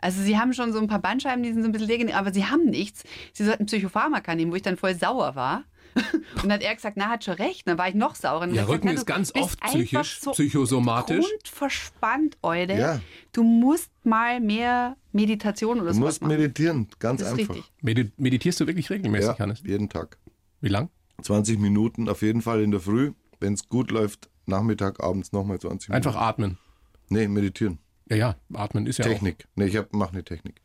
Also 0.00 0.22
sie 0.22 0.38
haben 0.38 0.52
schon 0.52 0.72
so 0.72 0.78
ein 0.78 0.86
paar 0.86 1.00
Bandscheiben, 1.00 1.42
die 1.42 1.52
sind 1.52 1.62
so 1.62 1.68
ein 1.68 1.72
bisschen 1.72 1.88
legendär, 1.88 2.18
aber 2.18 2.32
sie 2.32 2.46
haben 2.46 2.66
nichts. 2.66 3.02
Sie 3.32 3.44
sollten 3.44 3.66
Psychopharmaka 3.66 4.34
nehmen, 4.34 4.52
wo 4.52 4.56
ich 4.56 4.62
dann 4.62 4.76
voll 4.76 4.94
sauer 4.94 5.34
war. 5.34 5.64
Und 6.36 6.44
dann 6.44 6.52
hat 6.52 6.62
er 6.62 6.74
gesagt, 6.74 6.96
na, 6.96 7.08
hat 7.08 7.24
schon 7.24 7.34
recht. 7.34 7.66
Dann 7.66 7.78
war 7.78 7.88
ich 7.88 7.94
noch 7.94 8.14
sauer. 8.14 8.46
ja, 8.46 8.64
Rücken 8.64 8.88
gesagt, 8.88 8.98
ist 8.98 9.06
ganz 9.06 9.34
oft 9.34 9.60
psychisch, 9.60 10.20
so 10.20 10.32
psychosomatisch. 10.32 11.26
verspannt, 11.44 12.36
Eude. 12.42 12.78
Ja. 12.78 13.00
Du 13.32 13.42
musst 13.42 13.90
mal 14.04 14.40
mehr 14.40 14.96
Meditation 15.12 15.80
oder 15.80 15.92
so 15.92 16.00
Du 16.00 16.06
musst 16.06 16.22
machen. 16.22 16.36
meditieren, 16.36 16.88
ganz 16.98 17.22
einfach. 17.22 17.56
Richtig. 17.84 18.12
Meditierst 18.16 18.60
du 18.60 18.66
wirklich 18.66 18.90
regelmäßig, 18.90 19.28
ja, 19.28 19.38
Hannes? 19.38 19.62
jeden 19.64 19.88
Tag. 19.88 20.18
Wie 20.60 20.68
lang? 20.68 20.90
20 21.22 21.58
Minuten 21.58 22.08
auf 22.08 22.22
jeden 22.22 22.42
Fall 22.42 22.62
in 22.62 22.70
der 22.70 22.80
Früh. 22.80 23.12
Wenn 23.40 23.54
es 23.54 23.68
gut 23.68 23.90
läuft, 23.90 24.30
Nachmittag, 24.46 25.02
abends 25.02 25.32
nochmal 25.32 25.58
20 25.58 25.88
Minuten. 25.88 26.06
Einfach 26.08 26.20
atmen? 26.20 26.58
Nee, 27.08 27.28
meditieren. 27.28 27.78
Ja, 28.08 28.16
ja, 28.16 28.36
atmen 28.54 28.86
ist 28.86 28.98
ja 28.98 29.04
Technik. 29.04 29.44
auch... 29.44 29.56
Nee, 29.56 29.66
ich 29.66 29.78
mache 29.92 30.12
eine 30.12 30.24
Technik. 30.24 30.60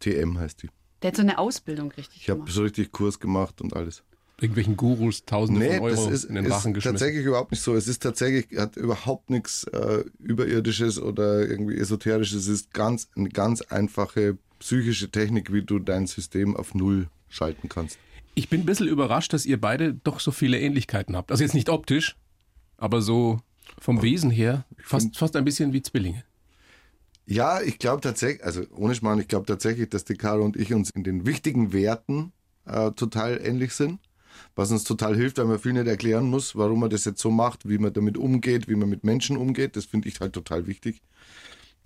TM 0.00 0.38
heißt 0.38 0.62
die. 0.62 0.70
Der 1.02 1.08
hat 1.08 1.16
so 1.16 1.22
eine 1.22 1.38
Ausbildung 1.38 1.92
richtig 1.92 2.20
ich 2.20 2.26
gemacht. 2.26 2.48
Ich 2.48 2.48
habe 2.48 2.52
so 2.52 2.62
richtig 2.62 2.92
Kurs 2.92 3.20
gemacht 3.20 3.60
und 3.60 3.74
alles 3.76 4.02
irgendwelchen 4.40 4.76
Gurus 4.76 5.24
Tausende 5.24 5.60
nee, 5.60 5.76
von 5.76 5.86
Euro 5.86 6.08
ist, 6.08 6.24
in 6.24 6.34
den 6.34 6.46
Rachen 6.46 6.74
geschmissen. 6.74 6.98
tatsächlich 6.98 7.24
überhaupt 7.24 7.52
nicht 7.52 7.62
so. 7.62 7.74
Es 7.74 7.88
ist 7.88 8.02
tatsächlich, 8.02 8.58
hat 8.58 8.76
überhaupt 8.76 9.30
nichts 9.30 9.64
äh, 9.64 10.04
Überirdisches 10.18 11.00
oder 11.00 11.48
irgendwie 11.48 11.76
Esoterisches. 11.78 12.42
Es 12.42 12.48
ist 12.48 12.74
ganz, 12.74 13.08
eine 13.16 13.28
ganz 13.28 13.62
einfache 13.62 14.38
psychische 14.58 15.10
Technik, 15.10 15.52
wie 15.52 15.62
du 15.62 15.78
dein 15.78 16.06
System 16.06 16.56
auf 16.56 16.74
Null 16.74 17.08
schalten 17.28 17.68
kannst. 17.68 17.98
Ich 18.34 18.48
bin 18.48 18.62
ein 18.62 18.66
bisschen 18.66 18.88
überrascht, 18.88 19.32
dass 19.32 19.46
ihr 19.46 19.60
beide 19.60 19.94
doch 19.94 20.18
so 20.18 20.32
viele 20.32 20.58
Ähnlichkeiten 20.58 21.16
habt. 21.16 21.30
Also 21.30 21.44
jetzt 21.44 21.54
nicht 21.54 21.68
optisch, 21.68 22.16
aber 22.76 23.00
so 23.02 23.40
vom 23.78 24.02
Wesen 24.02 24.30
her 24.30 24.64
fast, 24.78 25.16
fast 25.16 25.36
ein 25.36 25.44
bisschen 25.44 25.72
wie 25.72 25.82
Zwillinge. 25.82 26.24
Ja, 27.26 27.62
ich 27.62 27.78
glaube 27.78 28.00
tatsächlich, 28.00 28.44
also 28.44 28.62
ohne 28.74 28.94
Schmarrn, 28.94 29.20
ich 29.20 29.28
glaube 29.28 29.46
tatsächlich, 29.46 29.88
dass 29.88 30.04
die 30.04 30.14
Caro 30.14 30.44
und 30.44 30.56
ich 30.56 30.74
uns 30.74 30.90
in 30.90 31.04
den 31.04 31.24
wichtigen 31.24 31.72
Werten 31.72 32.32
äh, 32.66 32.90
total 32.92 33.40
ähnlich 33.42 33.72
sind 33.72 34.00
was 34.54 34.70
uns 34.70 34.84
total 34.84 35.16
hilft, 35.16 35.38
weil 35.38 35.46
man 35.46 35.58
viel 35.58 35.72
nicht 35.72 35.86
erklären 35.86 36.28
muss, 36.28 36.56
warum 36.56 36.80
man 36.80 36.90
das 36.90 37.04
jetzt 37.04 37.20
so 37.20 37.30
macht, 37.30 37.68
wie 37.68 37.78
man 37.78 37.92
damit 37.92 38.16
umgeht, 38.16 38.68
wie 38.68 38.74
man 38.74 38.88
mit 38.88 39.04
Menschen 39.04 39.36
umgeht. 39.36 39.76
Das 39.76 39.84
finde 39.84 40.08
ich 40.08 40.20
halt 40.20 40.32
total 40.32 40.66
wichtig. 40.66 41.02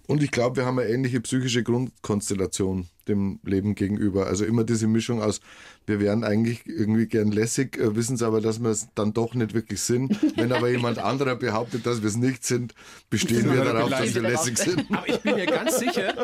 Und 0.09 0.23
ich 0.23 0.31
glaube, 0.31 0.57
wir 0.57 0.65
haben 0.65 0.79
eine 0.79 0.89
ähnliche 0.89 1.21
psychische 1.21 1.63
Grundkonstellation 1.63 2.89
dem 3.09 3.41
Leben 3.45 3.75
gegenüber. 3.75 4.27
Also 4.27 4.47
immer 4.47 4.65
diese 4.65 4.87
Mischung 4.87 5.21
aus, 5.21 5.43
wir 5.85 6.01
wären 6.01 6.25
eigentlich 6.25 6.67
irgendwie 6.67 7.07
gern 7.07 7.31
lässig, 7.31 7.77
äh, 7.77 7.95
wissen 7.95 8.15
es 8.15 8.23
aber, 8.23 8.41
dass 8.41 8.59
wir 8.59 8.71
es 8.71 8.89
dann 8.95 9.13
doch 9.13 9.35
nicht 9.35 9.53
wirklich 9.53 9.83
sind. 9.83 10.19
Wenn 10.37 10.51
aber 10.53 10.71
jemand 10.71 10.99
anderer 10.99 11.37
behauptet, 11.37 11.85
dass 11.85 12.01
wir 12.01 12.09
es 12.09 12.17
nicht 12.17 12.43
sind, 12.43 12.75
bestehen 13.11 13.53
wir 13.53 13.63
darauf, 13.63 13.91
dass 13.91 14.15
wir 14.15 14.23
lässig 14.23 14.57
sind. 14.57 14.87
Aber 14.91 15.07
ich 15.07 15.21
bin 15.21 15.35
mir 15.35 15.45
ganz 15.45 15.79
sicher, 15.79 16.15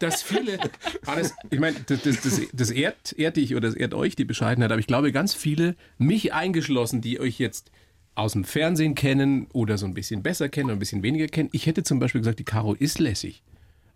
dass 0.00 0.24
viele, 0.24 0.58
alles, 1.06 1.32
ich 1.48 1.60
meine, 1.60 1.76
das, 1.86 2.02
das, 2.02 2.22
das, 2.22 2.40
das 2.52 2.70
ehrt, 2.72 3.12
ehrt 3.16 3.36
dich 3.36 3.54
oder 3.54 3.68
das 3.68 3.76
ehrt 3.76 3.94
euch 3.94 4.16
die 4.16 4.24
Bescheidenheit, 4.24 4.72
aber 4.72 4.80
ich 4.80 4.88
glaube, 4.88 5.12
ganz 5.12 5.32
viele, 5.32 5.76
mich 5.96 6.32
eingeschlossen, 6.32 7.00
die 7.00 7.20
euch 7.20 7.38
jetzt 7.38 7.70
aus 8.14 8.32
dem 8.32 8.44
Fernsehen 8.44 8.94
kennen 8.94 9.46
oder 9.52 9.78
so 9.78 9.86
ein 9.86 9.94
bisschen 9.94 10.22
besser 10.22 10.48
kennen 10.48 10.66
oder 10.66 10.76
ein 10.76 10.78
bisschen 10.78 11.02
weniger 11.02 11.26
kennen. 11.26 11.48
Ich 11.52 11.66
hätte 11.66 11.82
zum 11.82 11.98
Beispiel 11.98 12.20
gesagt, 12.20 12.38
die 12.38 12.44
Caro 12.44 12.74
ist 12.74 12.98
lässig. 12.98 13.42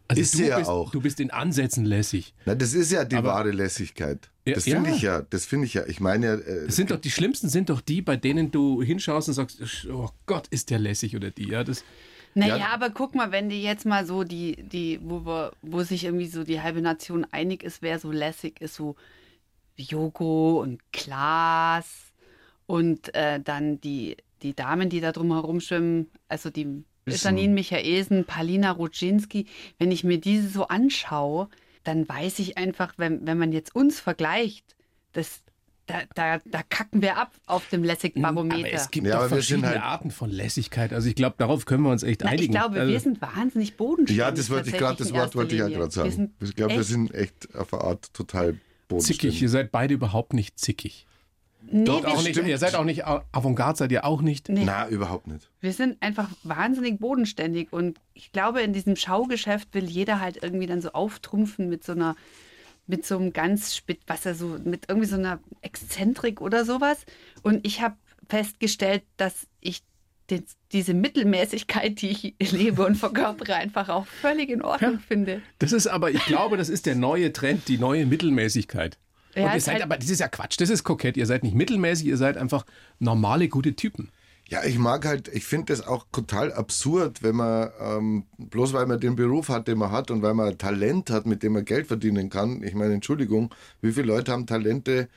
Also 0.08 0.22
ist 0.22 0.34
du 0.34 0.38
sie 0.38 0.46
ja 0.46 0.58
bist, 0.58 0.70
auch. 0.70 0.90
Du 0.90 1.00
bist 1.00 1.18
in 1.20 1.30
Ansätzen 1.30 1.84
lässig. 1.84 2.32
Na, 2.44 2.54
das 2.54 2.74
ist 2.74 2.92
ja 2.92 3.04
die 3.04 3.16
Aber, 3.16 3.30
wahre 3.30 3.50
Lässigkeit. 3.50 4.30
Das 4.44 4.64
ja, 4.64 4.76
finde 4.76 4.90
ich 4.90 5.02
ja. 5.02 5.22
Das 5.22 5.46
finde 5.46 5.66
ich 5.66 5.74
ja. 5.74 5.84
Ich 5.86 6.00
meine 6.00 6.26
ja. 6.26 6.34
Äh, 6.34 6.70
sind 6.70 6.90
doch 6.90 7.00
die 7.00 7.10
schlimmsten 7.10 7.48
sind 7.48 7.70
doch 7.70 7.80
die, 7.80 8.02
bei 8.02 8.16
denen 8.16 8.50
du 8.52 8.82
hinschaust 8.82 9.28
und 9.28 9.34
sagst, 9.34 9.60
oh 9.90 10.10
Gott, 10.26 10.46
ist 10.48 10.70
der 10.70 10.78
lässig 10.78 11.16
oder 11.16 11.30
die. 11.30 11.48
Ja, 11.48 11.64
das. 11.64 11.84
Naja, 12.34 12.58
ja. 12.58 12.68
aber 12.68 12.90
guck 12.90 13.14
mal, 13.14 13.32
wenn 13.32 13.48
die 13.48 13.62
jetzt 13.62 13.86
mal 13.86 14.06
so 14.06 14.22
die, 14.22 14.62
die, 14.62 15.00
wo 15.02 15.24
wir, 15.24 15.52
wo 15.62 15.82
sich 15.82 16.04
irgendwie 16.04 16.26
so 16.26 16.44
die 16.44 16.60
halbe 16.60 16.82
Nation 16.82 17.26
einig 17.32 17.62
ist, 17.62 17.82
wer 17.82 17.98
so 17.98 18.12
lässig 18.12 18.60
ist, 18.60 18.74
so 18.74 18.94
Joko 19.76 20.60
und 20.60 20.80
Klaas 20.92 22.05
und 22.66 23.14
äh, 23.14 23.40
dann 23.40 23.80
die, 23.80 24.16
die 24.42 24.54
Damen, 24.54 24.88
die 24.88 25.00
da 25.00 25.12
drum 25.12 25.32
herum 25.32 25.60
schwimmen, 25.60 26.10
also 26.28 26.50
die 26.50 26.84
Janine 27.06 27.54
Michaelsen, 27.54 28.24
Palina 28.24 28.72
Rudzinski, 28.72 29.46
wenn 29.78 29.92
ich 29.92 30.02
mir 30.04 30.18
diese 30.18 30.48
so 30.48 30.66
anschaue, 30.66 31.48
dann 31.84 32.08
weiß 32.08 32.40
ich 32.40 32.58
einfach, 32.58 32.94
wenn, 32.96 33.26
wenn 33.26 33.38
man 33.38 33.52
jetzt 33.52 33.74
uns 33.74 34.00
vergleicht, 34.00 34.74
das, 35.12 35.42
da, 35.86 36.02
da, 36.14 36.38
da 36.44 36.62
kacken 36.64 37.00
wir 37.00 37.16
ab 37.16 37.32
auf 37.46 37.68
dem 37.68 37.84
Lässigbarometer. 37.84 38.56
Aber 38.56 38.72
es 38.72 38.90
gibt 38.90 39.06
ja, 39.06 39.20
doch 39.20 39.28
verschiedene 39.28 39.68
halt 39.68 39.82
Arten 39.82 40.10
von 40.10 40.30
Lässigkeit. 40.30 40.92
Also 40.92 41.08
ich 41.08 41.14
glaube, 41.14 41.36
darauf 41.38 41.64
können 41.64 41.84
wir 41.84 41.90
uns 41.90 42.02
echt 42.02 42.22
Na, 42.22 42.30
einigen. 42.30 42.44
Ich 42.44 42.50
glaube, 42.50 42.80
also 42.80 42.92
wir 42.92 43.00
sind 43.00 43.22
wahnsinnig 43.22 43.76
bodenständig. 43.76 44.16
Ja, 44.18 44.32
das 44.32 44.50
wollte 44.50 44.70
ich 44.70 44.76
gerade, 44.76 44.98
das 44.98 45.12
Wort 45.12 45.36
wollte 45.36 45.54
ich 45.54 45.60
ja 45.60 45.68
gerade 45.68 45.92
sagen. 45.92 46.34
Ich 46.40 46.56
glaube, 46.56 46.74
wir 46.74 46.82
sind 46.82 47.14
echt 47.14 47.54
auf 47.54 47.72
eine 47.72 47.84
Art 47.84 48.12
total 48.12 48.58
bodenständig. 48.88 49.20
Zickig, 49.20 49.42
ihr 49.42 49.48
seid 49.48 49.70
beide 49.70 49.94
überhaupt 49.94 50.32
nicht 50.32 50.58
zickig. 50.58 51.06
Nee, 51.70 51.84
Dort 51.84 52.06
auch 52.06 52.22
nicht. 52.22 52.36
Ihr 52.36 52.58
seid 52.58 52.74
auch 52.74 52.84
nicht 52.84 53.04
Avantgarde, 53.06 53.78
seid 53.78 53.92
ihr 53.92 54.04
auch 54.04 54.22
nicht? 54.22 54.48
Nee. 54.48 54.64
Na, 54.64 54.88
überhaupt 54.88 55.26
nicht. 55.26 55.50
Wir 55.60 55.72
sind 55.72 56.00
einfach 56.00 56.28
wahnsinnig 56.42 56.98
bodenständig 56.98 57.72
und 57.72 57.98
ich 58.14 58.32
glaube, 58.32 58.62
in 58.62 58.72
diesem 58.72 58.96
Schaugeschäft 58.96 59.74
will 59.74 59.84
jeder 59.84 60.20
halt 60.20 60.42
irgendwie 60.42 60.66
dann 60.66 60.80
so 60.80 60.92
auftrumpfen 60.92 61.68
mit 61.68 61.84
so 61.84 61.92
einer, 61.92 62.14
mit 62.86 63.04
so 63.04 63.16
einem 63.16 63.32
ganz 63.32 63.74
spit, 63.74 64.00
was 64.06 64.26
er 64.26 64.34
so, 64.34 64.58
mit 64.64 64.84
irgendwie 64.88 65.08
so 65.08 65.16
einer 65.16 65.40
Exzentrik 65.62 66.40
oder 66.40 66.64
sowas. 66.64 67.04
Und 67.42 67.66
ich 67.66 67.80
habe 67.80 67.96
festgestellt, 68.28 69.02
dass 69.16 69.46
ich 69.60 69.82
den, 70.30 70.44
diese 70.72 70.94
Mittelmäßigkeit, 70.94 72.00
die 72.00 72.08
ich 72.10 72.34
lebe 72.52 72.84
und 72.84 72.96
verkörpere, 72.96 73.54
einfach 73.54 73.88
auch 73.88 74.06
völlig 74.06 74.50
in 74.50 74.62
Ordnung 74.62 74.94
ja, 74.94 74.98
finde. 75.06 75.42
Das 75.58 75.72
ist 75.72 75.86
aber, 75.86 76.10
ich 76.10 76.24
glaube, 76.26 76.56
das 76.56 76.68
ist 76.68 76.86
der 76.86 76.94
neue 76.94 77.32
Trend, 77.32 77.68
die 77.68 77.78
neue 77.78 78.06
Mittelmäßigkeit. 78.06 78.98
Ja, 79.36 79.46
und 79.48 79.54
ihr 79.54 79.60
seid 79.60 79.74
halt 79.74 79.84
aber, 79.84 79.98
das 79.98 80.08
ist 80.08 80.20
ja 80.20 80.28
Quatsch, 80.28 80.60
das 80.60 80.70
ist 80.70 80.82
kokett. 80.82 81.16
Ihr 81.16 81.26
seid 81.26 81.42
nicht 81.42 81.54
mittelmäßig, 81.54 82.06
ihr 82.06 82.16
seid 82.16 82.36
einfach 82.36 82.64
normale, 82.98 83.48
gute 83.48 83.76
Typen. 83.76 84.10
Ja, 84.48 84.64
ich 84.64 84.78
mag 84.78 85.04
halt, 85.04 85.26
ich 85.28 85.44
finde 85.44 85.72
das 85.72 85.84
auch 85.84 86.06
total 86.12 86.52
absurd, 86.52 87.24
wenn 87.24 87.34
man, 87.34 87.68
ähm, 87.80 88.26
bloß 88.38 88.72
weil 88.74 88.86
man 88.86 89.00
den 89.00 89.16
Beruf 89.16 89.48
hat, 89.48 89.66
den 89.66 89.78
man 89.78 89.90
hat 89.90 90.12
und 90.12 90.22
weil 90.22 90.34
man 90.34 90.56
Talent 90.56 91.10
hat, 91.10 91.26
mit 91.26 91.42
dem 91.42 91.54
man 91.54 91.64
Geld 91.64 91.88
verdienen 91.88 92.30
kann. 92.30 92.62
Ich 92.62 92.74
meine, 92.74 92.94
Entschuldigung, 92.94 93.52
wie 93.80 93.90
viele 93.90 94.06
Leute 94.06 94.30
haben 94.30 94.46
Talente, 94.46 95.08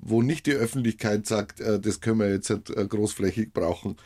wo 0.00 0.22
nicht 0.22 0.46
die 0.46 0.52
Öffentlichkeit 0.52 1.26
sagt, 1.26 1.60
äh, 1.60 1.80
das 1.80 2.00
können 2.00 2.20
wir 2.20 2.30
jetzt 2.30 2.50
halt, 2.50 2.70
äh, 2.70 2.86
großflächig 2.86 3.52
brauchen. 3.52 3.96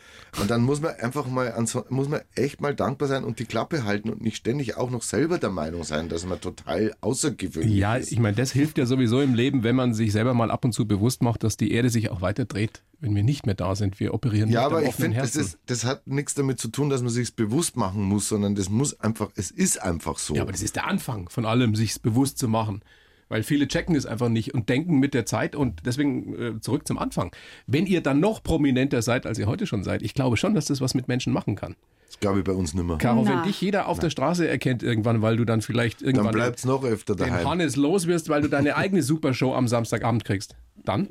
Und 0.40 0.50
dann 0.50 0.62
muss 0.62 0.80
man 0.80 0.94
einfach 0.94 1.26
mal, 1.26 1.54
muss 1.88 2.08
man 2.08 2.20
echt 2.34 2.60
mal 2.60 2.74
dankbar 2.74 3.08
sein 3.08 3.24
und 3.24 3.38
die 3.38 3.44
Klappe 3.44 3.84
halten 3.84 4.10
und 4.10 4.22
nicht 4.22 4.36
ständig 4.36 4.76
auch 4.76 4.90
noch 4.90 5.02
selber 5.02 5.38
der 5.38 5.50
Meinung 5.50 5.84
sein, 5.84 6.08
dass 6.08 6.24
man 6.24 6.40
total 6.40 6.94
außergewöhnlich 7.00 7.76
ja, 7.76 7.96
ist. 7.96 8.10
Ja, 8.10 8.14
ich 8.14 8.20
meine, 8.20 8.36
das 8.36 8.52
hilft 8.52 8.78
ja 8.78 8.86
sowieso 8.86 9.20
im 9.20 9.34
Leben, 9.34 9.62
wenn 9.62 9.76
man 9.76 9.92
sich 9.92 10.12
selber 10.12 10.32
mal 10.34 10.50
ab 10.50 10.64
und 10.64 10.72
zu 10.72 10.86
bewusst 10.86 11.22
macht, 11.22 11.42
dass 11.42 11.56
die 11.56 11.72
Erde 11.72 11.90
sich 11.90 12.10
auch 12.10 12.22
weiter 12.22 12.44
dreht, 12.44 12.82
wenn 13.00 13.14
wir 13.14 13.22
nicht 13.22 13.44
mehr 13.44 13.54
da 13.54 13.74
sind. 13.74 14.00
Wir 14.00 14.14
operieren 14.14 14.50
Ja, 14.50 14.64
aber 14.64 14.82
ich 14.82 14.94
finde, 14.94 15.18
das, 15.18 15.58
das 15.66 15.84
hat 15.84 16.06
nichts 16.06 16.34
damit 16.34 16.58
zu 16.58 16.68
tun, 16.68 16.88
dass 16.90 17.02
man 17.02 17.10
sich 17.10 17.34
bewusst 17.34 17.76
machen 17.76 18.02
muss, 18.02 18.28
sondern 18.28 18.54
das 18.54 18.68
muss 18.68 18.98
einfach, 19.00 19.30
es 19.36 19.50
ist 19.50 19.82
einfach 19.82 20.18
so. 20.18 20.34
Ja, 20.34 20.42
aber 20.42 20.52
das 20.52 20.62
ist 20.62 20.76
der 20.76 20.86
Anfang 20.86 21.28
von 21.28 21.44
allem, 21.44 21.74
sich 21.74 22.00
bewusst 22.00 22.38
zu 22.38 22.48
machen 22.48 22.82
Weil 23.30 23.44
viele 23.44 23.68
checken 23.68 23.94
es 23.94 24.06
einfach 24.06 24.28
nicht 24.28 24.54
und 24.54 24.68
denken 24.68 24.98
mit 24.98 25.14
der 25.14 25.24
Zeit 25.24 25.54
und 25.54 25.86
deswegen 25.86 26.34
äh, 26.34 26.60
zurück 26.60 26.86
zum 26.86 26.98
Anfang. 26.98 27.30
Wenn 27.66 27.86
ihr 27.86 28.02
dann 28.02 28.18
noch 28.18 28.42
prominenter 28.42 29.02
seid, 29.02 29.24
als 29.24 29.38
ihr 29.38 29.46
heute 29.46 29.66
schon 29.66 29.84
seid, 29.84 30.02
ich 30.02 30.14
glaube 30.14 30.36
schon, 30.36 30.52
dass 30.52 30.66
das 30.66 30.80
was 30.80 30.94
mit 30.94 31.06
Menschen 31.06 31.32
machen 31.32 31.54
kann. 31.54 31.76
Das 32.08 32.18
glaube 32.18 32.40
ich 32.40 32.44
bei 32.44 32.52
uns 32.52 32.74
nicht 32.74 32.84
mehr. 32.84 32.98
Caro, 32.98 33.24
wenn 33.24 33.36
Na. 33.36 33.42
dich 33.44 33.60
jeder 33.60 33.86
auf 33.86 34.00
der 34.00 34.10
Straße 34.10 34.48
erkennt 34.48 34.82
irgendwann, 34.82 35.22
weil 35.22 35.36
du 35.36 35.44
dann 35.44 35.62
vielleicht 35.62 36.00
Dann 36.00 36.08
irgendwann 36.08 36.32
bleibt 36.32 36.58
es 36.58 36.64
noch 36.64 36.82
öfter 36.82 37.14
den 37.14 37.28
daheim. 37.28 37.48
Hannes 37.48 37.76
los 37.76 38.08
wirst, 38.08 38.28
weil 38.28 38.42
du 38.42 38.48
deine 38.48 38.74
eigene 38.76 39.04
Supershow 39.04 39.54
am 39.54 39.68
Samstagabend 39.68 40.24
kriegst, 40.24 40.56
dann? 40.84 41.08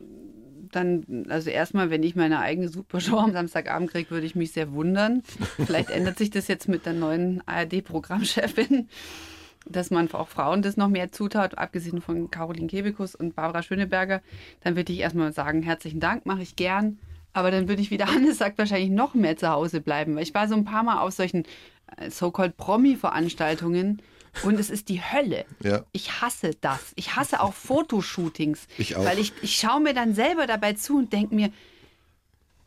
Dann, 0.73 1.25
also 1.29 1.49
erstmal, 1.49 1.89
wenn 1.89 2.03
ich 2.03 2.17
meine 2.17 2.39
eigene 2.41 2.67
Supershow 2.67 3.17
am 3.17 3.32
Samstagabend 3.32 3.91
kriege, 3.91 4.12
würde 4.12 4.25
ich 4.27 4.36
mich 4.36 4.51
sehr 4.51 4.73
wundern. 4.73 5.23
Vielleicht 5.55 5.89
ändert 5.89 6.17
sich 6.17 6.32
das 6.32 6.49
jetzt 6.49 6.67
mit 6.67 6.86
der 6.86 6.93
neuen 6.93 7.41
ARD-Programmchefin, 7.47 8.89
dass 9.69 9.91
man 9.91 10.12
auch 10.12 10.27
Frauen 10.27 10.62
das 10.62 10.77
noch 10.77 10.89
mehr 10.89 11.12
zutraut, 11.12 11.58
abgesehen 11.58 12.01
von 12.01 12.29
Caroline 12.32 12.67
Kebekus 12.67 13.15
und 13.15 13.36
Barbara 13.36 13.63
Schöneberger. 13.63 14.21
Dann 14.62 14.75
würde 14.75 14.91
ich 14.91 14.99
erstmal 14.99 15.32
sagen, 15.32 15.62
herzlichen 15.62 15.99
Dank, 15.99 16.25
mache 16.25 16.41
ich 16.41 16.55
gern. 16.55 16.99
Aber 17.32 17.51
dann 17.51 17.67
würde 17.67 17.82
ich, 17.82 17.91
wie 17.91 17.97
der 17.97 18.13
Hannes 18.13 18.39
sagt, 18.39 18.58
wahrscheinlich 18.58 18.89
noch 18.89 19.13
mehr 19.13 19.38
zu 19.38 19.49
Hause 19.49 19.82
bleiben. 19.82 20.15
Weil 20.15 20.23
ich 20.23 20.34
war 20.34 20.47
so 20.47 20.55
ein 20.55 20.65
paar 20.65 20.84
Mal 20.84 20.99
auf 20.99 21.13
solchen 21.13 21.45
äh, 21.97 22.10
so-called 22.10 22.58
Promi-Veranstaltungen 22.58 24.01
und 24.43 24.60
es 24.60 24.69
ist 24.69 24.89
die 24.89 25.01
Hölle. 25.01 25.45
Ja. 25.63 25.86
Ich 25.91 26.21
hasse 26.21 26.51
das. 26.62 26.93
Ich 26.95 27.15
hasse 27.15 27.41
auch 27.41 27.53
Fotoshootings. 27.53 28.67
Ich 28.77 28.95
auch. 28.95 29.05
Weil 29.05 29.19
ich, 29.19 29.34
ich 29.41 29.55
schaue 29.55 29.82
mir 29.82 29.93
dann 29.93 30.13
selber 30.13 30.47
dabei 30.47 30.73
zu 30.73 30.97
und 30.97 31.13
denke 31.13 31.36
mir, 31.36 31.51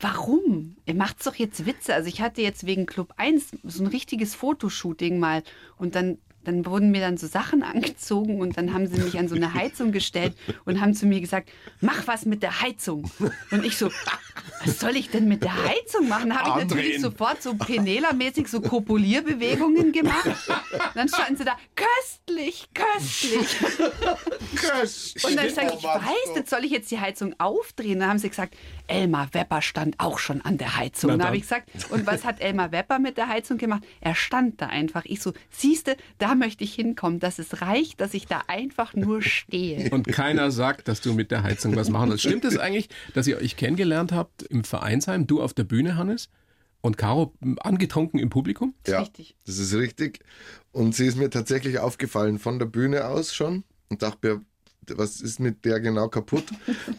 warum? 0.01 0.77
Ihr 0.85 0.95
macht's 0.95 1.25
doch 1.25 1.37
jetzt 1.37 1.65
Witze. 1.65 1.95
Also 1.95 2.09
ich 2.09 2.21
hatte 2.21 2.43
jetzt 2.43 2.67
wegen 2.67 2.87
Club 2.87 3.15
1 3.17 3.59
so 3.63 3.85
ein 3.85 3.87
richtiges 3.87 4.35
Fotoshooting 4.35 5.19
mal 5.19 5.43
und 5.79 5.95
dann, 5.95 6.19
dann 6.45 6.67
wurden 6.67 6.91
mir 6.91 7.01
dann 7.01 7.17
so 7.17 7.27
Sachen 7.27 7.63
angezogen 7.73 8.41
und 8.41 8.57
dann 8.57 8.73
haben 8.75 8.87
sie 8.87 9.01
mich 9.01 9.19
an 9.19 9.29
so 9.29 9.35
eine 9.35 9.55
Heizung 9.55 9.93
gestellt 9.93 10.35
und 10.65 10.81
haben 10.81 10.95
zu 10.95 11.07
mir 11.07 11.21
gesagt, 11.21 11.51
mach 11.81 12.07
was 12.07 12.25
mit 12.25 12.43
der 12.43 12.61
Heizung. 12.61 13.11
Und 13.51 13.65
ich 13.65 13.77
so, 13.77 13.91
was 14.65 14.81
soll 14.81 14.97
ich 14.97 15.11
denn 15.11 15.29
mit 15.29 15.43
der 15.43 15.55
Heizung 15.55 16.09
machen? 16.09 16.37
Habe 16.37 16.61
ich 16.61 16.69
natürlich 16.69 17.01
sofort 17.01 17.43
so 17.43 17.55
Penela-mäßig 17.55 18.49
so 18.49 18.61
Kopulierbewegungen 18.61 19.93
gemacht. 19.93 20.31
Dann 20.95 21.09
standen 21.09 21.37
sie 21.37 21.45
da, 21.45 21.57
köstlich, 21.75 22.69
köstlich. 22.75 23.57
Und 25.25 25.37
dann 25.37 25.51
sage 25.51 25.69
ich, 25.69 25.79
ich 25.79 25.85
weiß, 25.85 26.37
jetzt 26.37 26.51
soll 26.51 26.65
ich 26.65 26.71
jetzt 26.71 26.91
die 26.91 27.01
Heizung 27.01 27.35
aufdrehen. 27.39 28.01
Dann 28.01 28.09
haben 28.09 28.19
sie 28.19 28.29
gesagt, 28.29 28.55
Elmar 28.93 29.33
Wepper 29.33 29.63
stand 29.63 29.99
auch 29.99 30.19
schon 30.19 30.43
an 30.43 30.59
der 30.59 30.77
Heizung. 30.77 31.11
Na 31.11 31.17
dann. 31.17 31.27
habe 31.29 31.37
ich 31.37 31.43
gesagt, 31.43 31.71
und 31.91 32.07
was 32.07 32.25
hat 32.25 32.41
Elmar 32.41 32.73
Wepper 32.73 32.99
mit 32.99 33.17
der 33.17 33.29
Heizung 33.29 33.57
gemacht? 33.57 33.85
Er 34.01 34.15
stand 34.15 34.61
da 34.61 34.67
einfach. 34.67 35.05
Ich 35.07 35.21
so, 35.21 35.33
siehste, 35.51 35.97
da 36.19 36.35
möchte 36.35 36.63
ich 36.63 36.75
hinkommen, 36.75 37.19
dass 37.19 37.39
es 37.39 37.63
reicht, 37.63 38.01
dass 38.01 38.13
ich 38.13 38.27
da 38.27 38.43
einfach 38.49 38.95
nur 38.95 39.23
stehe. 39.23 39.91
Und 39.93 40.07
keiner 40.09 40.51
sagt, 40.51 40.89
dass 40.89 41.01
du 41.01 41.15
mit 41.15 41.31
der 41.31 41.43
Heizung 41.43 41.75
was 41.75 41.89
machen 41.89 42.11
willst. 42.11 42.25
Stimmt 42.25 42.45
es 42.45 42.59
eigentlich, 42.59 42.89
dass 43.15 43.27
ihr 43.27 43.39
euch 43.39 43.57
kennengelernt 43.57 44.13
habt 44.13 44.43
im 44.43 44.65
Vereinsheim, 44.65 45.27
du 45.27 45.43
auf 45.43 45.55
der 45.55 45.65
Bühne, 45.65 45.97
Hannes, 45.97 46.29
und 46.83 46.99
Caro 46.99 47.33
angetrunken 47.61 48.21
im 48.21 48.29
Publikum? 48.29 48.75
ist 48.85 48.93
richtig. 48.95 49.37
Das 49.47 49.59
ist 49.59 49.75
richtig. 49.75 50.21
Und 50.73 50.95
sie 50.95 51.07
ist 51.07 51.17
mir 51.17 51.31
tatsächlich 51.31 51.79
aufgefallen 51.79 52.39
von 52.39 52.59
der 52.59 52.67
Bühne 52.67 53.07
aus 53.07 53.35
schon 53.35 53.65
und 53.89 54.03
dachte 54.03 54.27
mir, 54.27 54.41
was 54.89 55.21
ist 55.21 55.41
mit 55.41 55.65
der 55.65 55.81
genau 55.81 56.09
kaputt? 56.09 56.45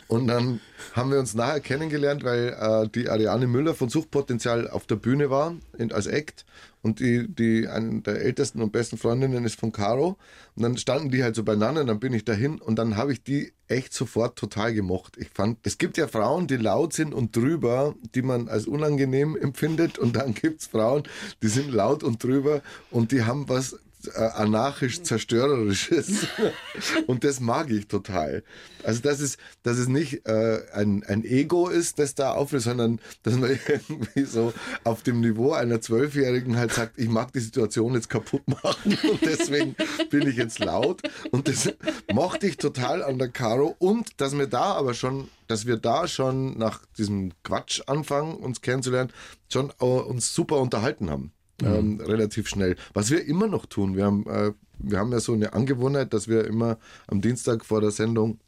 Und 0.08 0.28
dann 0.28 0.60
haben 0.94 1.12
wir 1.12 1.20
uns 1.20 1.34
nachher 1.34 1.60
kennengelernt, 1.60 2.24
weil 2.24 2.56
äh, 2.60 2.90
die 2.90 3.10
Ariane 3.10 3.48
Müller 3.48 3.74
von 3.74 3.90
Suchtpotenzial 3.90 4.70
auf 4.70 4.86
der 4.86 4.96
Bühne 4.96 5.30
war 5.30 5.56
in, 5.78 5.92
als 5.92 6.08
Act 6.08 6.46
und 6.84 7.00
die, 7.00 7.28
die 7.28 7.68
eine 7.68 8.02
der 8.02 8.22
ältesten 8.22 8.62
und 8.62 8.72
besten 8.72 8.98
Freundinnen 8.98 9.46
ist 9.46 9.60
von 9.60 9.72
Caro. 9.72 10.18
Und 10.56 10.64
dann 10.64 10.78
standen 10.78 11.10
die 11.10 11.24
halt 11.24 11.36
so 11.36 11.44
beieinander 11.44 11.84
dann 11.86 12.00
bin 12.00 12.14
ich 12.14 12.26
dahin 12.26 12.60
und 12.60 12.78
dann 12.78 12.98
habe 12.98 13.14
ich 13.14 13.24
die 13.24 13.54
echt 13.68 13.94
sofort 13.94 14.38
total 14.38 14.74
gemocht. 14.74 15.18
Ich 15.18 15.30
fand, 15.30 15.58
es 15.64 15.78
gibt 15.78 15.98
ja 15.98 16.08
Frauen, 16.08 16.48
die 16.48 16.58
laut 16.58 16.94
sind 16.94 17.14
und 17.14 17.36
drüber, 17.36 17.96
die 18.14 18.22
man 18.22 18.50
als 18.50 18.68
unangenehm 18.68 19.38
empfindet 19.38 19.98
und 19.98 20.16
dann 20.16 20.34
gibt 20.34 20.62
es 20.62 20.68
Frauen, 20.68 21.04
die 21.42 21.48
sind 21.48 21.72
laut 21.72 22.04
und 22.04 22.22
drüber 22.22 22.62
und 22.92 23.12
die 23.12 23.24
haben 23.24 23.48
was 23.48 23.80
äh, 24.08 24.20
anarchisch-zerstörerisches. 24.20 26.28
und 27.08 27.24
das 27.24 27.40
mag 27.40 27.70
ich 27.70 27.88
total. 27.88 28.44
Also, 28.84 29.02
dass 29.02 29.20
es, 29.20 29.38
dass 29.64 29.78
es 29.78 29.88
nicht 29.88 30.28
äh, 30.28 30.62
ein, 30.74 31.04
ein 31.04 31.24
Ego 31.24 31.70
ist, 31.70 32.00
das 32.00 32.16
da 32.16 32.34
auftritt, 32.34 32.62
sondern 32.62 33.00
dass 33.24 33.36
man 33.36 33.58
irgendwie 33.68 34.24
so 34.24 34.54
auf 34.84 35.04
dem 35.04 35.22
Niveau 35.22 35.54
einer 35.54 35.82
Zwölfjährigen 35.82 36.58
halt 36.58 36.74
sagt, 36.74 37.00
ich 37.00 37.10
mag 37.10 37.32
die 37.34 37.40
Situation 37.40 37.94
jetzt 37.94 38.10
kaputt 38.10 38.44
machen 38.48 38.98
und 39.10 39.22
deswegen 39.22 39.76
bin 40.10 40.28
ich 40.28 40.36
jetzt 40.36 40.60
laut. 40.60 41.02
Und 41.32 41.48
das 41.48 41.72
mochte 42.12 42.48
ich 42.48 42.58
total 42.58 43.04
an 43.04 43.20
der 43.20 43.30
Caro. 43.30 43.76
Und 43.80 44.22
dass 44.22 44.38
wir 44.38 44.48
da 44.48 44.74
aber 44.74 44.94
schon, 44.94 45.30
dass 45.48 45.66
wir 45.66 45.78
da 45.78 46.08
schon 46.08 46.58
nach 46.58 46.82
diesem 46.98 47.32
Quatsch 47.44 47.82
anfangen, 47.88 48.36
uns 48.36 48.62
kennenzulernen, 48.62 49.12
schon 49.52 49.72
äh, 49.80 49.86
uns 49.86 50.34
super 50.34 50.60
unterhalten 50.60 51.10
haben 51.10 51.32
ähm, 51.62 52.00
relativ 52.02 52.48
schnell. 52.48 52.76
Was 52.94 53.12
wir 53.12 53.26
immer 53.26 53.48
noch 53.48 53.66
tun, 53.66 53.96
wir 53.96 54.06
haben, 54.06 54.26
äh, 54.28 54.52
wir 54.80 54.98
haben 54.98 55.12
ja 55.12 55.20
so 55.20 55.34
eine 55.34 55.54
Angewohnheit, 55.54 56.14
dass 56.14 56.28
wir 56.28 56.46
immer 56.46 56.78
am 57.08 57.22
Dienstag 57.22 57.66
vor 57.66 57.82
der 57.82 57.92
Sendung 57.92 58.40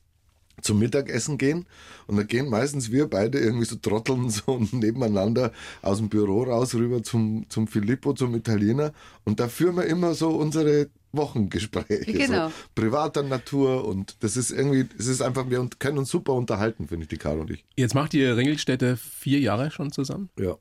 zum 0.62 0.80
Mittagessen 0.80 1.38
gehen 1.38 1.66
und 2.08 2.16
da 2.16 2.24
gehen 2.24 2.50
meistens 2.50 2.90
wir 2.92 3.10
beide 3.10 3.40
irgendwie 3.40 3.66
so 3.66 3.76
trotteln 3.76 4.30
so 4.32 4.60
nebeneinander 4.72 5.52
aus 5.82 5.98
dem 5.98 6.10
Büro 6.10 6.44
raus 6.44 6.74
rüber 6.76 7.04
zum, 7.04 7.46
zum 7.50 7.68
Filippo, 7.68 8.14
zum 8.14 8.34
Italiener 8.36 8.94
und 9.26 9.40
da 9.40 9.48
führen 9.50 9.76
wir 9.76 9.86
immer 9.86 10.14
so 10.14 10.30
unsere 10.30 10.90
Wochengespräche, 11.12 12.06
Genau. 12.12 12.50
so 12.50 12.54
privater 12.74 13.24
Natur 13.24 13.86
und 13.86 14.18
das 14.22 14.38
ist 14.38 14.52
irgendwie, 14.52 14.88
es 14.98 15.08
ist 15.08 15.22
einfach, 15.22 15.50
wir 15.50 15.68
können 15.80 15.98
uns 15.98 16.10
super 16.10 16.34
unterhalten, 16.34 16.88
finde 16.88 17.04
ich, 17.04 17.10
die 17.10 17.18
Caro 17.18 17.42
und 17.42 17.52
ich. 17.52 17.64
Jetzt 17.76 17.96
macht 17.96 18.14
ihr 18.14 18.36
Ringelstädte 18.36 18.98
vier 18.98 19.40
Jahre 19.40 19.72
schon 19.72 19.92
zusammen. 19.92 20.30
Ja. 20.40 20.58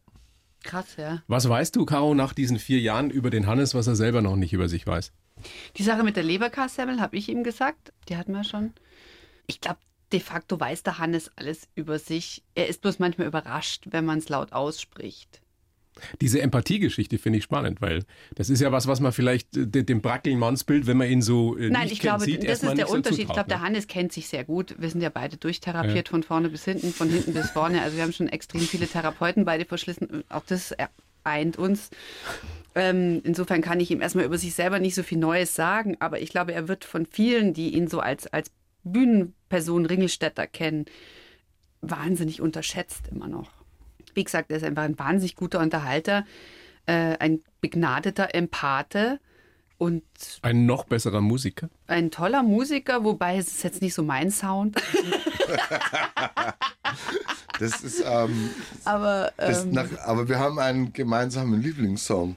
Krass, 0.64 0.96
ja. 0.96 1.22
Was 1.28 1.48
weißt 1.48 1.76
du, 1.76 1.84
Caro, 1.84 2.14
nach 2.14 2.32
diesen 2.32 2.58
vier 2.58 2.80
Jahren 2.80 3.10
über 3.10 3.30
den 3.30 3.46
Hannes, 3.46 3.74
was 3.74 3.86
er 3.86 3.94
selber 3.94 4.22
noch 4.22 4.34
nicht 4.34 4.52
über 4.52 4.68
sich 4.68 4.86
weiß? 4.86 5.12
Die 5.76 5.82
Sache 5.82 6.02
mit 6.02 6.16
der 6.16 6.22
Leberkassemmel 6.22 7.00
habe 7.00 7.16
ich 7.16 7.28
ihm 7.28 7.44
gesagt. 7.44 7.92
Die 8.08 8.16
hatten 8.16 8.32
wir 8.32 8.44
schon. 8.44 8.72
Ich 9.46 9.60
glaube, 9.60 9.78
de 10.12 10.20
facto 10.20 10.58
weiß 10.58 10.82
der 10.82 10.98
Hannes 10.98 11.30
alles 11.36 11.68
über 11.74 11.98
sich. 11.98 12.42
Er 12.54 12.68
ist 12.68 12.80
bloß 12.80 12.98
manchmal 12.98 13.26
überrascht, 13.26 13.88
wenn 13.90 14.06
man 14.06 14.18
es 14.18 14.28
laut 14.28 14.52
ausspricht. 14.52 15.42
Diese 16.20 16.40
Empathiegeschichte 16.40 17.18
finde 17.18 17.38
ich 17.38 17.44
spannend, 17.44 17.80
weil 17.80 18.04
das 18.34 18.50
ist 18.50 18.60
ja 18.60 18.72
was, 18.72 18.86
was 18.86 19.00
man 19.00 19.12
vielleicht 19.12 19.56
äh, 19.56 19.84
dem 19.84 20.00
Brackelmannsbild, 20.00 20.86
wenn 20.86 20.96
man 20.96 21.08
ihn 21.08 21.22
so 21.22 21.56
äh, 21.56 21.70
Nein, 21.70 21.88
ich 21.90 22.00
glaube, 22.00 22.24
sieht, 22.24 22.48
das 22.48 22.62
ist 22.62 22.76
der 22.76 22.90
Unterschied. 22.90 23.20
Ich 23.20 23.26
zutraut, 23.26 23.34
glaube, 23.34 23.48
der 23.48 23.58
ne? 23.58 23.64
Hannes 23.64 23.86
kennt 23.86 24.12
sich 24.12 24.28
sehr 24.28 24.44
gut. 24.44 24.74
Wir 24.78 24.90
sind 24.90 25.00
ja 25.00 25.10
beide 25.10 25.36
durchtherapiert, 25.36 26.08
von 26.08 26.22
vorne 26.22 26.48
bis 26.48 26.64
hinten, 26.64 26.92
von 26.92 27.08
hinten 27.08 27.32
bis 27.32 27.50
vorne. 27.50 27.82
Also 27.82 27.96
wir 27.96 28.02
haben 28.02 28.12
schon 28.12 28.28
extrem 28.28 28.62
viele 28.62 28.86
Therapeuten 28.86 29.44
beide 29.44 29.64
verschlissen. 29.64 30.24
Auch 30.28 30.44
das 30.46 30.74
eint 31.24 31.58
uns. 31.58 31.90
Ähm, 32.74 33.20
insofern 33.24 33.62
kann 33.62 33.80
ich 33.80 33.90
ihm 33.90 34.00
erstmal 34.00 34.24
über 34.24 34.38
sich 34.38 34.54
selber 34.54 34.78
nicht 34.78 34.94
so 34.94 35.02
viel 35.02 35.18
Neues 35.18 35.54
sagen, 35.54 35.96
aber 36.00 36.20
ich 36.20 36.30
glaube, 36.30 36.52
er 36.52 36.68
wird 36.68 36.84
von 36.84 37.06
vielen, 37.06 37.54
die 37.54 37.74
ihn 37.74 37.88
so 37.88 38.00
als, 38.00 38.26
als 38.26 38.50
Bühnenperson 38.82 39.86
Ringelstädter 39.86 40.46
kennen, 40.46 40.86
wahnsinnig 41.80 42.40
unterschätzt 42.40 43.08
immer 43.08 43.28
noch. 43.28 43.63
Wie 44.14 44.24
gesagt, 44.24 44.50
er 44.50 44.56
ist 44.58 44.64
einfach 44.64 44.82
ein 44.84 44.98
wahnsinnig 44.98 45.36
guter 45.36 45.60
Unterhalter, 45.60 46.24
äh, 46.86 47.16
ein 47.18 47.40
begnadeter 47.60 48.34
Empathe 48.34 49.18
und 49.78 50.02
Ein 50.42 50.66
noch 50.66 50.84
besserer 50.84 51.20
Musiker. 51.20 51.68
ein 51.88 52.10
toller 52.10 52.42
Musiker, 52.42 53.04
wobei 53.04 53.36
es 53.38 53.48
ist 53.48 53.64
jetzt 53.64 53.82
nicht 53.82 53.94
so 53.94 54.02
mein 54.02 54.30
Sound. 54.30 54.80
Das 57.58 57.82
ist, 57.82 58.02
ähm, 58.06 58.50
Aber 58.84 59.32
das 59.36 59.64
ähm, 59.64 59.72
nach, 59.72 59.86
aber 60.04 60.28
wir 60.28 60.38
haben 60.38 60.58
einen 60.58 60.92
gemeinsamen 60.92 61.60
Lieblingssong. 61.60 62.36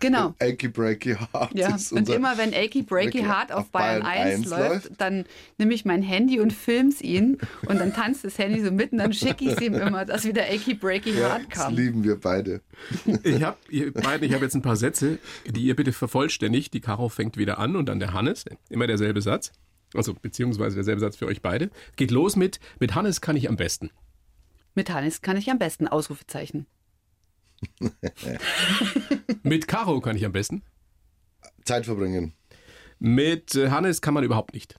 Genau. 0.00 0.34
Achy 0.40 0.68
Breaky 0.68 1.14
Heart. 1.14 1.54
Ja, 1.54 1.74
ist 1.76 1.92
und 1.92 2.08
immer 2.08 2.36
wenn 2.36 2.52
Achy 2.52 2.82
Breaky 2.82 3.20
Breaky 3.20 3.22
Heart 3.24 3.52
auf 3.52 3.60
auf 3.60 3.70
Bayern, 3.70 4.02
Bayern 4.02 4.26
1 4.26 4.34
1 4.34 4.50
läuft, 4.50 4.70
läuft. 4.70 5.00
dann 5.00 5.24
nehme 5.58 5.74
ich 5.74 5.84
mein 5.84 6.02
Handy 6.02 6.40
und 6.40 6.52
film's 6.52 7.00
ihn 7.00 7.38
und 7.66 7.78
dann 7.78 7.92
tanzt 7.92 8.24
das 8.24 8.38
Handy 8.38 8.62
so 8.64 8.70
mitten, 8.70 8.98
dann 8.98 9.12
schicke 9.12 9.44
ich 9.44 9.52
es 9.52 9.60
ihm 9.60 9.74
immer, 9.74 10.04
dass 10.04 10.24
wieder 10.24 10.42
Achy 10.42 10.74
Breaky 10.74 11.12
ja, 11.12 11.28
Heart 11.28 11.42
das 11.50 11.58
kam. 11.58 11.74
lieben 11.74 12.04
wir 12.04 12.18
beide. 12.18 12.60
Ich 13.22 13.42
habe 13.42 13.56
ihr 13.68 13.92
beiden, 13.92 14.26
ich 14.26 14.34
habe 14.34 14.44
jetzt 14.44 14.54
ein 14.54 14.62
paar 14.62 14.76
Sätze, 14.76 15.18
die 15.46 15.62
ihr 15.62 15.76
bitte 15.76 15.92
vervollständigt. 15.92 16.74
Die 16.74 16.80
Caro 16.80 17.08
fängt 17.08 17.36
wieder 17.36 17.58
an 17.58 17.76
und 17.76 17.86
dann 17.86 18.00
der 18.00 18.12
Hannes. 18.12 18.44
Immer 18.68 18.86
derselbe 18.86 19.20
Satz. 19.20 19.52
Also 19.94 20.14
beziehungsweise 20.14 20.76
derselbe 20.76 21.00
Satz 21.00 21.16
für 21.16 21.26
euch 21.26 21.42
beide. 21.42 21.70
Geht 21.96 22.10
los 22.10 22.36
mit, 22.36 22.60
mit 22.78 22.94
Hannes 22.94 23.20
kann 23.20 23.36
ich 23.36 23.48
am 23.48 23.56
besten. 23.56 23.90
Mit 24.74 24.90
Hannes 24.90 25.20
kann 25.20 25.36
ich 25.36 25.50
am 25.50 25.58
besten 25.58 25.88
Ausrufezeichen. 25.88 26.66
Mit 29.42 29.68
Caro 29.68 30.00
kann 30.00 30.16
ich 30.16 30.24
am 30.24 30.32
besten. 30.32 30.62
Zeit 31.64 31.86
verbringen. 31.86 32.34
Mit 32.98 33.54
äh, 33.54 33.70
Hannes 33.70 34.00
kann 34.00 34.14
man 34.14 34.24
überhaupt 34.24 34.54
nicht. 34.54 34.78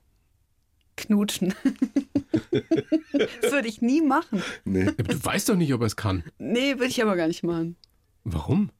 Knutschen. 0.96 1.54
das 2.52 2.62
würde 3.52 3.68
ich 3.68 3.82
nie 3.82 4.02
machen. 4.02 4.42
Nee. 4.64 4.88
Aber 4.88 5.02
Du 5.02 5.24
weißt 5.24 5.48
doch 5.48 5.56
nicht, 5.56 5.72
ob 5.72 5.80
er 5.80 5.86
es 5.86 5.96
kann. 5.96 6.24
Nee, 6.38 6.74
würde 6.74 6.86
ich 6.86 7.02
aber 7.02 7.16
gar 7.16 7.28
nicht 7.28 7.42
machen. 7.42 7.76
Warum? 8.24 8.70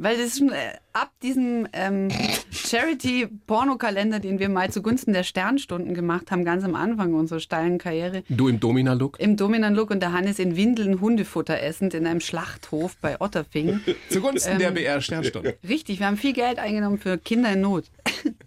Weil 0.00 0.16
das 0.16 0.38
schon 0.38 0.50
äh, 0.50 0.54
ab 0.92 1.10
diesem 1.24 1.66
ähm, 1.72 2.08
Charity-Pornokalender, 2.52 4.20
den 4.20 4.38
wir 4.38 4.48
mal 4.48 4.70
zugunsten 4.70 5.12
der 5.12 5.24
Sternstunden 5.24 5.92
gemacht 5.92 6.30
haben, 6.30 6.44
ganz 6.44 6.62
am 6.62 6.76
Anfang 6.76 7.14
unserer 7.14 7.40
steilen 7.40 7.78
Karriere, 7.78 8.22
Du 8.28 8.46
im 8.46 8.60
Domina-Look? 8.60 9.18
im 9.18 9.36
Dominan-Look 9.36 9.90
und 9.90 10.00
der 10.00 10.12
Hannes 10.12 10.38
in 10.38 10.54
Windeln 10.54 11.00
Hundefutter 11.00 11.60
essend 11.60 11.94
in 11.94 12.06
einem 12.06 12.20
Schlachthof 12.20 12.96
bei 12.98 13.20
Otterfing. 13.20 13.80
Zugunsten 14.08 14.52
Ähm, 14.52 14.58
der 14.60 14.70
BR-Sternstunde. 14.70 15.56
Richtig, 15.68 15.98
wir 15.98 16.06
haben 16.06 16.16
viel 16.16 16.32
Geld 16.32 16.60
eingenommen 16.60 16.98
für 16.98 17.18
Kinder 17.18 17.52
in 17.52 17.62
Not. 17.62 17.86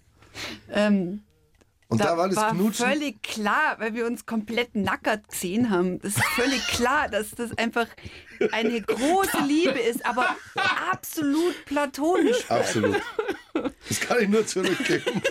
ähm, 0.74 1.20
Und 1.92 2.00
da, 2.00 2.18
war 2.18 2.30
das 2.30 2.54
Knutschen. 2.54 2.86
völlig 2.86 3.22
klar, 3.22 3.76
weil 3.80 3.94
wir 3.94 4.06
uns 4.06 4.26
komplett 4.26 4.76
nackert 4.76 5.28
gesehen 5.28 5.70
haben. 5.70 6.00
Das 6.00 6.16
ist 6.16 6.24
völlig 6.36 6.66
klar, 6.68 7.10
dass 7.10 7.32
das 7.32 7.58
einfach 7.58 7.88
eine 8.54 8.82
große 8.82 9.40
Liebe 9.46 9.78
ist, 9.78 10.06
aber 10.06 10.26
absolut 10.90 11.54
platonisch. 11.66 12.50
Absolut. 12.50 13.02
Das 13.90 14.00
kann 14.00 14.20
ich 14.22 14.30
nur 14.30 14.48
zurückgeben. 14.48 15.22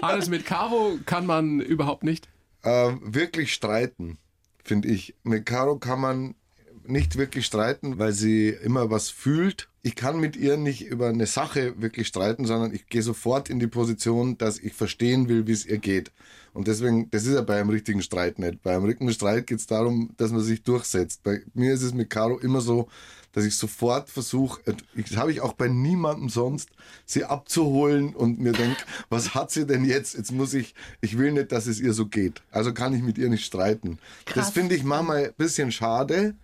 Alles 0.00 0.28
mit 0.28 0.46
Caro 0.46 0.98
kann 1.06 1.26
man 1.26 1.60
überhaupt 1.60 2.04
nicht. 2.04 2.28
ähm, 2.62 3.00
wirklich 3.02 3.52
streiten, 3.52 4.18
finde 4.62 4.88
ich. 4.88 5.16
Mit 5.24 5.44
Caro 5.44 5.76
kann 5.78 6.00
man 6.00 6.36
nicht 6.84 7.16
wirklich 7.18 7.46
streiten, 7.46 7.98
weil 7.98 8.12
sie 8.12 8.48
immer 8.50 8.90
was 8.90 9.10
fühlt. 9.10 9.68
Ich 9.84 9.96
kann 9.96 10.20
mit 10.20 10.36
ihr 10.36 10.56
nicht 10.56 10.82
über 10.82 11.08
eine 11.08 11.26
Sache 11.26 11.80
wirklich 11.80 12.06
streiten, 12.06 12.44
sondern 12.44 12.72
ich 12.72 12.86
gehe 12.86 13.02
sofort 13.02 13.50
in 13.50 13.58
die 13.58 13.66
Position, 13.66 14.38
dass 14.38 14.58
ich 14.58 14.74
verstehen 14.74 15.28
will, 15.28 15.48
wie 15.48 15.52
es 15.52 15.66
ihr 15.66 15.78
geht. 15.78 16.12
Und 16.52 16.68
deswegen, 16.68 17.10
das 17.10 17.26
ist 17.26 17.34
ja 17.34 17.40
bei 17.40 17.58
einem 17.58 17.70
richtigen 17.70 18.00
Streit 18.00 18.38
nicht. 18.38 18.62
Bei 18.62 18.76
einem 18.76 18.84
richtigen 18.84 19.12
Streit 19.12 19.46
geht 19.48 19.58
es 19.58 19.66
darum, 19.66 20.10
dass 20.18 20.30
man 20.30 20.42
sich 20.42 20.62
durchsetzt. 20.62 21.24
Bei 21.24 21.40
mir 21.54 21.72
ist 21.72 21.82
es 21.82 21.94
mit 21.94 22.10
Caro 22.10 22.38
immer 22.38 22.60
so, 22.60 22.88
dass 23.32 23.44
ich 23.44 23.56
sofort 23.56 24.08
versuche, 24.08 24.60
das 24.94 25.16
habe 25.16 25.32
ich 25.32 25.40
auch 25.40 25.54
bei 25.54 25.66
niemandem 25.68 26.28
sonst, 26.28 26.68
sie 27.06 27.24
abzuholen 27.24 28.14
und 28.14 28.38
mir 28.38 28.52
denke, 28.52 28.82
was 29.08 29.34
hat 29.34 29.50
sie 29.50 29.66
denn 29.66 29.84
jetzt? 29.84 30.14
Jetzt 30.14 30.30
muss 30.30 30.54
ich, 30.54 30.74
ich 31.00 31.18
will 31.18 31.32
nicht, 31.32 31.50
dass 31.50 31.66
es 31.66 31.80
ihr 31.80 31.94
so 31.94 32.06
geht. 32.06 32.42
Also 32.50 32.72
kann 32.72 32.94
ich 32.94 33.02
mit 33.02 33.18
ihr 33.18 33.30
nicht 33.30 33.44
streiten. 33.44 33.98
Das 34.26 34.34
Krass. 34.34 34.50
finde 34.50 34.74
ich 34.74 34.84
manchmal 34.84 35.24
ein 35.24 35.34
bisschen 35.36 35.72
schade, 35.72 36.34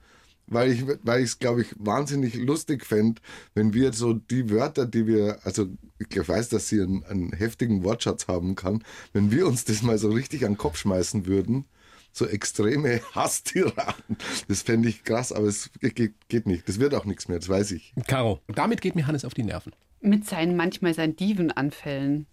weil 0.51 0.73
ich 0.73 0.85
weil 1.03 1.21
ich 1.21 1.31
es 1.31 1.39
glaube 1.39 1.63
ich 1.63 1.75
wahnsinnig 1.79 2.35
lustig 2.35 2.85
fände, 2.85 3.21
wenn 3.55 3.75
wir 3.75 3.93
so 3.93 4.15
die 4.15 4.51
Wörter, 4.51 4.87
die 4.87 5.07
wir 5.07 5.39
also 5.45 5.69
ich 5.99 6.29
weiß, 6.29 6.49
dass 6.49 6.69
sie 6.69 6.81
einen, 6.81 7.05
einen 7.05 7.33
heftigen 7.33 7.85
Wortschatz 7.85 8.29
haben 8.29 8.55
kann, 8.55 8.83
wenn 9.13 9.31
wir 9.31 9.47
uns 9.47 9.65
das 9.65 9.83
mal 9.83 9.99
so 9.99 10.11
richtig 10.11 10.45
an 10.45 10.53
den 10.53 10.59
Kopf 10.59 10.77
schmeißen 10.77 11.27
würden, 11.27 11.67
so 12.13 12.27
extreme 12.27 13.01
Hasstiraden, 13.15 14.17
das 14.49 14.63
fände 14.63 14.89
ich 14.89 15.05
krass, 15.05 15.33
aber 15.33 15.47
es 15.47 15.71
geht, 15.81 16.15
geht 16.29 16.47
nicht. 16.47 16.69
Das 16.69 16.81
wird 16.81 16.95
auch 16.95 17.05
nichts 17.05 17.29
mehr, 17.29 17.39
das 17.39 17.49
weiß 17.49 17.73
ich. 17.73 17.95
Caro, 18.07 18.41
damit 18.49 18.81
geht 18.81 18.95
mir 18.95 19.07
Hannes 19.07 19.25
auf 19.25 19.35
die 19.35 19.45
Nerven. 19.45 19.73
Mit 20.01 20.27
seinen 20.27 20.57
manchmal 20.57 20.95
seinen 20.95 21.17
Dievenanfällen. 21.17 22.27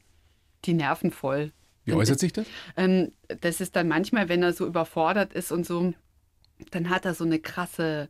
Die 0.66 0.74
Nerven 0.74 1.12
voll. 1.12 1.52
Wie 1.86 1.94
äußert 1.94 2.20
sich 2.20 2.34
das? 2.34 2.48
Ähm, 2.76 3.12
das 3.42 3.62
ist 3.62 3.76
dann 3.76 3.88
manchmal, 3.88 4.28
wenn 4.28 4.42
er 4.42 4.54
so 4.54 4.66
überfordert 4.66 5.34
ist 5.34 5.52
und 5.52 5.66
so, 5.66 5.94
dann 6.72 6.90
hat 6.90 7.06
er 7.06 7.14
so 7.14 7.24
eine 7.24 7.40
krasse. 7.40 8.10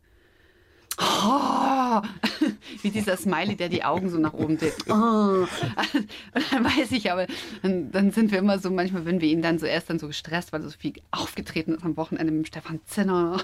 Oh, 0.98 2.00
wie 2.82 2.90
dieser 2.90 3.18
Smiley, 3.18 3.54
der 3.54 3.68
die 3.68 3.84
Augen 3.84 4.08
so 4.08 4.18
nach 4.18 4.32
oben 4.32 4.56
dreht. 4.56 4.74
Oh. 4.88 4.94
Und 4.94 5.48
dann 6.52 6.64
weiß 6.64 6.92
ich 6.92 7.10
aber, 7.10 7.26
dann, 7.62 7.90
dann 7.90 8.12
sind 8.12 8.30
wir 8.30 8.38
immer 8.38 8.58
so, 8.58 8.70
manchmal, 8.70 9.04
wenn 9.04 9.20
wir 9.20 9.28
ihn 9.28 9.42
dann 9.42 9.58
so 9.58 9.66
erst 9.66 9.90
dann 9.90 9.98
so 9.98 10.06
gestresst, 10.06 10.52
weil 10.52 10.62
so 10.62 10.70
viel 10.70 10.94
aufgetreten 11.10 11.74
ist 11.74 11.84
am 11.84 11.96
Wochenende 11.98 12.32
mit 12.32 12.48
Stefan 12.48 12.80
Zinner. 12.86 13.38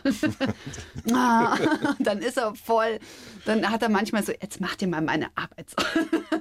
Ah, 1.12 1.58
dann 1.98 2.18
ist 2.20 2.38
er 2.38 2.54
voll. 2.54 3.00
Dann 3.44 3.68
hat 3.70 3.82
er 3.82 3.90
manchmal 3.90 4.22
so, 4.22 4.32
jetzt 4.32 4.60
mach 4.60 4.76
dir 4.76 4.88
mal 4.88 5.02
meine 5.02 5.26
Arbeit. 5.34 5.66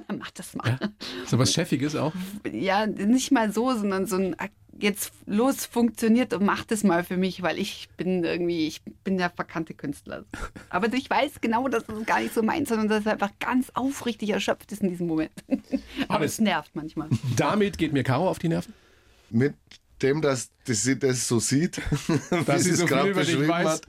Dann 0.08 0.18
mach 0.18 0.30
das 0.30 0.54
mal. 0.54 0.78
So 1.26 1.38
was 1.38 1.52
Chefiges 1.52 1.94
auch. 1.94 2.12
Ja, 2.50 2.86
nicht 2.86 3.32
mal 3.32 3.52
so, 3.52 3.74
sondern 3.74 4.06
so 4.06 4.16
ein 4.16 4.34
jetzt 4.78 5.12
los 5.26 5.66
funktioniert 5.66 6.32
und 6.34 6.44
macht 6.44 6.72
es 6.72 6.84
mal 6.84 7.04
für 7.04 7.16
mich, 7.16 7.42
weil 7.42 7.58
ich 7.58 7.88
bin 7.96 8.24
irgendwie, 8.24 8.66
ich 8.66 8.82
bin 9.04 9.18
der 9.18 9.30
verkannte 9.30 9.74
Künstler. 9.74 10.24
Aber 10.70 10.92
ich 10.92 11.08
weiß 11.08 11.40
genau, 11.40 11.68
dass 11.68 11.84
das 11.86 12.04
gar 12.06 12.20
nicht 12.20 12.34
so 12.34 12.42
meint, 12.42 12.68
sondern 12.68 12.88
dass 12.88 13.06
er 13.06 13.12
einfach 13.12 13.32
ganz 13.38 13.70
aufrichtig 13.74 14.30
erschöpft 14.30 14.72
ist 14.72 14.82
in 14.82 14.88
diesem 14.88 15.06
Moment. 15.06 15.32
Aber 16.08 16.20
Alles. 16.20 16.32
es 16.32 16.40
nervt 16.40 16.74
manchmal. 16.74 17.08
Damit 17.36 17.78
geht 17.78 17.92
mir 17.92 18.02
Caro 18.02 18.28
auf 18.28 18.38
die 18.38 18.48
Nerven. 18.48 18.74
Mit 19.30 19.54
dem, 20.02 20.20
dass, 20.20 20.50
dass 20.64 20.82
sie 20.82 20.98
das 20.98 21.28
so 21.28 21.38
sieht, 21.40 21.80
Dass 22.46 22.58
wie 22.58 22.62
sie 22.62 22.70
es 22.70 22.78
so 22.78 22.86
viel 22.86 22.96
gerade 22.96 23.12
beschrieben 23.14 23.54
hat, 23.54 23.82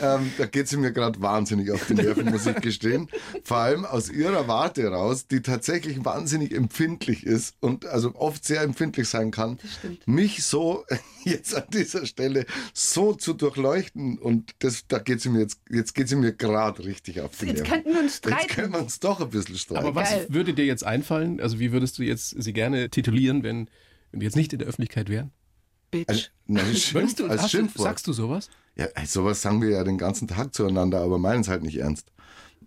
ähm, 0.00 0.32
da 0.38 0.46
geht 0.46 0.68
sie 0.68 0.76
mir 0.76 0.92
gerade 0.92 1.20
wahnsinnig 1.20 1.70
auf 1.70 1.86
die 1.86 1.94
Nerven, 1.94 2.26
muss 2.30 2.46
ich 2.46 2.56
gestehen. 2.56 3.08
Vor 3.44 3.58
allem 3.58 3.84
aus 3.84 4.10
ihrer 4.10 4.48
Warte 4.48 4.86
raus, 4.88 5.26
die 5.26 5.40
tatsächlich 5.42 6.04
wahnsinnig 6.04 6.52
empfindlich 6.54 7.24
ist 7.24 7.54
und 7.60 7.86
also 7.86 8.14
oft 8.14 8.44
sehr 8.44 8.62
empfindlich 8.62 9.08
sein 9.08 9.30
kann, 9.30 9.58
mich 10.06 10.44
so 10.44 10.84
jetzt 11.24 11.54
an 11.54 11.64
dieser 11.72 12.06
Stelle 12.06 12.46
so 12.74 13.14
zu 13.14 13.32
durchleuchten 13.32 14.18
und 14.18 14.52
das, 14.60 14.86
da 14.88 14.98
geht 14.98 15.20
sie 15.20 15.28
mir 15.28 15.40
jetzt, 15.40 15.60
jetzt 15.70 15.94
geht 15.94 16.08
sie 16.08 16.16
mir 16.16 16.32
gerade 16.32 16.84
richtig 16.84 17.20
auf 17.20 17.36
die 17.38 17.46
Jetzt 17.46 17.58
Nerven. 17.62 17.72
könnten 17.72 17.90
wir 17.94 18.00
uns 18.00 18.12
Jetzt 18.14 18.18
streiten. 18.18 18.48
können 18.48 18.72
wir 18.72 18.80
uns 18.80 19.00
doch 19.00 19.20
ein 19.20 19.30
bisschen 19.30 19.56
streiten. 19.56 19.84
Aber 19.86 19.94
was 19.94 20.10
Geil. 20.10 20.26
würde 20.28 20.54
dir 20.54 20.64
jetzt 20.64 20.84
einfallen? 20.84 21.40
Also 21.40 21.58
wie 21.58 21.72
würdest 21.72 21.98
du 21.98 22.02
jetzt 22.02 22.30
sie 22.42 22.52
gerne 22.52 22.90
titulieren, 22.90 23.42
wenn, 23.42 23.68
wenn 24.10 24.20
wir 24.20 24.26
jetzt 24.26 24.36
nicht 24.36 24.52
in 24.52 24.58
der 24.58 24.68
Öffentlichkeit 24.68 25.08
wären? 25.08 25.30
Bitch. 25.92 26.08
als, 26.08 26.30
nein, 26.46 26.64
als, 26.64 26.80
Schimpf, 26.80 27.14
du, 27.14 27.26
als 27.26 27.42
hast 27.42 27.52
du, 27.52 27.58
Schimpfwort. 27.58 27.84
sagst 27.84 28.06
du 28.08 28.12
sowas? 28.12 28.50
Ja, 28.74 28.86
ey, 28.94 29.06
sowas 29.06 29.42
sagen 29.42 29.60
wir 29.62 29.68
ja 29.68 29.84
den 29.84 29.98
ganzen 29.98 30.26
Tag 30.26 30.54
zueinander, 30.54 31.00
aber 31.02 31.18
meinen 31.18 31.42
es 31.42 31.48
halt 31.48 31.62
nicht 31.62 31.76
ernst. 31.76 32.08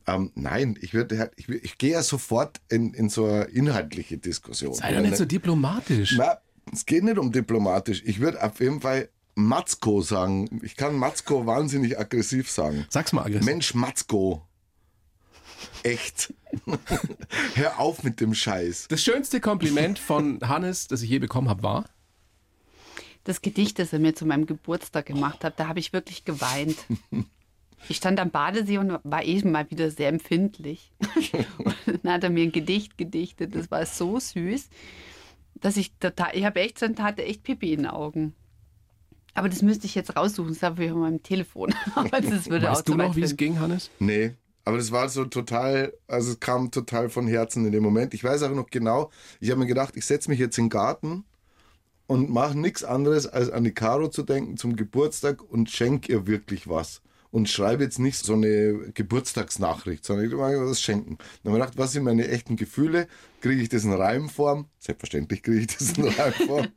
Ähm, 0.07 0.31
nein, 0.35 0.77
ich 0.79 0.93
würde 0.93 1.17
halt, 1.17 1.31
ich, 1.35 1.49
ich 1.49 1.77
gehe 1.79 1.93
ja 1.93 2.03
sofort 2.03 2.61
in, 2.69 2.93
in 2.93 3.09
so 3.09 3.25
eine 3.25 3.45
inhaltliche 3.45 4.17
Diskussion. 4.19 4.75
Sei 4.75 4.93
doch 4.93 5.01
nicht 5.01 5.17
so 5.17 5.25
diplomatisch. 5.25 6.15
Na, 6.17 6.37
es 6.71 6.85
geht 6.85 7.03
nicht 7.03 7.17
um 7.17 7.31
diplomatisch. 7.31 8.03
Ich 8.05 8.19
würde 8.19 8.43
auf 8.43 8.59
jeden 8.59 8.81
Fall 8.81 9.09
Matzko 9.33 10.01
sagen. 10.01 10.61
Ich 10.63 10.75
kann 10.75 10.95
Matzko 10.95 11.47
wahnsinnig 11.47 11.99
aggressiv 11.99 12.51
sagen. 12.51 12.85
Sag's 12.89 13.11
mal 13.11 13.23
aggressiv. 13.23 13.45
Mensch, 13.45 13.73
Matzko. 13.73 14.47
Echt. 15.81 16.33
Hör 17.55 17.79
auf 17.79 18.03
mit 18.03 18.21
dem 18.21 18.35
Scheiß. 18.35 18.87
Das 18.89 19.01
schönste 19.01 19.39
Kompliment 19.39 19.97
von 19.97 20.39
Hannes, 20.41 20.87
das 20.87 21.01
ich 21.01 21.09
je 21.09 21.19
bekommen 21.19 21.49
habe, 21.49 21.63
war? 21.63 21.85
Das 23.25 23.41
Gedicht, 23.41 23.79
das 23.79 23.91
er 23.91 23.99
mir 23.99 24.15
zu 24.15 24.25
meinem 24.25 24.45
Geburtstag 24.45 25.07
gemacht 25.07 25.43
hat, 25.43 25.59
da 25.59 25.67
habe 25.67 25.79
ich 25.79 25.91
wirklich 25.93 26.23
geweint. 26.25 26.77
Ich 27.87 27.97
stand 27.97 28.19
am 28.19 28.31
Badesee 28.31 28.79
und 28.79 28.97
war 29.03 29.23
eben 29.23 29.51
mal 29.51 29.69
wieder 29.69 29.91
sehr 29.91 30.09
empfindlich. 30.09 30.91
Und 31.85 32.03
dann 32.03 32.13
hat 32.13 32.23
er 32.23 32.31
mir 32.31 32.41
ein 32.41 32.51
Gedicht 32.51 32.97
gedichtet. 32.97 33.53
Das 33.53 33.69
war 33.69 33.85
so 33.85 34.19
süß, 34.19 34.69
dass 35.55 35.77
ich 35.77 35.93
total, 35.99 36.29
ich 36.33 36.45
habe 36.45 36.61
echt, 36.61 36.81
dann 36.81 36.97
hatte 36.97 37.23
echt 37.23 37.43
Pipi 37.43 37.73
in 37.73 37.83
den 37.83 37.87
Augen. 37.87 38.33
Aber 39.35 39.49
das 39.49 39.61
müsste 39.61 39.85
ich 39.85 39.93
jetzt 39.93 40.15
raussuchen. 40.15 40.53
Das 40.53 40.63
habe 40.63 40.85
ich 40.85 40.91
auf 40.91 40.97
meinem 40.97 41.21
Telefon. 41.21 41.75
Aber 41.95 42.21
das 42.21 42.49
würde 42.49 42.71
auch 42.71 42.77
Weißt 42.77 42.89
du 42.89 42.95
noch, 42.95 43.15
wie 43.15 43.21
es 43.21 43.37
ging, 43.37 43.59
Hannes? 43.59 43.91
Nee, 43.99 44.33
aber 44.63 44.77
das 44.77 44.91
war 44.91 45.07
so 45.09 45.25
total, 45.25 45.93
also 46.07 46.31
es 46.31 46.39
kam 46.39 46.71
total 46.71 47.09
von 47.09 47.27
Herzen 47.27 47.65
in 47.67 47.71
dem 47.71 47.83
Moment. 47.83 48.15
Ich 48.15 48.23
weiß 48.23 48.41
auch 48.41 48.49
noch 48.49 48.71
genau, 48.71 49.11
ich 49.39 49.51
habe 49.51 49.59
mir 49.59 49.67
gedacht, 49.67 49.95
ich 49.95 50.05
setze 50.05 50.27
mich 50.27 50.39
jetzt 50.39 50.57
in 50.57 50.65
den 50.65 50.69
Garten 50.71 51.23
und 52.07 52.29
mache 52.29 52.57
nichts 52.57 52.83
anderes, 52.83 53.27
als 53.27 53.49
an 53.49 53.63
die 53.63 53.73
Caro 53.73 54.07
zu 54.09 54.23
denken 54.23 54.57
zum 54.57 54.75
Geburtstag 54.75 55.41
und 55.41 55.69
schenke 55.69 56.11
ihr 56.11 56.27
wirklich 56.27 56.67
was. 56.67 57.01
Und 57.31 57.49
schreibe 57.49 57.83
jetzt 57.83 57.99
nicht 57.99 58.23
so 58.23 58.33
eine 58.33 58.91
Geburtstagsnachricht, 58.93 60.05
sondern 60.05 60.25
ich 60.25 60.33
mal 60.33 60.57
was 60.65 60.79
schenken. 60.81 61.17
Dann 61.43 61.51
habe 61.51 61.59
ich 61.59 61.65
gedacht, 61.65 61.77
was 61.77 61.91
sind 61.91 62.03
meine 62.03 62.27
echten 62.29 62.55
Gefühle? 62.55 63.07
Kriege 63.41 63.61
ich 63.61 63.67
das 63.67 63.83
in 63.83 63.91
Reimform? 63.91 64.67
Selbstverständlich 64.79 65.43
kriege 65.43 65.59
ich 65.59 65.67
das 65.67 65.97
in 65.97 66.07
Reimform. 66.07 66.67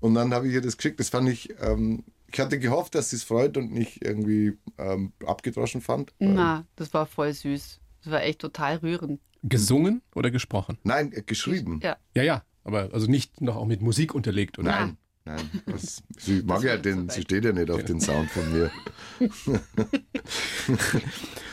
und 0.00 0.14
dann 0.14 0.34
habe 0.34 0.48
ich 0.48 0.54
ihr 0.54 0.60
das 0.60 0.76
geschickt. 0.76 1.00
Das 1.00 1.08
fand 1.08 1.30
ich, 1.30 1.54
ähm, 1.62 2.04
ich 2.30 2.38
hatte 2.40 2.58
gehofft, 2.58 2.94
dass 2.94 3.08
sie 3.10 3.16
es 3.16 3.22
freut 3.24 3.56
und 3.56 3.72
nicht 3.72 4.04
irgendwie 4.04 4.58
ähm, 4.76 5.12
abgedroschen 5.24 5.80
fand. 5.80 6.12
Na, 6.18 6.66
das 6.76 6.92
war 6.92 7.06
voll 7.06 7.32
süß. 7.32 7.80
Das 8.04 8.12
war 8.12 8.22
echt 8.22 8.40
total 8.40 8.76
rührend. 8.76 9.18
Gesungen 9.42 10.02
oder 10.14 10.30
gesprochen? 10.30 10.76
Nein, 10.82 11.12
äh, 11.12 11.22
geschrieben. 11.22 11.80
Ja. 11.82 11.96
Ja, 12.14 12.22
ja, 12.22 12.44
aber 12.64 12.90
also 12.92 13.06
nicht 13.06 13.40
noch 13.40 13.56
auch 13.56 13.66
mit 13.66 13.82
Musik 13.82 14.14
unterlegt, 14.14 14.58
oder? 14.58 14.70
Nein, 14.70 14.96
nein. 15.24 15.62
Das, 15.66 16.02
sie 16.18 16.42
mag 16.44 16.62
ja 16.62 16.76
den, 16.76 17.08
so 17.08 17.14
sie 17.16 17.22
steht 17.22 17.44
ja 17.44 17.52
nicht 17.52 17.70
auf 17.70 17.84
den 17.84 18.00
Sound 18.00 18.30
von 18.30 18.52
mir. 18.52 18.70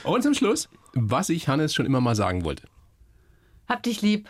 Und 0.03 0.21
zum 0.23 0.33
Schluss, 0.33 0.69
was 0.93 1.29
ich 1.29 1.47
Hannes 1.47 1.73
schon 1.73 1.85
immer 1.85 2.01
mal 2.01 2.15
sagen 2.15 2.43
wollte. 2.43 2.67
Hab 3.67 3.83
dich 3.83 4.01
lieb. 4.01 4.29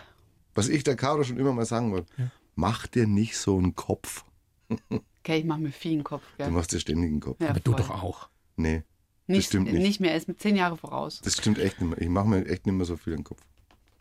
Was 0.56 0.68
ich 0.68 0.84
der 0.84 0.96
Caro 0.96 1.24
schon 1.24 1.38
immer 1.38 1.54
mal 1.54 1.66
sagen 1.66 1.92
wollte, 1.92 2.12
mach 2.56 2.88
dir 2.88 3.08
nicht 3.08 3.38
so 3.38 3.58
einen 3.58 3.76
Kopf. 3.76 4.26
Okay, 5.22 5.40
ich 5.40 5.46
mache 5.46 5.60
mir 5.60 5.72
viel 5.72 5.92
in 5.92 5.98
den 6.00 6.04
Kopf. 6.06 6.24
Du 6.38 6.44
Gell? 6.46 6.52
machst 6.52 6.72
dir 6.72 6.80
ständig 6.80 7.12
einen 7.12 7.20
Kopf. 7.20 7.42
Ja, 7.42 7.50
Aber 7.50 7.60
du 7.60 7.72
voll. 7.74 7.82
doch 7.82 7.90
auch. 7.90 8.30
Nee, 8.56 8.84
das 9.28 9.36
Nicht, 9.36 9.48
stimmt 9.48 9.72
nicht. 9.72 9.82
nicht 9.82 10.00
mehr, 10.00 10.12
er 10.12 10.18
ist 10.18 10.30
mit 10.30 10.40
zehn 10.42 10.56
Jahre 10.56 10.78
voraus. 10.78 11.20
Das 11.22 11.34
stimmt 11.36 11.60
echt 11.60 11.82
nicht 11.82 11.90
mehr. 11.90 12.02
Ich 12.02 12.08
mache 12.08 12.28
mir 12.30 12.46
echt 12.48 12.66
nicht 12.66 12.74
mehr 12.74 12.86
so 12.86 12.96
viel 12.96 13.12
in 13.14 13.20
den 13.20 13.24
Kopf. 13.26 13.42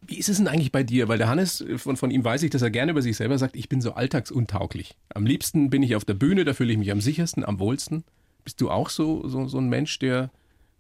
Wie 0.01 0.19
ist 0.19 0.29
es 0.29 0.39
denn 0.39 0.49
eigentlich 0.49 0.73
bei 0.73 0.83
dir? 0.83 1.09
Weil 1.09 1.19
der 1.19 1.29
Hannes, 1.29 1.65
von, 1.77 1.97
von 1.97 2.11
ihm 2.11 2.25
weiß 2.25 2.43
ich, 2.43 2.51
dass 2.51 2.63
er 2.63 2.71
gerne 2.71 2.93
über 2.93 3.03
sich 3.03 3.17
selber 3.17 3.37
sagt, 3.39 3.57
ich 3.57 3.69
bin 3.69 3.81
so 3.81 3.93
alltagsuntauglich. 3.93 4.97
Am 5.15 5.27
liebsten 5.27 5.71
bin 5.71 5.83
ich 5.83 5.97
auf 5.97 6.05
der 6.05 6.15
Bühne, 6.15 6.45
da 6.45 6.55
fühle 6.55 6.73
ich 6.73 6.79
mich 6.79 6.93
am 6.93 7.01
sichersten, 7.01 7.45
am 7.45 7.59
wohlsten. 7.59 8.05
Bist 8.45 8.61
du 8.61 8.71
auch 8.71 8.89
so, 8.89 9.29
so, 9.29 9.47
so 9.49 9.59
ein 9.59 9.69
Mensch, 9.69 9.99
der 9.99 10.31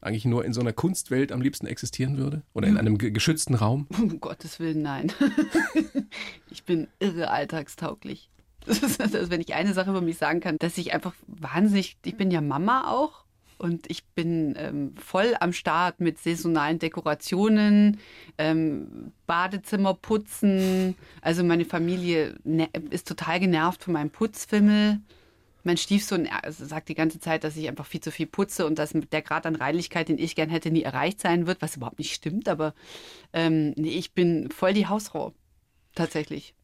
eigentlich 0.01 0.25
nur 0.25 0.45
in 0.45 0.53
so 0.53 0.61
einer 0.61 0.73
Kunstwelt 0.73 1.33
am 1.33 1.41
liebsten 1.41 1.66
existieren 1.66 2.16
würde? 2.16 2.43
Oder 2.55 2.69
in 2.69 2.77
einem 2.77 2.99
geschützten 2.99 3.55
Raum? 3.55 3.87
Um 3.99 4.21
Gottes 4.21 4.61
Willen, 4.61 4.83
nein. 4.83 5.12
ich 6.51 6.64
bin 6.64 6.89
irre 7.01 7.31
alltagstauglich. 7.31 8.31
Das 8.66 8.83
ist, 8.83 9.01
also 9.01 9.31
wenn 9.31 9.41
ich 9.41 9.55
eine 9.55 9.73
Sache 9.73 9.89
über 9.89 10.03
mich 10.03 10.19
sagen 10.19 10.41
kann, 10.41 10.59
dass 10.59 10.77
ich 10.77 10.93
einfach 10.93 11.14
wahnsinnig, 11.27 11.97
ich 12.05 12.16
bin 12.16 12.31
ja 12.31 12.43
Mama 12.43 12.91
auch 12.91 13.25
und 13.59 13.90
ich 13.90 14.04
bin 14.06 14.54
ähm, 14.56 14.94
voll 14.96 15.34
am 15.40 15.52
Start 15.52 16.00
mit 16.00 16.18
saisonalen 16.18 16.78
Dekorationen, 16.78 17.98
ähm, 18.38 19.12
Badezimmer 19.26 19.94
putzen. 19.94 20.94
Also 21.20 21.44
meine 21.44 21.64
Familie 21.64 22.36
ist 22.90 23.09
total 23.09 23.40
genervt 23.40 23.84
von 23.84 23.94
meinem 23.94 24.11
Putzfimmel. 24.11 25.00
Mein 25.64 25.76
Stiefsohn 25.76 26.28
also 26.28 26.64
sagt 26.64 26.88
die 26.88 26.94
ganze 26.94 27.18
Zeit, 27.20 27.44
dass 27.44 27.56
ich 27.56 27.68
einfach 27.68 27.84
viel 27.84 28.00
zu 28.00 28.11
viel 28.11 28.26
putze 28.26 28.64
und 28.64 28.78
dass 28.78 28.92
der 28.94 29.22
Grad 29.22 29.44
an 29.44 29.56
Reinlichkeit, 29.56 30.09
den 30.09 30.18
ich 30.18 30.36
gern 30.36 30.50
hätte, 30.50 30.70
nie 30.70 30.82
erreicht 30.82 31.20
sein 31.20 31.46
wird, 31.46 31.61
was 31.61 31.76
überhaupt 31.76 31.98
nicht 31.98 32.14
stimmt. 32.14 32.48
Aber 32.48 32.74
ähm, 33.32 33.74
nee, 33.76 33.90
ich 33.90 34.12
bin 34.12 34.50
voll 34.50 34.72
die 34.72 34.86
Hausfrau. 34.86 35.34
Tatsächlich. 35.94 36.54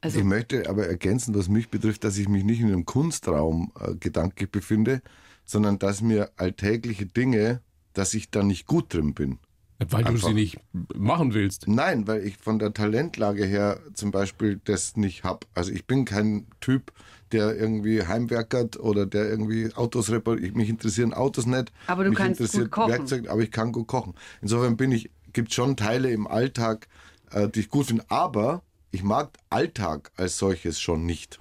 Also, 0.00 0.18
ich 0.18 0.24
möchte 0.24 0.68
aber 0.68 0.86
ergänzen, 0.86 1.34
was 1.34 1.48
mich 1.48 1.70
betrifft, 1.70 2.04
dass 2.04 2.18
ich 2.18 2.28
mich 2.28 2.44
nicht 2.44 2.60
in 2.60 2.68
einem 2.68 2.84
Kunstraum 2.84 3.72
äh, 3.80 3.94
gedanklich 3.94 4.50
befinde, 4.50 5.00
sondern 5.44 5.78
dass 5.78 6.00
mir 6.00 6.30
alltägliche 6.36 7.06
Dinge, 7.06 7.60
dass 7.92 8.14
ich 8.14 8.30
da 8.30 8.42
nicht 8.42 8.66
gut 8.66 8.92
drin 8.92 9.14
bin. 9.14 9.38
Weil 9.78 10.04
Einfach. 10.04 10.12
du 10.12 10.28
sie 10.28 10.34
nicht 10.34 10.58
machen 10.94 11.34
willst. 11.34 11.66
Nein, 11.66 12.06
weil 12.06 12.24
ich 12.24 12.36
von 12.36 12.58
der 12.58 12.72
Talentlage 12.72 13.44
her 13.44 13.80
zum 13.92 14.12
Beispiel 14.12 14.60
das 14.64 14.96
nicht 14.96 15.24
habe. 15.24 15.46
Also 15.52 15.72
ich 15.72 15.86
bin 15.86 16.04
kein 16.04 16.46
Typ, 16.60 16.92
der 17.32 17.56
irgendwie 17.56 18.06
heimwerkert 18.06 18.78
oder 18.78 19.04
der 19.04 19.28
irgendwie 19.28 19.74
Autos 19.74 20.10
repariert. 20.10 20.54
Mich 20.54 20.68
interessieren 20.68 21.12
Autos 21.12 21.46
nicht. 21.46 21.72
Aber 21.88 22.04
du 22.04 22.10
mich 22.10 22.18
kannst 22.18 22.40
interessiert 22.40 22.70
gut 22.70 22.84
kochen. 22.84 22.92
Werkzeug, 22.92 23.28
aber 23.28 23.42
ich 23.42 23.50
kann 23.50 23.72
gut 23.72 23.88
kochen. 23.88 24.14
Insofern 24.40 24.76
bin 24.76 24.92
ich, 24.92 25.10
gibt 25.32 25.52
schon 25.52 25.76
Teile 25.76 26.10
im 26.10 26.28
Alltag, 26.28 26.86
äh, 27.32 27.48
die 27.48 27.60
ich 27.60 27.68
gut 27.68 27.86
finde. 27.86 28.04
Aber 28.08 28.62
ich 28.92 29.02
mag 29.02 29.36
Alltag 29.50 30.12
als 30.16 30.38
solches 30.38 30.80
schon 30.80 31.04
nicht. 31.04 31.40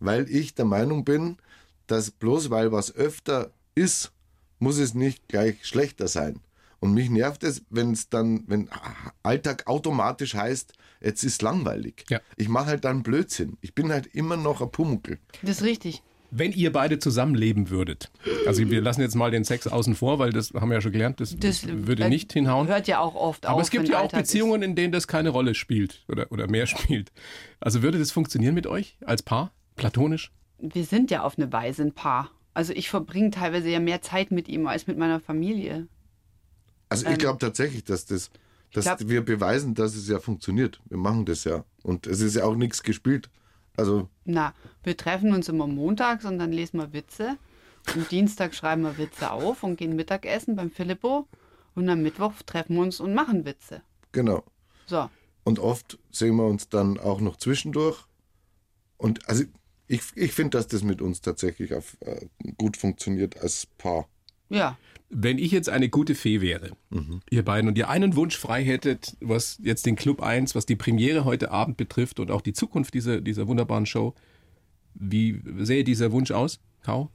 Weil 0.00 0.28
ich 0.30 0.54
der 0.54 0.64
Meinung 0.64 1.04
bin, 1.04 1.36
dass 1.90 2.10
bloß 2.10 2.50
weil 2.50 2.72
was 2.72 2.94
öfter 2.94 3.52
ist, 3.74 4.12
muss 4.58 4.78
es 4.78 4.94
nicht 4.94 5.28
gleich 5.28 5.64
schlechter 5.66 6.08
sein. 6.08 6.40
Und 6.80 6.94
mich 6.94 7.10
nervt 7.10 7.42
es, 7.42 7.62
wenn 7.70 7.92
es 7.92 8.08
dann, 8.08 8.44
wenn 8.46 8.68
Alltag 9.22 9.66
automatisch 9.66 10.34
heißt, 10.34 10.74
jetzt 11.00 11.24
ist 11.24 11.42
langweilig. 11.42 12.04
Ja. 12.08 12.20
Ich 12.36 12.48
mache 12.48 12.66
halt 12.66 12.84
dann 12.84 13.02
Blödsinn. 13.02 13.56
Ich 13.60 13.74
bin 13.74 13.90
halt 13.90 14.06
immer 14.14 14.36
noch 14.36 14.60
ein 14.62 14.70
Pumuckel. 14.70 15.18
Das 15.42 15.58
ist 15.58 15.62
richtig. 15.64 16.02
Wenn 16.30 16.52
ihr 16.52 16.70
beide 16.70 16.98
zusammenleben 16.98 17.70
würdet, 17.70 18.10
also 18.46 18.68
wir 18.70 18.82
lassen 18.82 19.00
jetzt 19.00 19.14
mal 19.14 19.30
den 19.30 19.44
Sex 19.44 19.66
außen 19.66 19.94
vor, 19.94 20.18
weil 20.18 20.30
das 20.30 20.52
haben 20.52 20.68
wir 20.68 20.74
ja 20.74 20.80
schon 20.82 20.92
gelernt, 20.92 21.20
das, 21.20 21.34
das 21.38 21.66
würde 21.66 22.04
äh, 22.04 22.08
nicht 22.10 22.34
hinhauen. 22.34 22.68
Hört 22.68 22.86
ja 22.86 23.00
auch 23.00 23.14
oft 23.14 23.46
Aber 23.46 23.54
auf. 23.54 23.58
Aber 23.58 23.62
es 23.62 23.70
gibt 23.70 23.88
ja 23.88 24.00
auch 24.00 24.12
Beziehungen, 24.12 24.60
ist. 24.60 24.68
in 24.68 24.76
denen 24.76 24.92
das 24.92 25.08
keine 25.08 25.30
Rolle 25.30 25.54
spielt 25.54 26.04
oder, 26.06 26.30
oder 26.30 26.46
mehr 26.46 26.66
spielt. 26.66 27.12
Also 27.60 27.82
würde 27.82 27.98
das 27.98 28.12
funktionieren 28.12 28.54
mit 28.54 28.66
euch 28.66 28.98
als 29.06 29.22
Paar, 29.22 29.52
platonisch? 29.76 30.30
Wir 30.58 30.84
sind 30.84 31.10
ja 31.10 31.22
auf 31.22 31.38
eine 31.38 31.52
Weise 31.52 31.82
ein 31.82 31.92
Paar. 31.92 32.30
Also 32.54 32.72
ich 32.72 32.90
verbringe 32.90 33.30
teilweise 33.30 33.68
ja 33.68 33.80
mehr 33.80 34.02
Zeit 34.02 34.30
mit 34.30 34.48
ihm 34.48 34.66
als 34.66 34.86
mit 34.86 34.98
meiner 34.98 35.20
Familie. 35.20 35.88
Also 36.88 37.06
ich 37.06 37.12
ähm, 37.12 37.18
glaube 37.18 37.38
tatsächlich, 37.38 37.84
dass 37.84 38.06
das, 38.06 38.30
dass 38.72 38.84
glaub, 38.84 39.08
wir 39.08 39.24
beweisen, 39.24 39.74
dass 39.74 39.94
es 39.94 40.08
ja 40.08 40.18
funktioniert. 40.18 40.80
Wir 40.88 40.98
machen 40.98 41.24
das 41.24 41.44
ja. 41.44 41.64
Und 41.82 42.06
es 42.06 42.20
ist 42.20 42.34
ja 42.34 42.44
auch 42.44 42.56
nichts 42.56 42.82
gespielt. 42.82 43.30
Also. 43.76 44.08
Na, 44.24 44.54
wir 44.82 44.96
treffen 44.96 45.32
uns 45.32 45.48
immer 45.48 45.66
montags 45.66 46.24
und 46.24 46.38
dann 46.38 46.52
lesen 46.52 46.80
wir 46.80 46.92
Witze. 46.92 47.36
Am 47.94 48.06
Dienstag 48.08 48.54
schreiben 48.54 48.82
wir 48.82 48.98
Witze 48.98 49.30
auf 49.30 49.62
und 49.62 49.76
gehen 49.76 49.94
Mittagessen 49.94 50.56
beim 50.56 50.70
Filippo. 50.70 51.28
Und 51.74 51.88
am 51.88 52.02
Mittwoch 52.02 52.32
treffen 52.44 52.74
wir 52.74 52.82
uns 52.82 52.98
und 52.98 53.14
machen 53.14 53.44
Witze. 53.44 53.82
Genau. 54.10 54.42
So. 54.86 55.08
Und 55.44 55.60
oft 55.60 55.98
sehen 56.10 56.36
wir 56.36 56.46
uns 56.46 56.68
dann 56.68 56.98
auch 56.98 57.20
noch 57.20 57.36
zwischendurch. 57.36 58.04
Und 58.96 59.28
also 59.28 59.44
ich, 59.88 60.02
ich 60.14 60.32
finde, 60.32 60.58
dass 60.58 60.68
das 60.68 60.82
mit 60.82 61.02
uns 61.02 61.20
tatsächlich 61.20 61.74
auf, 61.74 61.96
äh, 62.00 62.26
gut 62.56 62.76
funktioniert 62.76 63.40
als 63.40 63.66
Paar. 63.78 64.08
Ja. 64.50 64.78
Wenn 65.10 65.38
ich 65.38 65.50
jetzt 65.50 65.70
eine 65.70 65.88
gute 65.88 66.14
Fee 66.14 66.42
wäre, 66.42 66.72
mhm. 66.90 67.20
ihr 67.30 67.42
beiden, 67.42 67.68
und 67.68 67.78
ihr 67.78 67.88
einen 67.88 68.14
Wunsch 68.14 68.36
frei 68.36 68.62
hättet, 68.62 69.16
was 69.20 69.58
jetzt 69.62 69.86
den 69.86 69.96
Club 69.96 70.22
1, 70.22 70.54
was 70.54 70.66
die 70.66 70.76
Premiere 70.76 71.24
heute 71.24 71.50
Abend 71.50 71.78
betrifft 71.78 72.20
und 72.20 72.30
auch 72.30 72.42
die 72.42 72.52
Zukunft 72.52 72.92
dieser, 72.92 73.22
dieser 73.22 73.48
wunderbaren 73.48 73.86
Show, 73.86 74.14
wie 74.94 75.40
sähe 75.58 75.84
dieser 75.84 76.12
Wunsch 76.12 76.30
aus, 76.30 76.60
Kau? 76.82 77.10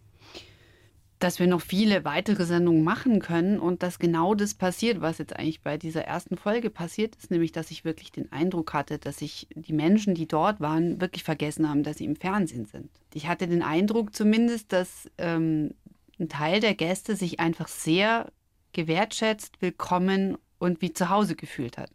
Dass 1.24 1.40
wir 1.40 1.48
noch 1.48 1.62
viele 1.62 2.04
weitere 2.04 2.44
Sendungen 2.44 2.84
machen 2.84 3.20
können 3.20 3.58
und 3.58 3.82
dass 3.82 3.98
genau 3.98 4.36
das 4.36 4.54
passiert, 4.54 5.00
was 5.00 5.20
jetzt 5.20 5.34
eigentlich 5.34 5.62
bei 5.62 5.78
dieser 5.78 6.04
ersten 6.04 6.36
Folge 6.36 6.70
passiert 6.70 7.16
ist, 7.16 7.32
nämlich 7.32 7.54
dass 7.54 7.72
ich 7.72 7.86
wirklich 7.86 8.12
den 8.12 8.30
Eindruck 8.34 8.74
hatte, 8.74 9.00
dass 9.00 9.20
sich 9.20 9.48
die 9.56 9.72
Menschen, 9.72 10.16
die 10.16 10.28
dort 10.28 10.60
waren, 10.60 11.00
wirklich 11.00 11.24
vergessen 11.24 11.70
haben, 11.70 11.84
dass 11.84 12.00
sie 12.00 12.06
im 12.06 12.18
Fernsehen 12.18 12.66
sind. 12.66 12.90
Ich 13.14 13.28
hatte 13.28 13.48
den 13.48 13.64
Eindruck 13.64 14.14
zumindest, 14.14 14.74
dass 14.74 15.10
ähm, 15.18 15.74
ein 16.20 16.28
Teil 16.28 16.60
der 16.60 16.76
Gäste 16.76 17.16
sich 17.16 17.40
einfach 17.40 17.70
sehr 17.70 18.30
gewertschätzt, 18.74 19.62
willkommen 19.62 20.38
und 20.60 20.82
wie 20.82 20.92
zu 20.92 21.08
Hause 21.08 21.36
gefühlt 21.36 21.78
hat. 21.78 21.92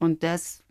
Und 0.00 0.24
das 0.24 0.64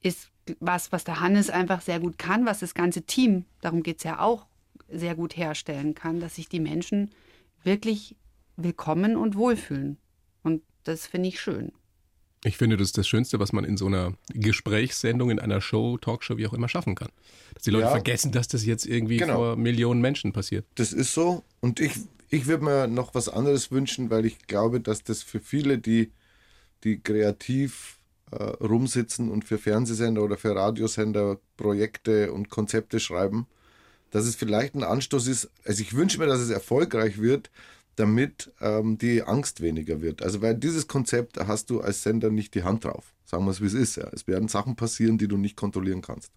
ist 0.00 0.30
was, 0.60 0.92
was 0.92 1.02
der 1.02 1.18
Hannes 1.18 1.50
einfach 1.50 1.80
sehr 1.80 1.98
gut 1.98 2.18
kann, 2.18 2.46
was 2.46 2.60
das 2.60 2.74
ganze 2.74 3.02
Team, 3.02 3.46
darum 3.62 3.82
geht 3.82 3.98
es 3.98 4.04
ja 4.04 4.20
auch, 4.20 4.46
sehr 4.92 5.14
gut 5.14 5.36
herstellen 5.36 5.94
kann, 5.94 6.20
dass 6.20 6.36
sich 6.36 6.48
die 6.48 6.60
Menschen 6.60 7.10
wirklich 7.62 8.16
willkommen 8.56 9.16
und 9.16 9.36
wohlfühlen. 9.36 9.98
Und 10.42 10.62
das 10.84 11.06
finde 11.06 11.28
ich 11.28 11.40
schön. 11.40 11.72
Ich 12.42 12.56
finde, 12.56 12.78
das 12.78 12.88
ist 12.88 12.98
das 12.98 13.06
Schönste, 13.06 13.38
was 13.38 13.52
man 13.52 13.64
in 13.64 13.76
so 13.76 13.86
einer 13.86 14.14
Gesprächssendung, 14.32 15.30
in 15.30 15.38
einer 15.38 15.60
Show, 15.60 15.98
Talkshow, 15.98 16.38
wie 16.38 16.46
auch 16.46 16.54
immer 16.54 16.68
schaffen 16.68 16.94
kann. 16.94 17.10
Dass 17.52 17.64
die 17.64 17.70
Leute 17.70 17.84
ja, 17.84 17.90
vergessen, 17.90 18.32
dass 18.32 18.48
das 18.48 18.64
jetzt 18.64 18.86
irgendwie 18.86 19.18
genau. 19.18 19.34
vor 19.36 19.56
Millionen 19.56 20.00
Menschen 20.00 20.32
passiert. 20.32 20.64
Das 20.76 20.94
ist 20.94 21.12
so. 21.12 21.44
Und 21.60 21.80
ich, 21.80 21.92
ich 22.30 22.46
würde 22.46 22.64
mir 22.64 22.86
noch 22.86 23.14
was 23.14 23.28
anderes 23.28 23.70
wünschen, 23.70 24.08
weil 24.08 24.24
ich 24.24 24.46
glaube, 24.46 24.80
dass 24.80 25.04
das 25.04 25.22
für 25.22 25.40
viele, 25.40 25.76
die, 25.76 26.12
die 26.82 27.00
kreativ 27.00 27.98
äh, 28.30 28.42
rumsitzen 28.42 29.30
und 29.30 29.44
für 29.44 29.58
Fernsehsender 29.58 30.22
oder 30.22 30.38
für 30.38 30.54
Radiosender 30.54 31.38
Projekte 31.58 32.32
und 32.32 32.48
Konzepte 32.48 33.00
schreiben, 33.00 33.46
dass 34.10 34.26
es 34.26 34.34
vielleicht 34.34 34.74
ein 34.74 34.82
Anstoß 34.82 35.26
ist. 35.26 35.50
Also 35.64 35.82
ich 35.82 35.94
wünsche 35.94 36.18
mir, 36.18 36.26
dass 36.26 36.40
es 36.40 36.50
erfolgreich 36.50 37.20
wird, 37.20 37.50
damit 37.96 38.52
ähm, 38.60 38.98
die 38.98 39.22
Angst 39.22 39.60
weniger 39.60 40.00
wird. 40.00 40.22
Also 40.22 40.42
weil 40.42 40.54
dieses 40.54 40.88
Konzept 40.88 41.38
hast 41.38 41.70
du 41.70 41.80
als 41.80 42.02
Sender 42.02 42.30
nicht 42.30 42.54
die 42.54 42.62
Hand 42.62 42.84
drauf. 42.84 43.12
Sagen 43.24 43.44
wir 43.44 43.50
es, 43.50 43.60
wie 43.60 43.66
es 43.66 43.74
ist. 43.74 43.96
Ja. 43.96 44.08
Es 44.12 44.26
werden 44.26 44.48
Sachen 44.48 44.76
passieren, 44.76 45.18
die 45.18 45.28
du 45.28 45.36
nicht 45.36 45.56
kontrollieren 45.56 46.02
kannst. 46.02 46.32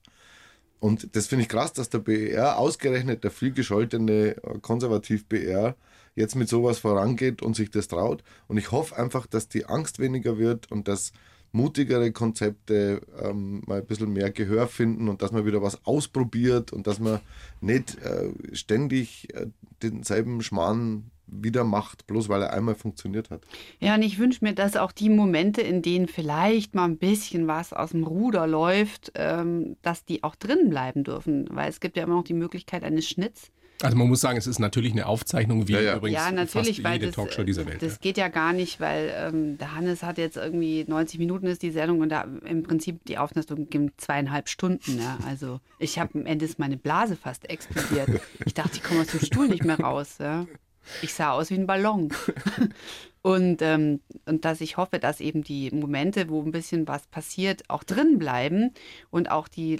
Und 0.79 1.15
das 1.15 1.27
finde 1.27 1.43
ich 1.43 1.49
krass, 1.49 1.71
dass 1.71 1.89
der 1.89 1.99
BER, 1.99 2.57
ausgerechnet 2.57 3.23
der 3.23 3.31
vielgescholtene 3.31 4.35
äh, 4.35 4.59
Konservativ-BR, 4.61 5.75
jetzt 6.15 6.35
mit 6.35 6.49
sowas 6.49 6.79
vorangeht 6.79 7.41
und 7.41 7.55
sich 7.55 7.71
das 7.71 7.87
traut. 7.87 8.23
Und 8.47 8.57
ich 8.57 8.71
hoffe 8.71 8.95
einfach, 8.97 9.25
dass 9.25 9.47
die 9.47 9.65
Angst 9.65 9.99
weniger 9.99 10.37
wird 10.37 10.71
und 10.71 10.87
dass 10.87 11.13
mutigere 11.53 12.11
Konzepte 12.11 13.01
ähm, 13.23 13.61
mal 13.65 13.79
ein 13.79 13.85
bisschen 13.85 14.11
mehr 14.11 14.31
Gehör 14.31 14.67
finden 14.67 15.07
und 15.07 15.21
dass 15.21 15.31
man 15.31 15.45
wieder 15.45 15.61
was 15.61 15.85
ausprobiert 15.85 16.73
und 16.73 16.87
dass 16.87 16.99
man 16.99 17.19
nicht 17.61 17.97
äh, 18.03 18.31
ständig 18.53 19.33
äh, 19.35 19.45
denselben 19.81 20.41
Schmarrn 20.41 21.11
wieder 21.27 21.63
macht, 21.63 22.07
bloß 22.07 22.27
weil 22.27 22.41
er 22.41 22.53
einmal 22.53 22.75
funktioniert 22.75 23.29
hat. 23.29 23.41
Ja, 23.79 23.95
und 23.95 24.01
ich 24.01 24.19
wünsche 24.19 24.43
mir, 24.43 24.53
dass 24.53 24.75
auch 24.75 24.91
die 24.91 25.09
Momente, 25.09 25.61
in 25.61 25.81
denen 25.81 26.07
vielleicht 26.07 26.75
mal 26.75 26.85
ein 26.85 26.97
bisschen 26.97 27.47
was 27.47 27.71
aus 27.71 27.91
dem 27.91 28.03
Ruder 28.03 28.47
läuft, 28.47 29.11
ähm, 29.15 29.77
dass 29.83 30.05
die 30.05 30.23
auch 30.23 30.35
drin 30.35 30.69
bleiben 30.69 31.03
dürfen. 31.03 31.47
Weil 31.49 31.69
es 31.69 31.79
gibt 31.79 31.97
ja 31.97 32.03
immer 32.03 32.15
noch 32.15 32.23
die 32.23 32.33
Möglichkeit 32.33 32.83
eines 32.83 33.07
Schnitts. 33.07 33.51
Also 33.81 33.97
man 33.97 34.07
muss 34.07 34.21
sagen, 34.21 34.37
es 34.37 34.47
ist 34.47 34.59
natürlich 34.59 34.93
eine 34.93 35.07
Aufzeichnung, 35.07 35.67
wie 35.67 35.73
ja, 35.73 35.81
ja. 35.81 35.95
übrigens 35.97 36.19
ja, 36.19 36.31
natürlich, 36.31 36.81
fast 36.81 36.93
jede 36.93 37.07
das, 37.07 37.15
Talkshow 37.15 37.43
dieser 37.43 37.65
Welt. 37.65 37.81
Das 37.81 37.99
geht 37.99 38.17
ja 38.17 38.29
gar 38.29 38.53
nicht, 38.53 38.79
weil 38.79 39.13
ähm, 39.15 39.57
der 39.57 39.75
Hannes 39.75 40.03
hat 40.03 40.17
jetzt 40.17 40.37
irgendwie 40.37 40.85
90 40.87 41.19
Minuten 41.19 41.47
ist 41.47 41.61
die 41.63 41.71
Sendung 41.71 41.99
und 41.99 42.09
da 42.09 42.25
im 42.45 42.63
Prinzip 42.63 43.03
die 43.05 43.17
Aufnahme 43.17 43.65
ging 43.65 43.91
zweieinhalb 43.97 44.47
Stunden. 44.47 44.99
Ja. 44.99 45.17
Also 45.27 45.59
ich 45.79 45.99
habe 45.99 46.19
am 46.19 46.25
Ende 46.25 46.45
ist 46.45 46.59
meine 46.59 46.77
Blase 46.77 47.15
fast 47.15 47.49
explodiert. 47.49 48.09
Ich 48.45 48.53
dachte, 48.53 48.71
ich 48.75 48.83
komme 48.83 49.01
aus 49.01 49.07
dem 49.07 49.21
Stuhl 49.21 49.47
nicht 49.47 49.63
mehr 49.63 49.79
raus. 49.79 50.17
Ja. 50.19 50.45
Ich 51.01 51.13
sah 51.13 51.31
aus 51.31 51.49
wie 51.49 51.55
ein 51.55 51.67
Ballon. 51.67 52.13
Und, 53.21 53.61
ähm, 53.61 54.01
und 54.25 54.43
dass 54.43 54.59
ich 54.59 54.75
hoffe, 54.75 54.99
dass 54.99 55.21
eben 55.21 55.43
die 55.43 55.71
Momente, 55.71 56.27
wo 56.27 56.43
ein 56.43 56.51
bisschen 56.51 56.89
was 56.89 57.07
passiert, 57.07 57.63
auch 57.69 57.85
drin 57.85 58.19
bleiben 58.19 58.73
und 59.11 59.31
auch 59.31 59.47
die 59.47 59.79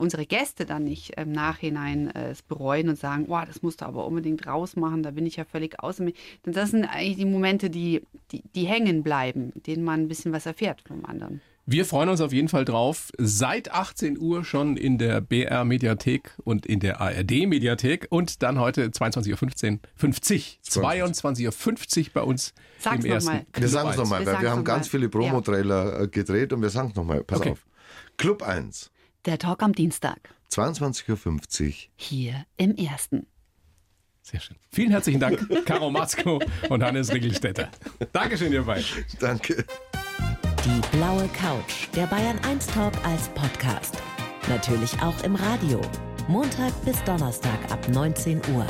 unsere 0.00 0.26
Gäste 0.26 0.66
dann 0.66 0.84
nicht 0.84 1.10
im 1.18 1.30
Nachhinein 1.32 2.10
äh, 2.10 2.30
es 2.30 2.42
bereuen 2.42 2.88
und 2.88 2.98
sagen, 2.98 3.26
oh, 3.28 3.40
das 3.46 3.62
musst 3.62 3.80
du 3.82 3.86
aber 3.86 4.06
unbedingt 4.06 4.46
rausmachen, 4.46 5.02
da 5.02 5.10
bin 5.12 5.26
ich 5.26 5.36
ja 5.36 5.44
völlig 5.44 5.78
außer 5.82 6.02
mir. 6.02 6.12
Denn 6.44 6.52
das 6.52 6.70
sind 6.72 6.84
eigentlich 6.84 7.16
die 7.18 7.24
Momente, 7.26 7.70
die, 7.70 8.02
die, 8.32 8.42
die 8.54 8.64
hängen 8.64 9.02
bleiben, 9.02 9.52
denen 9.66 9.84
man 9.84 10.00
ein 10.00 10.08
bisschen 10.08 10.32
was 10.32 10.46
erfährt 10.46 10.82
vom 10.86 11.04
anderen. 11.04 11.40
Wir 11.66 11.84
freuen 11.84 12.08
uns 12.08 12.20
auf 12.20 12.32
jeden 12.32 12.48
Fall 12.48 12.64
drauf. 12.64 13.10
Seit 13.16 13.70
18 13.70 14.18
Uhr 14.18 14.42
schon 14.44 14.76
in 14.76 14.98
der 14.98 15.20
BR 15.20 15.64
Mediathek 15.64 16.32
und 16.42 16.66
in 16.66 16.80
der 16.80 17.00
ARD 17.00 17.46
Mediathek 17.46 18.08
und 18.10 18.42
dann 18.42 18.58
heute 18.58 18.86
22.15 18.88 19.72
Uhr 19.74 19.78
50, 19.94 20.58
22.50 20.66 22.00
Uhr 22.06 22.10
bei 22.14 22.22
uns 22.22 22.54
Sag's 22.78 23.04
im 23.04 23.08
noch 23.10 23.14
ersten. 23.16 23.30
mal. 23.32 23.46
Wir 23.54 23.68
sagen 23.68 23.90
es 23.90 23.96
nochmal, 23.96 24.20
Wir 24.26 24.32
weil 24.32 24.42
wir 24.42 24.50
haben 24.50 24.64
ganz 24.64 24.86
mal. 24.86 24.90
viele 24.90 25.08
Promo-Trailer 25.08 26.00
äh, 26.02 26.08
gedreht 26.08 26.52
und 26.52 26.62
wir 26.62 26.70
sagen 26.70 26.88
es 26.90 26.96
nochmal. 26.96 27.22
Pass 27.22 27.38
Okay. 27.40 27.50
auf. 27.50 27.66
Club 28.16 28.42
1, 28.42 28.90
Der 29.26 29.38
Talk 29.38 29.62
am 29.62 29.72
Dienstag. 29.74 30.34
22.50 30.50 31.66
Uhr. 31.68 31.72
Hier 31.96 32.46
im 32.56 32.74
ersten. 32.76 33.26
Sehr 34.22 34.40
schön. 34.40 34.56
Vielen 34.70 34.90
herzlichen 34.90 35.20
Dank, 35.20 35.46
Caro 35.66 35.90
Matzko 35.90 36.40
und 36.68 36.82
Hannes 36.82 37.12
Riegelstädter. 37.12 37.68
Dankeschön, 38.12 38.52
ihr 38.52 38.62
beiden. 38.62 38.84
Danke. 39.18 39.64
Die 40.64 40.96
blaue 40.96 41.28
Couch, 41.28 41.88
der 41.94 42.06
Bayern 42.06 42.38
1 42.40 42.66
Talk 42.68 42.92
als 43.04 43.28
Podcast. 43.30 43.96
Natürlich 44.48 44.92
auch 45.02 45.22
im 45.22 45.34
Radio. 45.34 45.80
Montag 46.28 46.72
bis 46.84 47.02
Donnerstag 47.04 47.70
ab 47.70 47.88
19 47.88 48.40
Uhr. 48.54 48.66